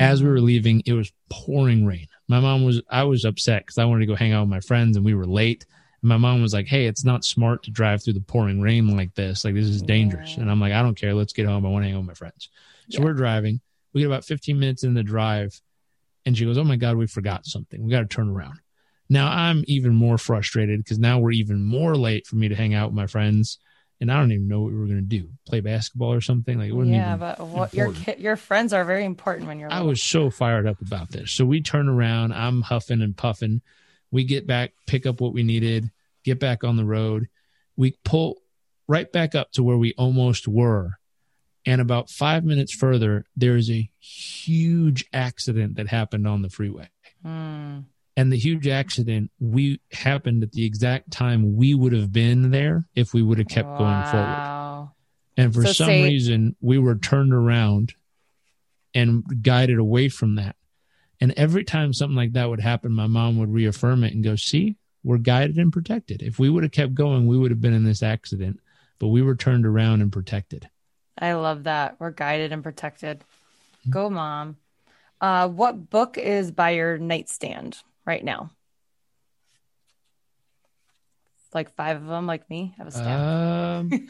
As 0.00 0.22
we 0.22 0.28
were 0.28 0.40
leaving, 0.40 0.82
it 0.84 0.92
was 0.92 1.10
pouring 1.30 1.86
rain. 1.86 2.06
My 2.28 2.40
mom 2.40 2.64
was, 2.64 2.82
I 2.90 3.04
was 3.04 3.24
upset 3.24 3.62
because 3.64 3.78
I 3.78 3.84
wanted 3.84 4.00
to 4.00 4.06
go 4.06 4.14
hang 4.16 4.32
out 4.32 4.40
with 4.42 4.50
my 4.50 4.60
friends 4.60 4.96
and 4.96 5.06
we 5.06 5.14
were 5.14 5.24
late. 5.26 5.64
And 6.02 6.08
my 6.08 6.16
mom 6.18 6.42
was 6.42 6.52
like, 6.52 6.66
Hey, 6.66 6.86
it's 6.86 7.04
not 7.04 7.24
smart 7.24 7.62
to 7.62 7.70
drive 7.70 8.02
through 8.02 8.14
the 8.14 8.20
pouring 8.20 8.60
rain 8.60 8.94
like 8.94 9.14
this. 9.14 9.44
Like, 9.44 9.54
this 9.54 9.66
is 9.66 9.80
dangerous. 9.80 10.34
Yeah. 10.34 10.42
And 10.42 10.50
I'm 10.50 10.60
like, 10.60 10.72
I 10.72 10.82
don't 10.82 10.96
care. 10.98 11.14
Let's 11.14 11.32
get 11.32 11.46
home. 11.46 11.64
I 11.64 11.68
want 11.70 11.84
to 11.84 11.86
hang 11.86 11.94
out 11.94 12.00
with 12.00 12.08
my 12.08 12.14
friends. 12.14 12.50
So 12.90 12.98
Yeah. 12.98 13.04
we're 13.04 13.14
driving. 13.14 13.60
We 13.94 14.00
get 14.02 14.08
about 14.08 14.24
15 14.26 14.58
minutes 14.58 14.82
in 14.84 14.92
the 14.92 15.02
drive 15.02 15.58
and 16.26 16.36
she 16.36 16.44
goes, 16.44 16.58
Oh 16.58 16.64
my 16.64 16.76
God, 16.76 16.96
we 16.96 17.06
forgot 17.06 17.46
something. 17.46 17.82
We 17.82 17.90
got 17.90 18.00
to 18.00 18.06
turn 18.06 18.28
around. 18.28 18.58
Now 19.08 19.28
I'm 19.28 19.64
even 19.66 19.94
more 19.94 20.18
frustrated 20.18 20.82
because 20.82 20.98
now 20.98 21.18
we're 21.18 21.32
even 21.32 21.62
more 21.62 21.96
late 21.96 22.26
for 22.26 22.36
me 22.36 22.48
to 22.48 22.54
hang 22.54 22.74
out 22.74 22.90
with 22.90 22.96
my 22.96 23.06
friends. 23.06 23.58
And 24.00 24.12
I 24.12 24.18
don't 24.18 24.32
even 24.32 24.48
know 24.48 24.60
what 24.60 24.72
we 24.72 24.78
were 24.78 24.86
going 24.86 24.98
to 24.98 25.02
do. 25.02 25.30
Play 25.46 25.60
basketball 25.60 26.12
or 26.12 26.20
something. 26.20 26.58
Like, 26.58 26.70
it 26.70 26.86
yeah, 26.88 27.16
but 27.16 27.40
what 27.40 27.72
your 27.72 27.92
your 28.18 28.36
friends 28.36 28.72
are 28.74 28.84
very 28.84 29.04
important 29.04 29.48
when 29.48 29.58
you're 29.58 29.72
I 29.72 29.76
little. 29.76 29.88
was 29.88 30.02
so 30.02 30.28
fired 30.28 30.66
up 30.66 30.80
about 30.82 31.10
this. 31.10 31.32
So 31.32 31.46
we 31.46 31.62
turn 31.62 31.88
around. 31.88 32.32
I'm 32.32 32.60
huffing 32.60 33.00
and 33.00 33.16
puffing. 33.16 33.62
We 34.10 34.24
get 34.24 34.46
back, 34.46 34.72
pick 34.86 35.06
up 35.06 35.20
what 35.20 35.32
we 35.32 35.42
needed, 35.42 35.90
get 36.24 36.38
back 36.38 36.62
on 36.62 36.76
the 36.76 36.84
road. 36.84 37.28
We 37.76 37.96
pull 38.04 38.42
right 38.86 39.10
back 39.10 39.34
up 39.34 39.52
to 39.52 39.62
where 39.62 39.78
we 39.78 39.94
almost 39.94 40.46
were. 40.46 40.98
And 41.64 41.80
about 41.80 42.10
five 42.10 42.44
minutes 42.44 42.72
further, 42.72 43.24
there 43.36 43.56
is 43.56 43.70
a 43.70 43.90
huge 43.98 45.04
accident 45.12 45.76
that 45.76 45.88
happened 45.88 46.28
on 46.28 46.42
the 46.42 46.48
freeway. 46.48 46.88
Hmm. 47.24 47.78
And 48.16 48.32
the 48.32 48.38
huge 48.38 48.66
accident 48.66 49.30
we 49.38 49.80
happened 49.92 50.42
at 50.42 50.52
the 50.52 50.64
exact 50.64 51.10
time 51.10 51.56
we 51.56 51.74
would 51.74 51.92
have 51.92 52.12
been 52.12 52.50
there 52.50 52.86
if 52.94 53.12
we 53.12 53.22
would 53.22 53.38
have 53.38 53.48
kept 53.48 53.68
going 53.76 54.04
forward. 54.04 54.88
And 55.36 55.52
for 55.52 55.64
So 55.66 55.72
some 55.72 55.86
say- 55.88 56.02
reason, 56.04 56.56
we 56.60 56.78
were 56.78 56.96
turned 56.96 57.34
around 57.34 57.94
and 58.94 59.22
guided 59.42 59.78
away 59.78 60.08
from 60.08 60.36
that. 60.36 60.56
And 61.20 61.32
every 61.36 61.64
time 61.64 61.92
something 61.92 62.16
like 62.16 62.32
that 62.32 62.48
would 62.48 62.60
happen, 62.60 62.92
my 62.92 63.06
mom 63.06 63.38
would 63.38 63.52
reaffirm 63.52 64.02
it 64.04 64.14
and 64.14 64.24
go, 64.24 64.36
See, 64.36 64.76
we're 65.04 65.18
guided 65.18 65.56
and 65.56 65.72
protected. 65.72 66.22
If 66.22 66.38
we 66.38 66.48
would 66.48 66.62
have 66.62 66.72
kept 66.72 66.94
going, 66.94 67.26
we 67.26 67.36
would 67.38 67.50
have 67.50 67.60
been 67.60 67.74
in 67.74 67.84
this 67.84 68.02
accident, 68.02 68.60
but 68.98 69.08
we 69.08 69.20
were 69.22 69.36
turned 69.36 69.66
around 69.66 70.00
and 70.00 70.10
protected. 70.10 70.68
I 71.18 71.34
love 71.34 71.64
that. 71.64 71.96
We're 71.98 72.10
guided 72.10 72.52
and 72.52 72.62
protected. 72.62 73.20
Mm-hmm. 73.20 73.90
Go, 73.90 74.10
mom. 74.10 74.56
Uh, 75.20 75.48
what 75.48 75.88
book 75.90 76.18
is 76.18 76.50
by 76.50 76.70
your 76.70 76.98
nightstand 76.98 77.78
right 78.06 78.24
now? 78.24 78.50
Like 81.52 81.74
five 81.74 81.96
of 81.96 82.06
them, 82.06 82.26
like 82.26 82.48
me. 82.50 82.74
Have 82.76 82.86
a 82.86 82.90
stack. 82.90 83.18
Um, 83.18 84.08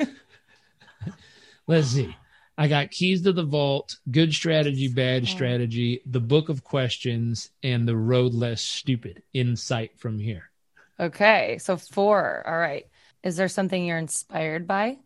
let's 1.67 1.89
see. 1.89 2.15
I 2.59 2.69
got 2.69 2.91
Keys 2.91 3.23
to 3.23 3.33
the 3.33 3.45
Vault, 3.45 3.97
Good 4.11 4.33
Strategy, 4.33 4.89
Bad 4.89 5.27
Strategy, 5.29 6.01
The 6.07 6.21
Book 6.21 6.49
of 6.49 6.65
Questions, 6.65 7.51
and 7.63 7.87
The 7.87 7.97
Road 7.97 8.33
Less 8.33 8.63
Stupid 8.63 9.23
Insight 9.35 9.99
from 9.99 10.19
here. 10.19 10.51
okay, 10.99 11.59
so 11.59 11.77
four. 11.77 12.43
All 12.47 12.57
right. 12.59 12.87
Is 13.23 13.37
there 13.37 13.49
something 13.49 13.85
you're 13.85 13.99
inspired 13.99 14.67
by? 14.67 14.97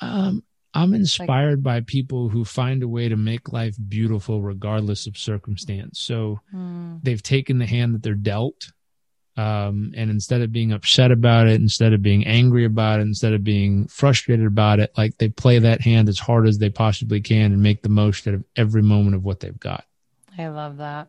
Um, 0.00 0.42
I'm 0.74 0.94
inspired 0.94 1.62
by 1.62 1.80
people 1.80 2.28
who 2.30 2.44
find 2.44 2.82
a 2.82 2.88
way 2.88 3.08
to 3.08 3.16
make 3.16 3.52
life 3.52 3.76
beautiful 3.88 4.40
regardless 4.40 5.06
of 5.06 5.18
circumstance. 5.18 6.00
So 6.00 6.40
Hmm. 6.50 6.96
they've 7.02 7.22
taken 7.22 7.58
the 7.58 7.66
hand 7.66 7.94
that 7.94 8.02
they're 8.02 8.14
dealt. 8.14 8.72
Um, 9.34 9.92
and 9.96 10.10
instead 10.10 10.42
of 10.42 10.52
being 10.52 10.72
upset 10.72 11.10
about 11.10 11.46
it, 11.46 11.58
instead 11.60 11.94
of 11.94 12.02
being 12.02 12.26
angry 12.26 12.66
about 12.66 13.00
it, 13.00 13.04
instead 13.04 13.32
of 13.32 13.42
being 13.42 13.86
frustrated 13.88 14.44
about 14.46 14.78
it, 14.78 14.92
like 14.96 15.16
they 15.16 15.30
play 15.30 15.58
that 15.58 15.80
hand 15.80 16.10
as 16.10 16.18
hard 16.18 16.46
as 16.46 16.58
they 16.58 16.68
possibly 16.68 17.20
can 17.20 17.52
and 17.52 17.62
make 17.62 17.80
the 17.82 17.88
most 17.88 18.28
out 18.28 18.34
of 18.34 18.44
every 18.56 18.82
moment 18.82 19.16
of 19.16 19.24
what 19.24 19.40
they've 19.40 19.58
got. 19.58 19.86
I 20.36 20.48
love 20.48 20.76
that. 20.78 21.08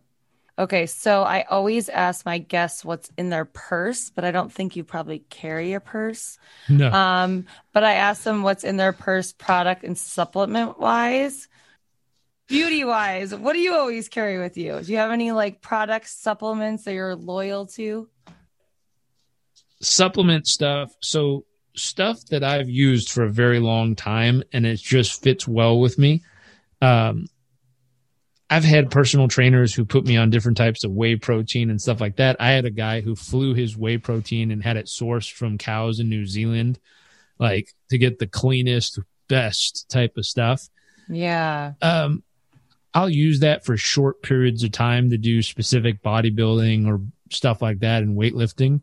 Okay, 0.58 0.86
so 0.86 1.24
I 1.24 1.44
always 1.50 1.90
ask 1.90 2.26
my 2.26 2.38
guests 2.38 2.86
what's 2.86 3.10
in 3.18 3.30
their 3.30 3.46
purse, 3.46 4.12
but 4.12 4.24
I 4.24 4.32
don't 4.32 4.52
think 4.52 4.76
you 4.76 4.84
probably 4.84 5.20
carry 5.20 5.74
a 5.74 5.80
purse. 5.80 6.38
No. 6.70 6.92
Um, 6.92 7.46
but 7.72 7.84
I 7.84 7.94
ask 7.94 8.24
them 8.24 8.44
what's 8.44 8.64
in 8.64 8.78
their 8.78 8.94
purse, 8.94 9.34
product 9.34 9.84
and 9.84 9.98
supplement 9.98 10.80
wise, 10.80 11.48
beauty 12.48 12.84
wise. 12.84 13.34
What 13.34 13.54
do 13.54 13.60
you 13.60 13.74
always 13.74 14.10
carry 14.10 14.38
with 14.38 14.56
you? 14.56 14.80
Do 14.80 14.92
you 14.92 15.00
have 15.00 15.12
any 15.12 15.32
like 15.32 15.62
products, 15.62 16.14
supplements 16.14 16.84
that 16.84 16.94
you're 16.94 17.16
loyal 17.16 17.66
to? 17.68 18.08
supplement 19.84 20.48
stuff. 20.48 20.96
So 21.02 21.46
stuff 21.76 22.26
that 22.26 22.44
I've 22.44 22.70
used 22.70 23.10
for 23.10 23.24
a 23.24 23.30
very 23.30 23.60
long 23.60 23.96
time 23.96 24.44
and 24.52 24.66
it 24.66 24.80
just 24.80 25.22
fits 25.22 25.48
well 25.48 25.80
with 25.80 25.98
me. 25.98 26.24
Um, 26.82 27.28
I've 28.54 28.64
had 28.64 28.92
personal 28.92 29.28
trainers 29.28 29.74
who 29.74 29.84
put 29.84 30.06
me 30.06 30.16
on 30.16 30.30
different 30.30 30.58
types 30.58 30.84
of 30.84 30.92
whey 30.92 31.16
protein 31.16 31.72
and 31.72 31.82
stuff 31.82 32.00
like 32.00 32.18
that. 32.18 32.36
I 32.40 32.52
had 32.52 32.66
a 32.66 32.70
guy 32.70 33.02
who 33.02 33.16
flew 33.16 33.56
his 33.56 33.76
whey 33.76 33.98
protein 33.98 34.52
and 34.52 34.62
had 34.62 34.78
it 34.78 34.86
sourced 34.86 35.32
from 35.32 35.58
cows 35.58 36.00
in 36.00 36.08
New 36.08 36.28
Zealand, 36.28 36.80
like 37.40 37.74
to 37.90 37.98
get 37.98 38.20
the 38.20 38.28
cleanest, 38.28 39.00
best 39.28 39.90
type 39.90 40.18
of 40.18 40.28
stuff. 40.28 40.70
Yeah. 41.10 41.74
Um, 41.82 42.22
I'll 42.94 43.10
use 43.10 43.40
that 43.40 43.66
for 43.66 43.76
short 43.76 44.22
periods 44.22 44.64
of 44.64 44.72
time 44.72 45.10
to 45.10 45.18
do 45.18 45.42
specific 45.42 46.04
bodybuilding 46.04 46.86
or 46.86 47.02
stuff 47.32 47.60
like 47.60 47.80
that 47.80 48.04
and 48.04 48.16
weightlifting. 48.16 48.82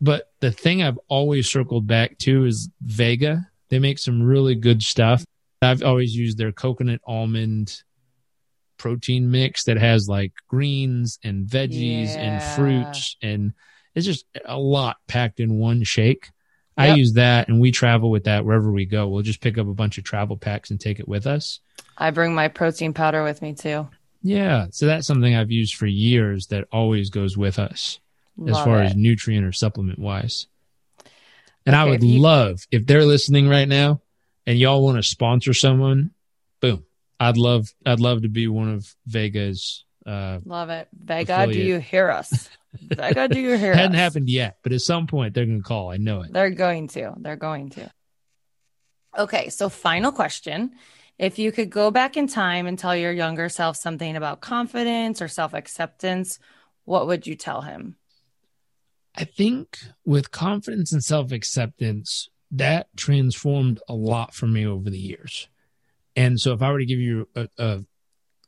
But 0.00 0.32
the 0.40 0.50
thing 0.50 0.82
I've 0.82 0.98
always 1.08 1.50
circled 1.50 1.86
back 1.86 2.16
to 2.20 2.46
is 2.46 2.70
Vega. 2.80 3.50
They 3.68 3.78
make 3.78 3.98
some 3.98 4.22
really 4.22 4.54
good 4.54 4.82
stuff. 4.82 5.26
I've 5.60 5.82
always 5.82 6.16
used 6.16 6.38
their 6.38 6.52
coconut 6.52 7.02
almond 7.04 7.82
protein 8.82 9.30
mix 9.30 9.62
that 9.64 9.76
has 9.78 10.08
like 10.08 10.32
greens 10.48 11.20
and 11.22 11.46
veggies 11.46 12.08
Yeah. 12.14 12.20
and 12.20 12.42
fruits 12.56 13.16
and 13.22 13.52
it's 13.94 14.04
just 14.06 14.24
a 14.44 14.58
lot 14.58 14.96
packed 15.06 15.38
in 15.38 15.54
one 15.58 15.84
shake. 15.84 16.30
I 16.76 16.94
use 16.94 17.12
that 17.12 17.48
and 17.48 17.60
we 17.60 17.70
travel 17.70 18.10
with 18.10 18.24
that 18.24 18.44
wherever 18.44 18.72
we 18.72 18.86
go. 18.86 19.06
We'll 19.06 19.22
just 19.22 19.40
pick 19.40 19.56
up 19.56 19.68
a 19.68 19.74
bunch 19.74 19.98
of 19.98 20.04
travel 20.04 20.36
packs 20.36 20.70
and 20.70 20.80
take 20.80 20.98
it 20.98 21.06
with 21.06 21.28
us. 21.28 21.60
I 21.96 22.10
bring 22.10 22.34
my 22.34 22.48
protein 22.48 22.92
powder 22.92 23.22
with 23.22 23.40
me 23.40 23.52
too. 23.54 23.86
Yeah. 24.22 24.66
So 24.70 24.86
that's 24.86 25.06
something 25.06 25.32
I've 25.32 25.50
used 25.52 25.76
for 25.76 25.86
years 25.86 26.48
that 26.48 26.66
always 26.72 27.10
goes 27.10 27.36
with 27.36 27.58
us 27.60 28.00
as 28.48 28.56
far 28.56 28.82
it. 28.82 28.86
as 28.86 28.96
nutrient 28.96 29.44
or 29.46 29.52
supplement 29.52 29.98
wise. 30.00 30.48
And 31.66 31.76
I 31.76 31.84
would 31.84 32.02
if 32.02 32.08
you- 32.10 32.20
love 32.20 32.66
if 32.72 32.86
they're 32.86 33.04
listening 33.04 33.48
right 33.48 33.68
now 33.68 34.00
and 34.46 34.58
y'all 34.58 34.82
want 34.82 34.96
to 34.96 35.02
sponsor 35.04 35.54
someone, 35.54 36.10
boom. 36.60 36.84
I'd 37.22 37.36
love 37.36 37.68
I'd 37.86 38.00
love 38.00 38.22
to 38.22 38.28
be 38.28 38.48
one 38.48 38.72
of 38.74 38.94
Vega's 39.06 39.84
uh 40.04 40.40
Love 40.44 40.70
it. 40.70 40.88
Vega, 40.92 41.46
do 41.46 41.58
you 41.58 41.78
hear 41.78 42.10
us? 42.10 42.48
Vega, 42.80 43.28
do 43.28 43.38
you 43.38 43.56
hear 43.56 43.74
hadn't 43.76 43.94
us? 43.94 44.00
happened 44.00 44.28
yet, 44.28 44.58
but 44.62 44.72
at 44.72 44.80
some 44.80 45.06
point 45.06 45.34
they're 45.34 45.46
gonna 45.46 45.60
call. 45.62 45.90
I 45.90 45.98
know 45.98 46.22
it. 46.22 46.32
They're 46.32 46.50
going 46.50 46.88
to. 46.88 47.14
They're 47.18 47.36
going 47.36 47.70
to. 47.70 47.90
Okay, 49.16 49.50
so 49.50 49.68
final 49.68 50.10
question. 50.10 50.72
If 51.18 51.38
you 51.38 51.52
could 51.52 51.70
go 51.70 51.90
back 51.90 52.16
in 52.16 52.26
time 52.26 52.66
and 52.66 52.78
tell 52.78 52.96
your 52.96 53.12
younger 53.12 53.48
self 53.48 53.76
something 53.76 54.16
about 54.16 54.40
confidence 54.40 55.22
or 55.22 55.28
self 55.28 55.54
acceptance, 55.54 56.38
what 56.84 57.06
would 57.06 57.26
you 57.26 57.36
tell 57.36 57.60
him? 57.60 57.96
I 59.14 59.24
think 59.24 59.78
with 60.04 60.30
confidence 60.30 60.92
and 60.92 61.04
self 61.04 61.30
acceptance, 61.30 62.28
that 62.50 62.88
transformed 62.96 63.80
a 63.88 63.94
lot 63.94 64.34
for 64.34 64.46
me 64.46 64.66
over 64.66 64.90
the 64.90 64.98
years. 64.98 65.48
And 66.16 66.38
so, 66.38 66.52
if 66.52 66.62
I 66.62 66.70
were 66.70 66.78
to 66.78 66.86
give 66.86 66.98
you 66.98 67.28
a, 67.34 67.48
a 67.58 67.80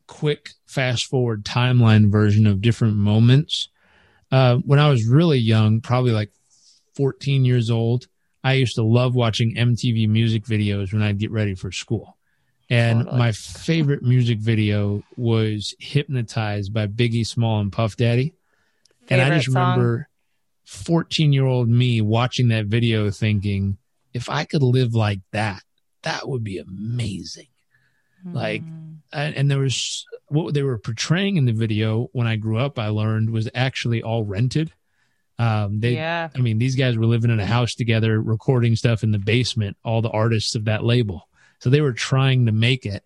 quick 0.06 0.50
fast 0.66 1.06
forward 1.06 1.44
timeline 1.44 2.10
version 2.10 2.46
of 2.46 2.60
different 2.60 2.96
moments, 2.96 3.68
uh, 4.30 4.56
when 4.56 4.78
I 4.78 4.88
was 4.90 5.06
really 5.06 5.38
young, 5.38 5.80
probably 5.80 6.12
like 6.12 6.30
14 6.94 7.44
years 7.44 7.70
old, 7.70 8.06
I 8.42 8.54
used 8.54 8.74
to 8.74 8.82
love 8.82 9.14
watching 9.14 9.54
MTV 9.56 10.08
music 10.08 10.44
videos 10.44 10.92
when 10.92 11.02
I'd 11.02 11.18
get 11.18 11.30
ready 11.30 11.54
for 11.54 11.72
school. 11.72 12.18
And 12.70 13.04
my 13.04 13.32
favorite 13.32 14.02
music 14.02 14.38
video 14.38 15.02
was 15.16 15.74
Hypnotized 15.78 16.72
by 16.72 16.86
Biggie 16.86 17.26
Small 17.26 17.60
and 17.60 17.70
Puff 17.70 17.96
Daddy. 17.96 18.34
and 19.08 19.20
I 19.20 19.36
just 19.36 19.48
remember 19.48 20.08
14 20.64 21.32
year 21.32 21.44
old 21.44 21.68
me 21.68 22.00
watching 22.00 22.48
that 22.48 22.66
video 22.66 23.10
thinking, 23.10 23.76
if 24.12 24.28
I 24.30 24.44
could 24.44 24.62
live 24.62 24.94
like 24.94 25.20
that, 25.32 25.62
that 26.02 26.28
would 26.28 26.42
be 26.42 26.58
amazing. 26.58 27.48
Like, 28.32 28.62
Mm, 28.62 28.98
And, 29.12 29.34
and 29.36 29.50
there 29.50 29.58
was 29.60 30.04
what 30.28 30.54
they 30.54 30.62
were 30.62 30.78
portraying 30.78 31.36
in 31.36 31.44
the 31.44 31.52
video 31.52 32.08
when 32.12 32.26
I 32.26 32.36
grew 32.36 32.58
up, 32.58 32.78
I 32.78 32.88
learned 32.88 33.30
was 33.30 33.48
actually 33.54 34.02
all 34.02 34.24
rented. 34.24 34.72
Um, 35.38 35.80
they, 35.80 35.94
yeah, 35.94 36.30
I 36.34 36.38
mean, 36.38 36.58
these 36.58 36.76
guys 36.76 36.96
were 36.96 37.06
living 37.06 37.30
in 37.30 37.40
a 37.40 37.46
house 37.46 37.74
together, 37.74 38.20
recording 38.20 38.76
stuff 38.76 39.02
in 39.02 39.10
the 39.10 39.18
basement, 39.18 39.76
all 39.84 40.00
the 40.00 40.10
artists 40.10 40.54
of 40.54 40.64
that 40.66 40.84
label. 40.84 41.28
So 41.60 41.70
they 41.70 41.80
were 41.80 41.92
trying 41.92 42.46
to 42.46 42.52
make 42.52 42.86
it, 42.86 43.04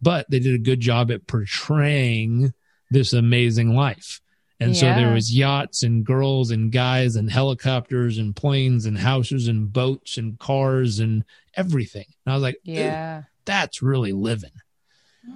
but 0.00 0.26
they 0.30 0.38
did 0.38 0.54
a 0.54 0.58
good 0.58 0.80
job 0.80 1.10
at 1.10 1.26
portraying 1.26 2.52
this 2.90 3.12
amazing 3.12 3.74
life. 3.74 4.20
And 4.58 4.74
so 4.74 4.86
there 4.86 5.12
was 5.12 5.34
yachts 5.34 5.82
and 5.82 6.04
girls 6.04 6.50
and 6.50 6.72
guys 6.72 7.14
and 7.16 7.30
helicopters 7.30 8.16
and 8.16 8.34
planes 8.34 8.86
and 8.86 8.96
houses 8.96 9.48
and 9.48 9.70
boats 9.70 10.16
and 10.16 10.38
cars 10.38 10.98
and 10.98 11.24
everything. 11.54 12.06
And 12.24 12.32
I 12.32 12.36
was 12.36 12.42
like, 12.42 12.56
"Dude, 12.64 12.76
yeah. 12.76 13.22
That's 13.46 13.82
really 13.82 14.12
living. 14.12 14.50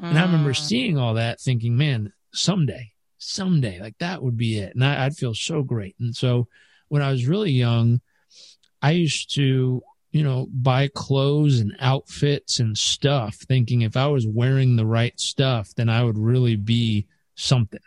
And 0.08 0.18
I 0.18 0.22
remember 0.22 0.52
Mm, 0.52 0.56
seeing 0.56 0.98
all 0.98 1.14
that 1.14 1.40
thinking, 1.40 1.76
man, 1.76 2.12
someday, 2.34 2.92
someday, 3.18 3.80
like 3.80 3.96
that 3.98 4.22
would 4.22 4.36
be 4.36 4.58
it. 4.58 4.74
And 4.74 4.84
I, 4.84 5.06
I'd 5.06 5.16
feel 5.16 5.34
so 5.34 5.62
great. 5.62 5.94
And 6.00 6.14
so 6.14 6.48
when 6.88 7.02
I 7.02 7.11
was 7.11 7.26
really 7.26 7.52
young, 7.52 8.00
I 8.82 8.92
used 8.92 9.34
to, 9.36 9.82
you 10.11 10.24
know, 10.24 10.48
buy 10.52 10.88
clothes 10.94 11.61
and 11.61 11.76
outfits 11.80 12.58
and 12.58 12.76
stuff, 12.76 13.36
thinking 13.36 13.82
if 13.82 13.96
I 13.96 14.08
was 14.08 14.26
wearing 14.26 14.76
the 14.76 14.86
right 14.86 15.18
stuff, 15.20 15.74
then 15.76 15.88
I 15.88 16.02
would 16.02 16.18
really 16.18 16.56
be 16.56 17.06
something. 17.36 17.80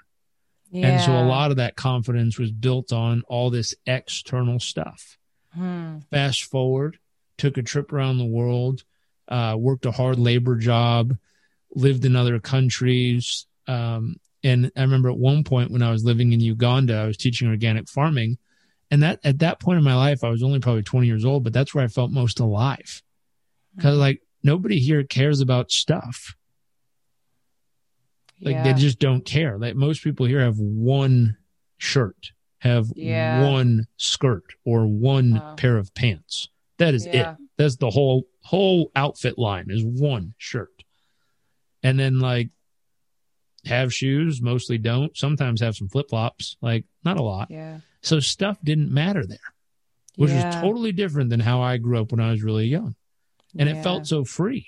And 0.82 1.02
so 1.02 1.18
a 1.18 1.22
lot 1.22 1.52
of 1.52 1.58
that 1.58 1.76
confidence 1.76 2.38
was 2.40 2.52
built 2.52 2.92
on 2.92 3.24
all 3.28 3.50
this 3.50 3.76
external 3.86 4.60
stuff 4.60 5.18
Hmm. 5.54 6.00
fast 6.10 6.44
forward, 6.44 6.98
took 7.38 7.58
a 7.58 7.64
trip 7.64 7.94
around 7.94 8.18
the 8.18 8.26
world, 8.26 8.84
uh, 9.28 9.56
worked 9.58 9.86
a 9.86 9.92
hard 9.92 10.20
labor 10.20 10.56
job, 10.56 11.16
lived 11.76 12.06
in 12.06 12.16
other 12.16 12.40
countries. 12.40 13.46
Um, 13.68 14.18
and 14.44 14.72
I 14.76 14.82
remember 14.82 15.10
at 15.10 15.18
one 15.18 15.44
point 15.44 15.72
when 15.72 15.82
I 15.82 15.92
was 15.92 16.04
living 16.04 16.34
in 16.34 16.40
Uganda, 16.40 16.96
I 16.96 17.06
was 17.06 17.18
teaching 17.18 17.48
organic 17.48 17.88
farming. 17.90 18.38
And 18.92 19.02
that 19.02 19.20
at 19.24 19.40
that 19.40 19.60
point 19.60 19.78
in 19.80 19.84
my 19.84 19.96
life, 19.96 20.24
I 20.24 20.30
was 20.30 20.44
only 20.44 20.60
probably 20.60 20.84
20 20.84 21.08
years 21.08 21.26
old, 21.26 21.44
but 21.44 21.54
that's 21.54 21.74
where 21.74 21.84
I 21.84 21.88
felt 21.88 22.12
most 22.12 22.40
alive. 22.40 23.02
Because 23.76 23.98
like 23.98 24.22
nobody 24.44 24.78
here 24.80 25.04
cares 25.04 25.40
about 25.40 25.72
stuff. 25.72 26.36
Like 28.42 28.56
Yeah. 28.56 28.64
they 28.64 28.74
just 28.74 29.00
don't 29.00 29.26
care. 29.26 29.58
Like 29.58 29.76
most 29.76 30.04
people 30.04 30.26
here 30.26 30.42
have 30.42 30.60
one 30.60 31.38
shirt, 31.78 32.34
have 32.60 32.92
Yeah. 32.96 33.42
one 33.50 33.88
skirt 33.98 34.44
or 34.66 34.86
one 34.86 35.38
Oh. 35.42 35.56
pair 35.56 35.78
of 35.78 35.94
pants. 35.96 36.50
That 36.78 36.94
is 36.94 37.06
Yeah. 37.06 37.32
it. 37.34 37.38
That's 37.58 37.76
the 37.78 37.90
whole 37.90 38.24
whole 38.42 38.92
outfit 38.96 39.38
line 39.38 39.68
is 39.70 39.84
one 39.84 40.34
shirt. 40.38 40.84
And 41.84 42.00
then 42.00 42.20
like 42.20 42.50
have 43.66 43.94
shoes, 43.94 44.42
mostly 44.42 44.78
don't. 44.78 45.16
Sometimes 45.16 45.62
have 45.62 45.76
some 45.76 45.88
flip-flops, 45.88 46.58
like 46.62 46.86
not 47.06 47.18
a 47.18 47.24
lot. 47.24 47.50
Yeah. 47.50 47.80
So 48.02 48.20
stuff 48.20 48.58
didn't 48.64 48.92
matter 48.92 49.26
there, 49.26 49.38
which 50.16 50.32
Yeah. 50.32 50.48
was 50.48 50.56
totally 50.56 50.92
different 50.92 51.30
than 51.30 51.40
how 51.40 51.62
I 51.62 51.78
grew 51.78 52.02
up 52.02 52.12
when 52.12 52.20
I 52.20 52.32
was 52.32 52.44
really 52.44 52.66
young. 52.68 52.96
And 53.58 53.70
Yeah. 53.70 53.80
it 53.80 53.84
felt 53.84 54.08
so 54.08 54.26
free. 54.26 54.68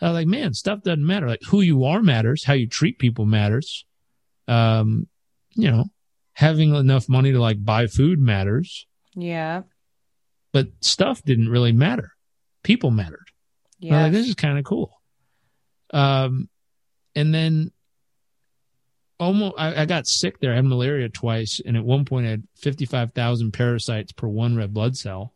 I 0.00 0.08
was 0.08 0.14
like, 0.14 0.26
man, 0.26 0.52
stuff 0.52 0.82
doesn't 0.82 1.06
matter. 1.06 1.26
Like 1.28 1.42
who 1.48 1.62
you 1.62 1.84
are 1.84 2.02
matters, 2.02 2.44
how 2.44 2.52
you 2.52 2.66
treat 2.66 2.98
people 2.98 3.24
matters. 3.24 3.86
Um, 4.48 5.08
you 5.54 5.70
know, 5.70 5.86
having 6.34 6.74
enough 6.74 7.08
money 7.08 7.32
to 7.32 7.40
like 7.40 7.64
buy 7.64 7.86
food 7.86 8.18
matters, 8.18 8.86
Yeah. 9.14 9.62
but 10.52 10.68
stuff 10.82 11.22
didn't 11.22 11.48
really 11.48 11.72
matter. 11.72 12.12
People 12.66 12.90
mattered. 12.90 13.30
Yeah. 13.78 14.02
like, 14.02 14.12
this 14.12 14.26
is 14.26 14.34
kind 14.34 14.58
of 14.58 14.64
cool. 14.64 15.00
Um, 15.92 16.48
and 17.14 17.32
then 17.32 17.70
almost, 19.20 19.54
I, 19.56 19.82
I 19.82 19.84
got 19.86 20.08
sick 20.08 20.40
there. 20.40 20.50
I 20.52 20.56
had 20.56 20.64
malaria 20.64 21.08
twice, 21.08 21.60
and 21.64 21.76
at 21.76 21.84
one 21.84 22.04
point, 22.04 22.26
I 22.26 22.30
had 22.30 22.42
fifty-five 22.56 23.12
thousand 23.12 23.52
parasites 23.52 24.10
per 24.10 24.26
one 24.26 24.56
red 24.56 24.74
blood 24.74 24.96
cell, 24.96 25.32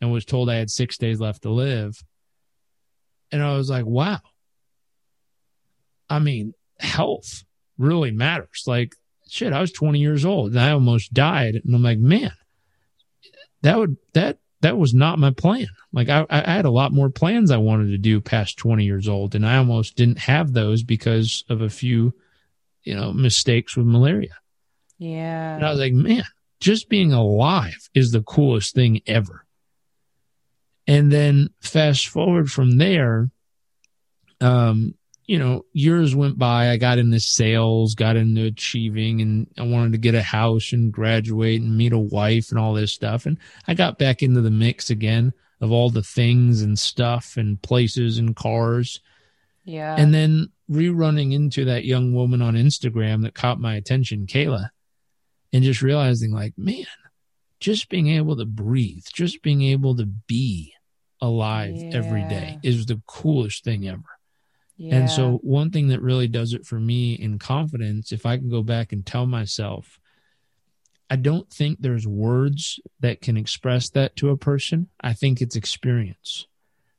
and 0.00 0.10
was 0.10 0.24
told 0.24 0.48
I 0.48 0.54
had 0.54 0.70
six 0.70 0.96
days 0.96 1.20
left 1.20 1.42
to 1.42 1.50
live. 1.50 2.02
And 3.30 3.42
I 3.42 3.54
was 3.54 3.68
like, 3.68 3.84
wow. 3.84 4.20
I 6.08 6.20
mean, 6.20 6.54
health 6.80 7.44
really 7.76 8.12
matters. 8.12 8.64
Like, 8.66 8.94
shit, 9.28 9.52
I 9.52 9.60
was 9.60 9.72
twenty 9.72 9.98
years 9.98 10.24
old, 10.24 10.52
and 10.52 10.60
I 10.60 10.70
almost 10.70 11.12
died, 11.12 11.60
and 11.62 11.74
I'm 11.74 11.82
like, 11.82 11.98
man, 11.98 12.32
that 13.60 13.76
would 13.76 13.98
that 14.14 14.38
that 14.62 14.78
was 14.78 14.94
not 14.94 15.18
my 15.18 15.30
plan. 15.30 15.66
Like 15.92 16.08
I, 16.08 16.24
I 16.30 16.52
had 16.52 16.64
a 16.64 16.70
lot 16.70 16.92
more 16.92 17.10
plans 17.10 17.50
I 17.50 17.58
wanted 17.58 17.88
to 17.88 17.98
do 17.98 18.20
past 18.20 18.56
20 18.58 18.84
years 18.84 19.08
old, 19.08 19.34
and 19.34 19.46
I 19.46 19.56
almost 19.56 19.96
didn't 19.96 20.20
have 20.20 20.52
those 20.52 20.82
because 20.82 21.44
of 21.48 21.60
a 21.60 21.68
few, 21.68 22.14
you 22.84 22.94
know, 22.94 23.12
mistakes 23.12 23.76
with 23.76 23.86
malaria. 23.86 24.36
Yeah. 24.98 25.56
And 25.56 25.66
I 25.66 25.70
was 25.70 25.80
like, 25.80 25.92
man, 25.92 26.24
just 26.60 26.88
being 26.88 27.12
alive 27.12 27.90
is 27.92 28.12
the 28.12 28.22
coolest 28.22 28.74
thing 28.74 29.02
ever. 29.06 29.44
And 30.86 31.10
then 31.10 31.50
fast 31.60 32.08
forward 32.08 32.50
from 32.50 32.78
there, 32.78 33.30
um, 34.40 34.94
you 35.26 35.38
know, 35.38 35.64
years 35.72 36.14
went 36.14 36.38
by. 36.38 36.70
I 36.70 36.76
got 36.76 36.98
into 36.98 37.20
sales, 37.20 37.94
got 37.94 38.16
into 38.16 38.44
achieving, 38.44 39.20
and 39.20 39.46
I 39.58 39.62
wanted 39.62 39.92
to 39.92 39.98
get 39.98 40.14
a 40.14 40.22
house 40.22 40.72
and 40.72 40.92
graduate 40.92 41.60
and 41.60 41.76
meet 41.76 41.92
a 41.92 41.98
wife 41.98 42.50
and 42.50 42.58
all 42.58 42.74
this 42.74 42.92
stuff. 42.92 43.26
And 43.26 43.38
I 43.66 43.74
got 43.74 43.98
back 43.98 44.22
into 44.22 44.40
the 44.40 44.50
mix 44.50 44.90
again 44.90 45.32
of 45.60 45.70
all 45.70 45.90
the 45.90 46.02
things 46.02 46.62
and 46.62 46.78
stuff 46.78 47.36
and 47.36 47.60
places 47.62 48.18
and 48.18 48.34
cars. 48.34 49.00
yeah. 49.64 49.94
And 49.96 50.12
then 50.12 50.50
rerunning 50.70 51.32
into 51.32 51.66
that 51.66 51.84
young 51.84 52.14
woman 52.14 52.42
on 52.42 52.54
Instagram 52.54 53.22
that 53.22 53.34
caught 53.34 53.60
my 53.60 53.76
attention, 53.76 54.26
Kayla, 54.26 54.70
and 55.52 55.62
just 55.62 55.82
realizing, 55.82 56.32
like, 56.32 56.54
man, 56.56 56.86
just 57.60 57.88
being 57.88 58.08
able 58.08 58.36
to 58.36 58.44
breathe, 58.44 59.04
just 59.12 59.42
being 59.42 59.62
able 59.62 59.96
to 59.96 60.06
be 60.06 60.72
alive 61.20 61.76
every 61.92 62.22
day 62.22 62.58
is 62.64 62.86
the 62.86 63.00
coolest 63.06 63.62
thing 63.62 63.86
ever. 63.86 64.02
Yeah. 64.76 64.96
And 64.96 65.10
so, 65.10 65.38
one 65.42 65.70
thing 65.70 65.88
that 65.88 66.02
really 66.02 66.28
does 66.28 66.54
it 66.54 66.66
for 66.66 66.80
me 66.80 67.14
in 67.14 67.38
confidence, 67.38 68.12
if 68.12 68.26
I 68.26 68.36
can 68.36 68.48
go 68.48 68.62
back 68.62 68.92
and 68.92 69.04
tell 69.04 69.26
myself, 69.26 70.00
I 71.10 71.16
don't 71.16 71.48
think 71.50 71.80
there's 71.80 72.06
words 72.06 72.80
that 73.00 73.20
can 73.20 73.36
express 73.36 73.90
that 73.90 74.16
to 74.16 74.30
a 74.30 74.36
person. 74.36 74.88
I 75.00 75.12
think 75.12 75.40
it's 75.40 75.56
experience. 75.56 76.46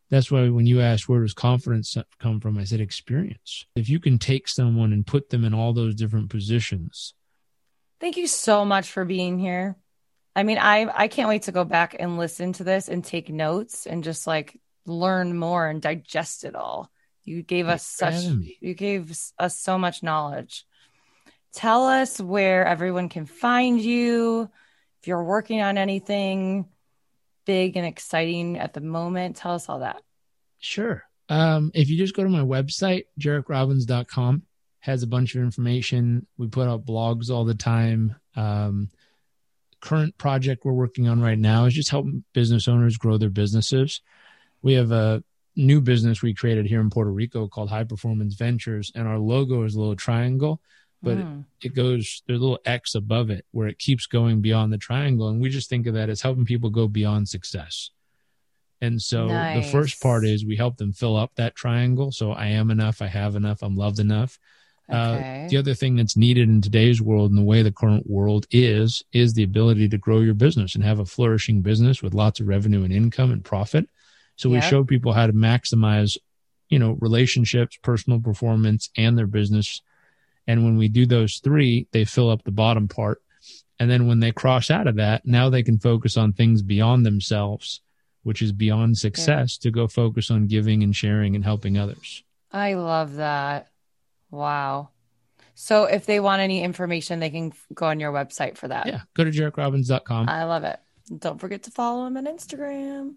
That's 0.10 0.32
why 0.32 0.50
when 0.50 0.68
you 0.68 0.82
asked 0.82 1.10
where 1.10 1.22
does 1.22 1.34
confidence 1.34 1.98
come 2.20 2.40
from, 2.40 2.58
I 2.58 2.66
said 2.66 2.80
experience. 2.80 3.66
If 3.76 3.90
you 3.90 4.00
can 4.00 4.20
take 4.20 4.48
someone 4.48 4.94
and 4.94 5.08
put 5.08 5.32
them 5.32 5.44
in 5.44 5.56
all 5.56 5.74
those 5.74 5.96
different 5.96 6.30
positions, 6.30 7.16
Thank 8.04 8.18
you 8.18 8.28
so 8.28 8.66
much 8.66 8.92
for 8.92 9.06
being 9.06 9.40
here. 9.40 9.78
I 10.36 10.44
mean, 10.44 10.58
I 10.58 10.92
I 10.94 11.08
can't 11.08 11.30
wait 11.30 11.44
to 11.44 11.54
go 11.54 11.64
back 11.64 11.96
and 11.98 12.18
listen 12.18 12.52
to 12.52 12.66
this 12.66 12.90
and 12.90 13.02
take 13.02 13.30
notes 13.30 13.88
and 13.88 14.04
just 14.04 14.28
like 14.28 14.60
learn 14.86 15.38
more 15.38 15.66
and 15.70 15.82
digest 15.82 16.44
it 16.44 16.54
all. 16.54 16.92
You 17.24 17.42
gave 17.42 17.68
us 17.68 17.88
Thanks 17.98 18.26
for 18.26 18.32
such 18.32 18.58
you 18.60 18.74
gave 18.74 19.12
us 19.40 19.58
so 19.58 19.78
much 19.78 20.04
knowledge. 20.04 20.66
Tell 21.54 21.86
us 21.86 22.20
where 22.20 22.66
everyone 22.66 23.10
can 23.10 23.26
find 23.26 23.80
you. 23.80 24.50
If 25.02 25.08
you're 25.08 25.24
working 25.24 25.62
on 25.62 25.78
anything 25.78 26.66
big 27.46 27.78
and 27.78 27.86
exciting 27.86 28.58
at 28.58 28.74
the 28.74 28.82
moment, 28.82 29.36
tell 29.36 29.54
us 29.54 29.70
all 29.70 29.80
that. 29.80 30.02
Sure. 30.60 31.04
Um, 31.30 31.72
if 31.74 31.90
you 31.90 31.98
just 31.98 32.16
go 32.16 32.24
to 32.24 32.30
my 32.30 32.40
website, 32.40 33.06
jairekrobbins.com, 33.20 34.44
has 34.80 35.04
a 35.04 35.08
bunch 35.08 35.36
of 35.36 35.42
information. 35.42 36.26
We 36.38 36.48
put 36.48 36.68
out 36.68 36.86
blogs 36.86 37.30
all 37.30 37.46
the 37.46 37.56
time. 37.56 38.16
Um, 38.36 38.90
current 39.80 40.18
project 40.18 40.64
we're 40.66 40.74
working 40.74 41.08
on 41.08 41.22
right 41.22 41.38
now 41.38 41.66
is 41.66 41.74
just 41.74 41.92
helping 41.92 42.24
business 42.34 42.68
owners 42.68 42.98
grow 42.98 43.18
their 43.18 43.30
businesses. 43.30 44.02
We 44.62 44.74
have 44.74 44.92
a 44.92 45.24
new 45.56 45.82
business 45.82 46.22
we 46.22 46.34
created 46.34 46.66
here 46.66 46.82
in 46.82 46.90
Puerto 46.90 47.12
Rico 47.12 47.48
called 47.48 47.70
High 47.70 47.84
Performance 47.84 48.36
Ventures, 48.36 48.92
and 48.96 49.08
our 49.08 49.20
logo 49.20 49.64
is 49.64 49.76
a 49.76 49.80
little 49.80 49.96
triangle, 49.96 50.62
but 51.02 51.18
Mm. 51.18 51.46
it 51.62 51.74
goes 51.76 52.24
there's 52.28 52.40
a 52.40 52.42
little 52.42 52.60
X 52.66 52.96
above 52.96 53.30
it 53.30 53.46
where 53.52 53.68
it 53.68 53.78
keeps 53.80 54.06
going 54.08 54.42
beyond 54.42 54.74
the 54.74 54.78
triangle, 54.78 55.30
and 55.30 55.42
we 55.42 55.50
just 55.50 55.70
think 55.70 55.86
of 55.88 55.94
that 55.94 56.10
as 56.10 56.22
helping 56.22 56.46
people 56.46 56.70
go 56.70 56.88
beyond 56.88 57.30
success. 57.30 57.92
And 58.82 59.02
so 59.02 59.28
the 59.28 59.62
first 59.62 60.02
part 60.02 60.26
is 60.26 60.46
we 60.46 60.58
help 60.58 60.76
them 60.78 60.92
fill 60.92 61.16
up 61.16 61.32
that 61.36 61.56
triangle. 61.56 62.12
So 62.12 62.34
I 62.34 62.48
am 62.48 62.70
enough, 62.70 63.02
I 63.02 63.08
have 63.08 63.36
enough, 63.38 63.62
I'm 63.62 63.78
loved 63.78 64.00
enough. 64.00 64.40
Okay. 64.90 65.46
Uh, 65.46 65.48
the 65.50 65.56
other 65.56 65.74
thing 65.74 65.96
that's 65.96 66.18
needed 66.18 66.50
in 66.50 66.60
today's 66.60 67.02
world 67.02 67.32
and 67.32 67.38
the 67.38 67.44
way 67.44 67.62
the 67.62 67.72
current 67.72 68.10
world 68.10 68.46
is, 68.52 69.02
is 69.14 69.34
the 69.34 69.44
ability 69.44 69.88
to 69.88 69.98
grow 69.98 70.20
your 70.20 70.34
business 70.34 70.76
and 70.76 70.84
have 70.84 71.00
a 71.00 71.06
flourishing 71.06 71.62
business 71.62 72.04
with 72.04 72.14
lots 72.14 72.42
of 72.42 72.48
revenue 72.50 72.84
and 72.84 72.92
income 72.92 73.32
and 73.32 73.46
profit. 73.46 73.88
So 74.36 74.50
we 74.50 74.56
Yep. 74.58 74.70
show 74.70 74.84
people 74.84 75.14
how 75.14 75.28
to 75.28 75.34
maximize, 75.34 76.18
you 76.70 76.80
know, 76.80 76.98
relationships, 77.00 77.78
personal 77.82 78.20
performance, 78.20 78.90
and 78.98 79.18
their 79.18 79.28
business. 79.28 79.82
And 80.48 80.64
when 80.64 80.78
we 80.78 80.88
do 80.88 81.06
those 81.06 81.38
three, 81.40 81.88
they 81.92 82.04
fill 82.06 82.30
up 82.30 82.44
the 82.44 82.52
bottom 82.52 82.88
part. 82.88 83.22
And 83.80 83.90
then 83.90 84.08
when 84.08 84.20
they 84.20 84.32
cross 84.32 84.70
out 84.72 84.88
of 84.88 84.96
that, 84.96 85.26
now 85.26 85.50
they 85.50 85.64
can 85.64 85.80
focus 85.80 86.18
on 86.18 86.34
things 86.34 86.62
beyond 86.62 87.06
themselves, 87.06 87.82
which 88.24 88.42
is 88.42 88.52
beyond 88.52 88.98
success 88.98 89.58
to 89.60 89.72
go 89.72 89.88
focus 89.88 90.32
on 90.32 90.48
giving 90.48 90.84
and 90.84 90.96
sharing 90.96 91.36
and 91.36 91.44
helping 91.44 91.78
others. 91.78 92.24
I 92.52 92.76
love 92.76 93.16
that. 93.16 93.70
Wow. 94.32 94.90
So 95.56 95.84
if 95.86 96.06
they 96.06 96.20
want 96.20 96.42
any 96.42 96.64
information, 96.64 97.20
they 97.20 97.30
can 97.30 97.54
go 97.74 97.86
on 97.88 98.00
your 98.00 98.12
website 98.12 98.58
for 98.58 98.68
that. 98.68 98.88
Yeah. 98.88 99.02
Go 99.14 99.24
to 99.24 99.32
jairekrobbins.com. 99.32 100.30
I 100.30 100.44
love 100.46 100.64
it. 100.64 100.80
Don't 101.20 101.40
forget 101.40 101.64
to 101.64 101.72
follow 101.72 102.06
him 102.08 102.18
on 102.18 102.26
Instagram. 102.26 103.16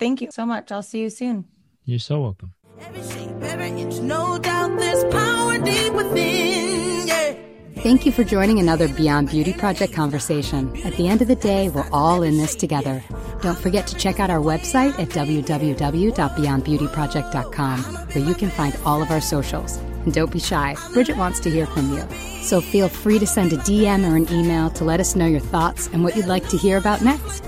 Thank 0.00 0.20
you 0.22 0.30
so 0.32 0.46
much. 0.46 0.72
I'll 0.72 0.82
see 0.82 1.02
you 1.02 1.10
soon. 1.10 1.44
You're 1.84 1.98
so 1.98 2.22
welcome. 2.22 2.54
Every 2.80 3.02
shape, 3.02 3.42
every 3.42 3.68
inch, 3.68 4.00
no 4.00 4.38
doubt 4.38 4.78
there's 4.78 5.04
power 5.12 5.58
deep 5.58 5.92
within, 5.92 7.06
yeah. 7.06 7.34
Thank 7.82 8.06
you 8.06 8.12
for 8.12 8.24
joining 8.24 8.58
another 8.58 8.88
Beyond 8.88 9.28
Beauty 9.28 9.52
Project 9.52 9.92
conversation. 9.92 10.74
At 10.86 10.96
the 10.96 11.06
end 11.06 11.20
of 11.20 11.28
the 11.28 11.36
day, 11.36 11.68
we're 11.68 11.86
all 11.92 12.22
in 12.22 12.38
this 12.38 12.54
together. 12.54 13.04
Don't 13.42 13.58
forget 13.58 13.86
to 13.88 13.96
check 13.96 14.20
out 14.20 14.30
our 14.30 14.40
website 14.40 14.98
at 14.98 15.10
www.beyondbeautyproject.com, 15.10 17.82
where 17.82 18.24
you 18.24 18.34
can 18.34 18.48
find 18.50 18.74
all 18.86 19.02
of 19.02 19.10
our 19.10 19.20
socials. 19.20 19.76
And 19.76 20.14
don't 20.14 20.32
be 20.32 20.38
shy, 20.38 20.76
Bridgett 20.94 21.18
wants 21.18 21.40
to 21.40 21.50
hear 21.50 21.66
from 21.66 21.92
you. 21.92 22.02
So 22.42 22.62
feel 22.62 22.88
free 22.88 23.18
to 23.18 23.26
send 23.26 23.52
a 23.52 23.58
DM 23.58 24.10
or 24.10 24.16
an 24.16 24.32
email 24.32 24.70
to 24.70 24.84
let 24.84 24.98
us 24.98 25.14
know 25.14 25.26
your 25.26 25.40
thoughts 25.40 25.88
and 25.88 26.02
what 26.02 26.16
you'd 26.16 26.24
like 26.24 26.48
to 26.48 26.56
hear 26.56 26.78
about 26.78 27.02
next. 27.02 27.44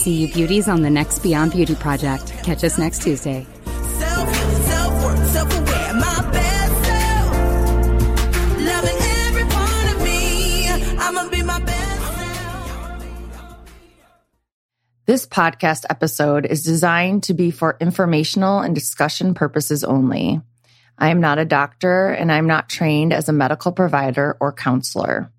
See 0.00 0.14
you 0.14 0.32
beauties 0.32 0.66
on 0.66 0.80
the 0.80 0.88
next 0.88 1.18
Beyond 1.18 1.52
Beauty 1.52 1.74
Project. 1.74 2.32
Catch 2.42 2.64
us 2.64 2.78
next 2.78 3.02
Tuesday. 3.02 3.46
Self, 3.66 4.34
self-worth, 4.34 5.26
self-aware, 5.30 5.92
my 5.92 6.30
best 6.32 6.84
self. 6.86 7.34
Loving 8.60 8.96
every 9.26 9.44
part 9.44 9.92
of 9.92 10.02
me. 10.02 10.70
I'ma 10.98 11.28
be 11.28 11.42
my 11.42 11.60
best 11.60 12.00
self. 12.16 13.68
This 15.04 15.26
podcast 15.26 15.84
episode 15.90 16.46
is 16.46 16.62
designed 16.62 17.24
to 17.24 17.34
be 17.34 17.50
for 17.50 17.76
informational 17.78 18.60
and 18.60 18.74
discussion 18.74 19.34
purposes 19.34 19.84
only. 19.84 20.40
I 20.96 21.10
am 21.10 21.20
not 21.20 21.38
a 21.38 21.44
doctor 21.44 22.08
and 22.08 22.32
I'm 22.32 22.46
not 22.46 22.70
trained 22.70 23.12
as 23.12 23.28
a 23.28 23.34
medical 23.34 23.72
provider 23.72 24.38
or 24.40 24.54
counselor. 24.54 25.30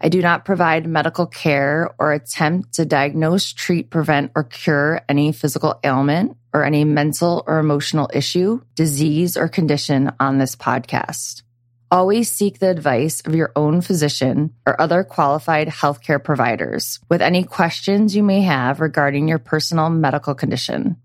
I 0.00 0.08
do 0.08 0.22
not 0.22 0.44
provide 0.44 0.86
medical 0.86 1.26
care 1.26 1.90
or 1.98 2.12
attempt 2.12 2.74
to 2.74 2.84
diagnose, 2.84 3.52
treat, 3.52 3.90
prevent, 3.90 4.32
or 4.36 4.44
cure 4.44 5.00
any 5.08 5.32
physical 5.32 5.80
ailment 5.82 6.36
or 6.52 6.64
any 6.64 6.84
mental 6.84 7.42
or 7.46 7.58
emotional 7.58 8.08
issue, 8.14 8.60
disease, 8.74 9.36
or 9.36 9.48
condition 9.48 10.12
on 10.20 10.38
this 10.38 10.54
podcast. 10.54 11.42
Always 11.90 12.30
seek 12.30 12.58
the 12.58 12.68
advice 12.68 13.22
of 13.22 13.34
your 13.34 13.50
own 13.56 13.80
physician 13.80 14.54
or 14.66 14.80
other 14.80 15.04
qualified 15.04 15.68
healthcare 15.68 16.22
providers 16.22 17.00
with 17.08 17.22
any 17.22 17.44
questions 17.44 18.14
you 18.14 18.22
may 18.22 18.42
have 18.42 18.80
regarding 18.80 19.26
your 19.26 19.38
personal 19.38 19.88
medical 19.88 20.34
condition. 20.34 20.96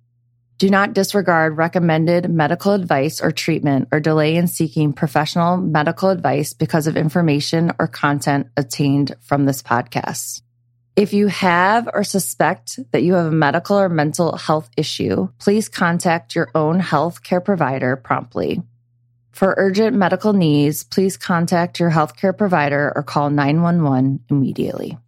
Do 0.58 0.70
not 0.70 0.94
disregard 0.94 1.58
recommended 1.58 2.30
medical 2.30 2.74
advice 2.74 3.22
or 3.22 3.32
treatment 3.32 3.90
or 3.92 4.00
delay 4.00 4.36
in 4.36 4.48
seeking 4.48 4.94
professional 4.94 5.58
medical 5.58 6.10
advice 6.10 6.54
because 6.54 6.88
of 6.88 6.96
information 6.96 7.72
or 7.80 7.88
content 7.88 8.48
obtained 8.56 9.16
from 9.22 9.46
this 9.46 9.62
podcast. 9.64 10.42
If 10.96 11.12
you 11.12 11.28
have 11.28 11.90
or 11.92 12.04
suspect 12.04 12.80
that 12.92 13.02
you 13.02 13.16
have 13.16 13.26
a 13.26 13.32
medical 13.32 13.80
or 13.80 13.90
mental 13.90 14.38
health 14.38 14.70
issue, 14.78 15.30
please 15.40 15.68
contact 15.68 16.36
your 16.36 16.52
own 16.54 16.80
healthcare 16.80 17.44
provider 17.44 17.96
promptly. 17.96 18.62
For 19.32 19.56
urgent 19.58 19.98
medical 19.98 20.34
needs, 20.34 20.84
please 20.84 21.18
contact 21.18 21.80
your 21.80 21.90
healthcare 21.90 22.38
provider 22.38 22.94
or 22.96 23.02
call 23.02 23.32
911 23.32 24.26
immediately. 24.30 25.00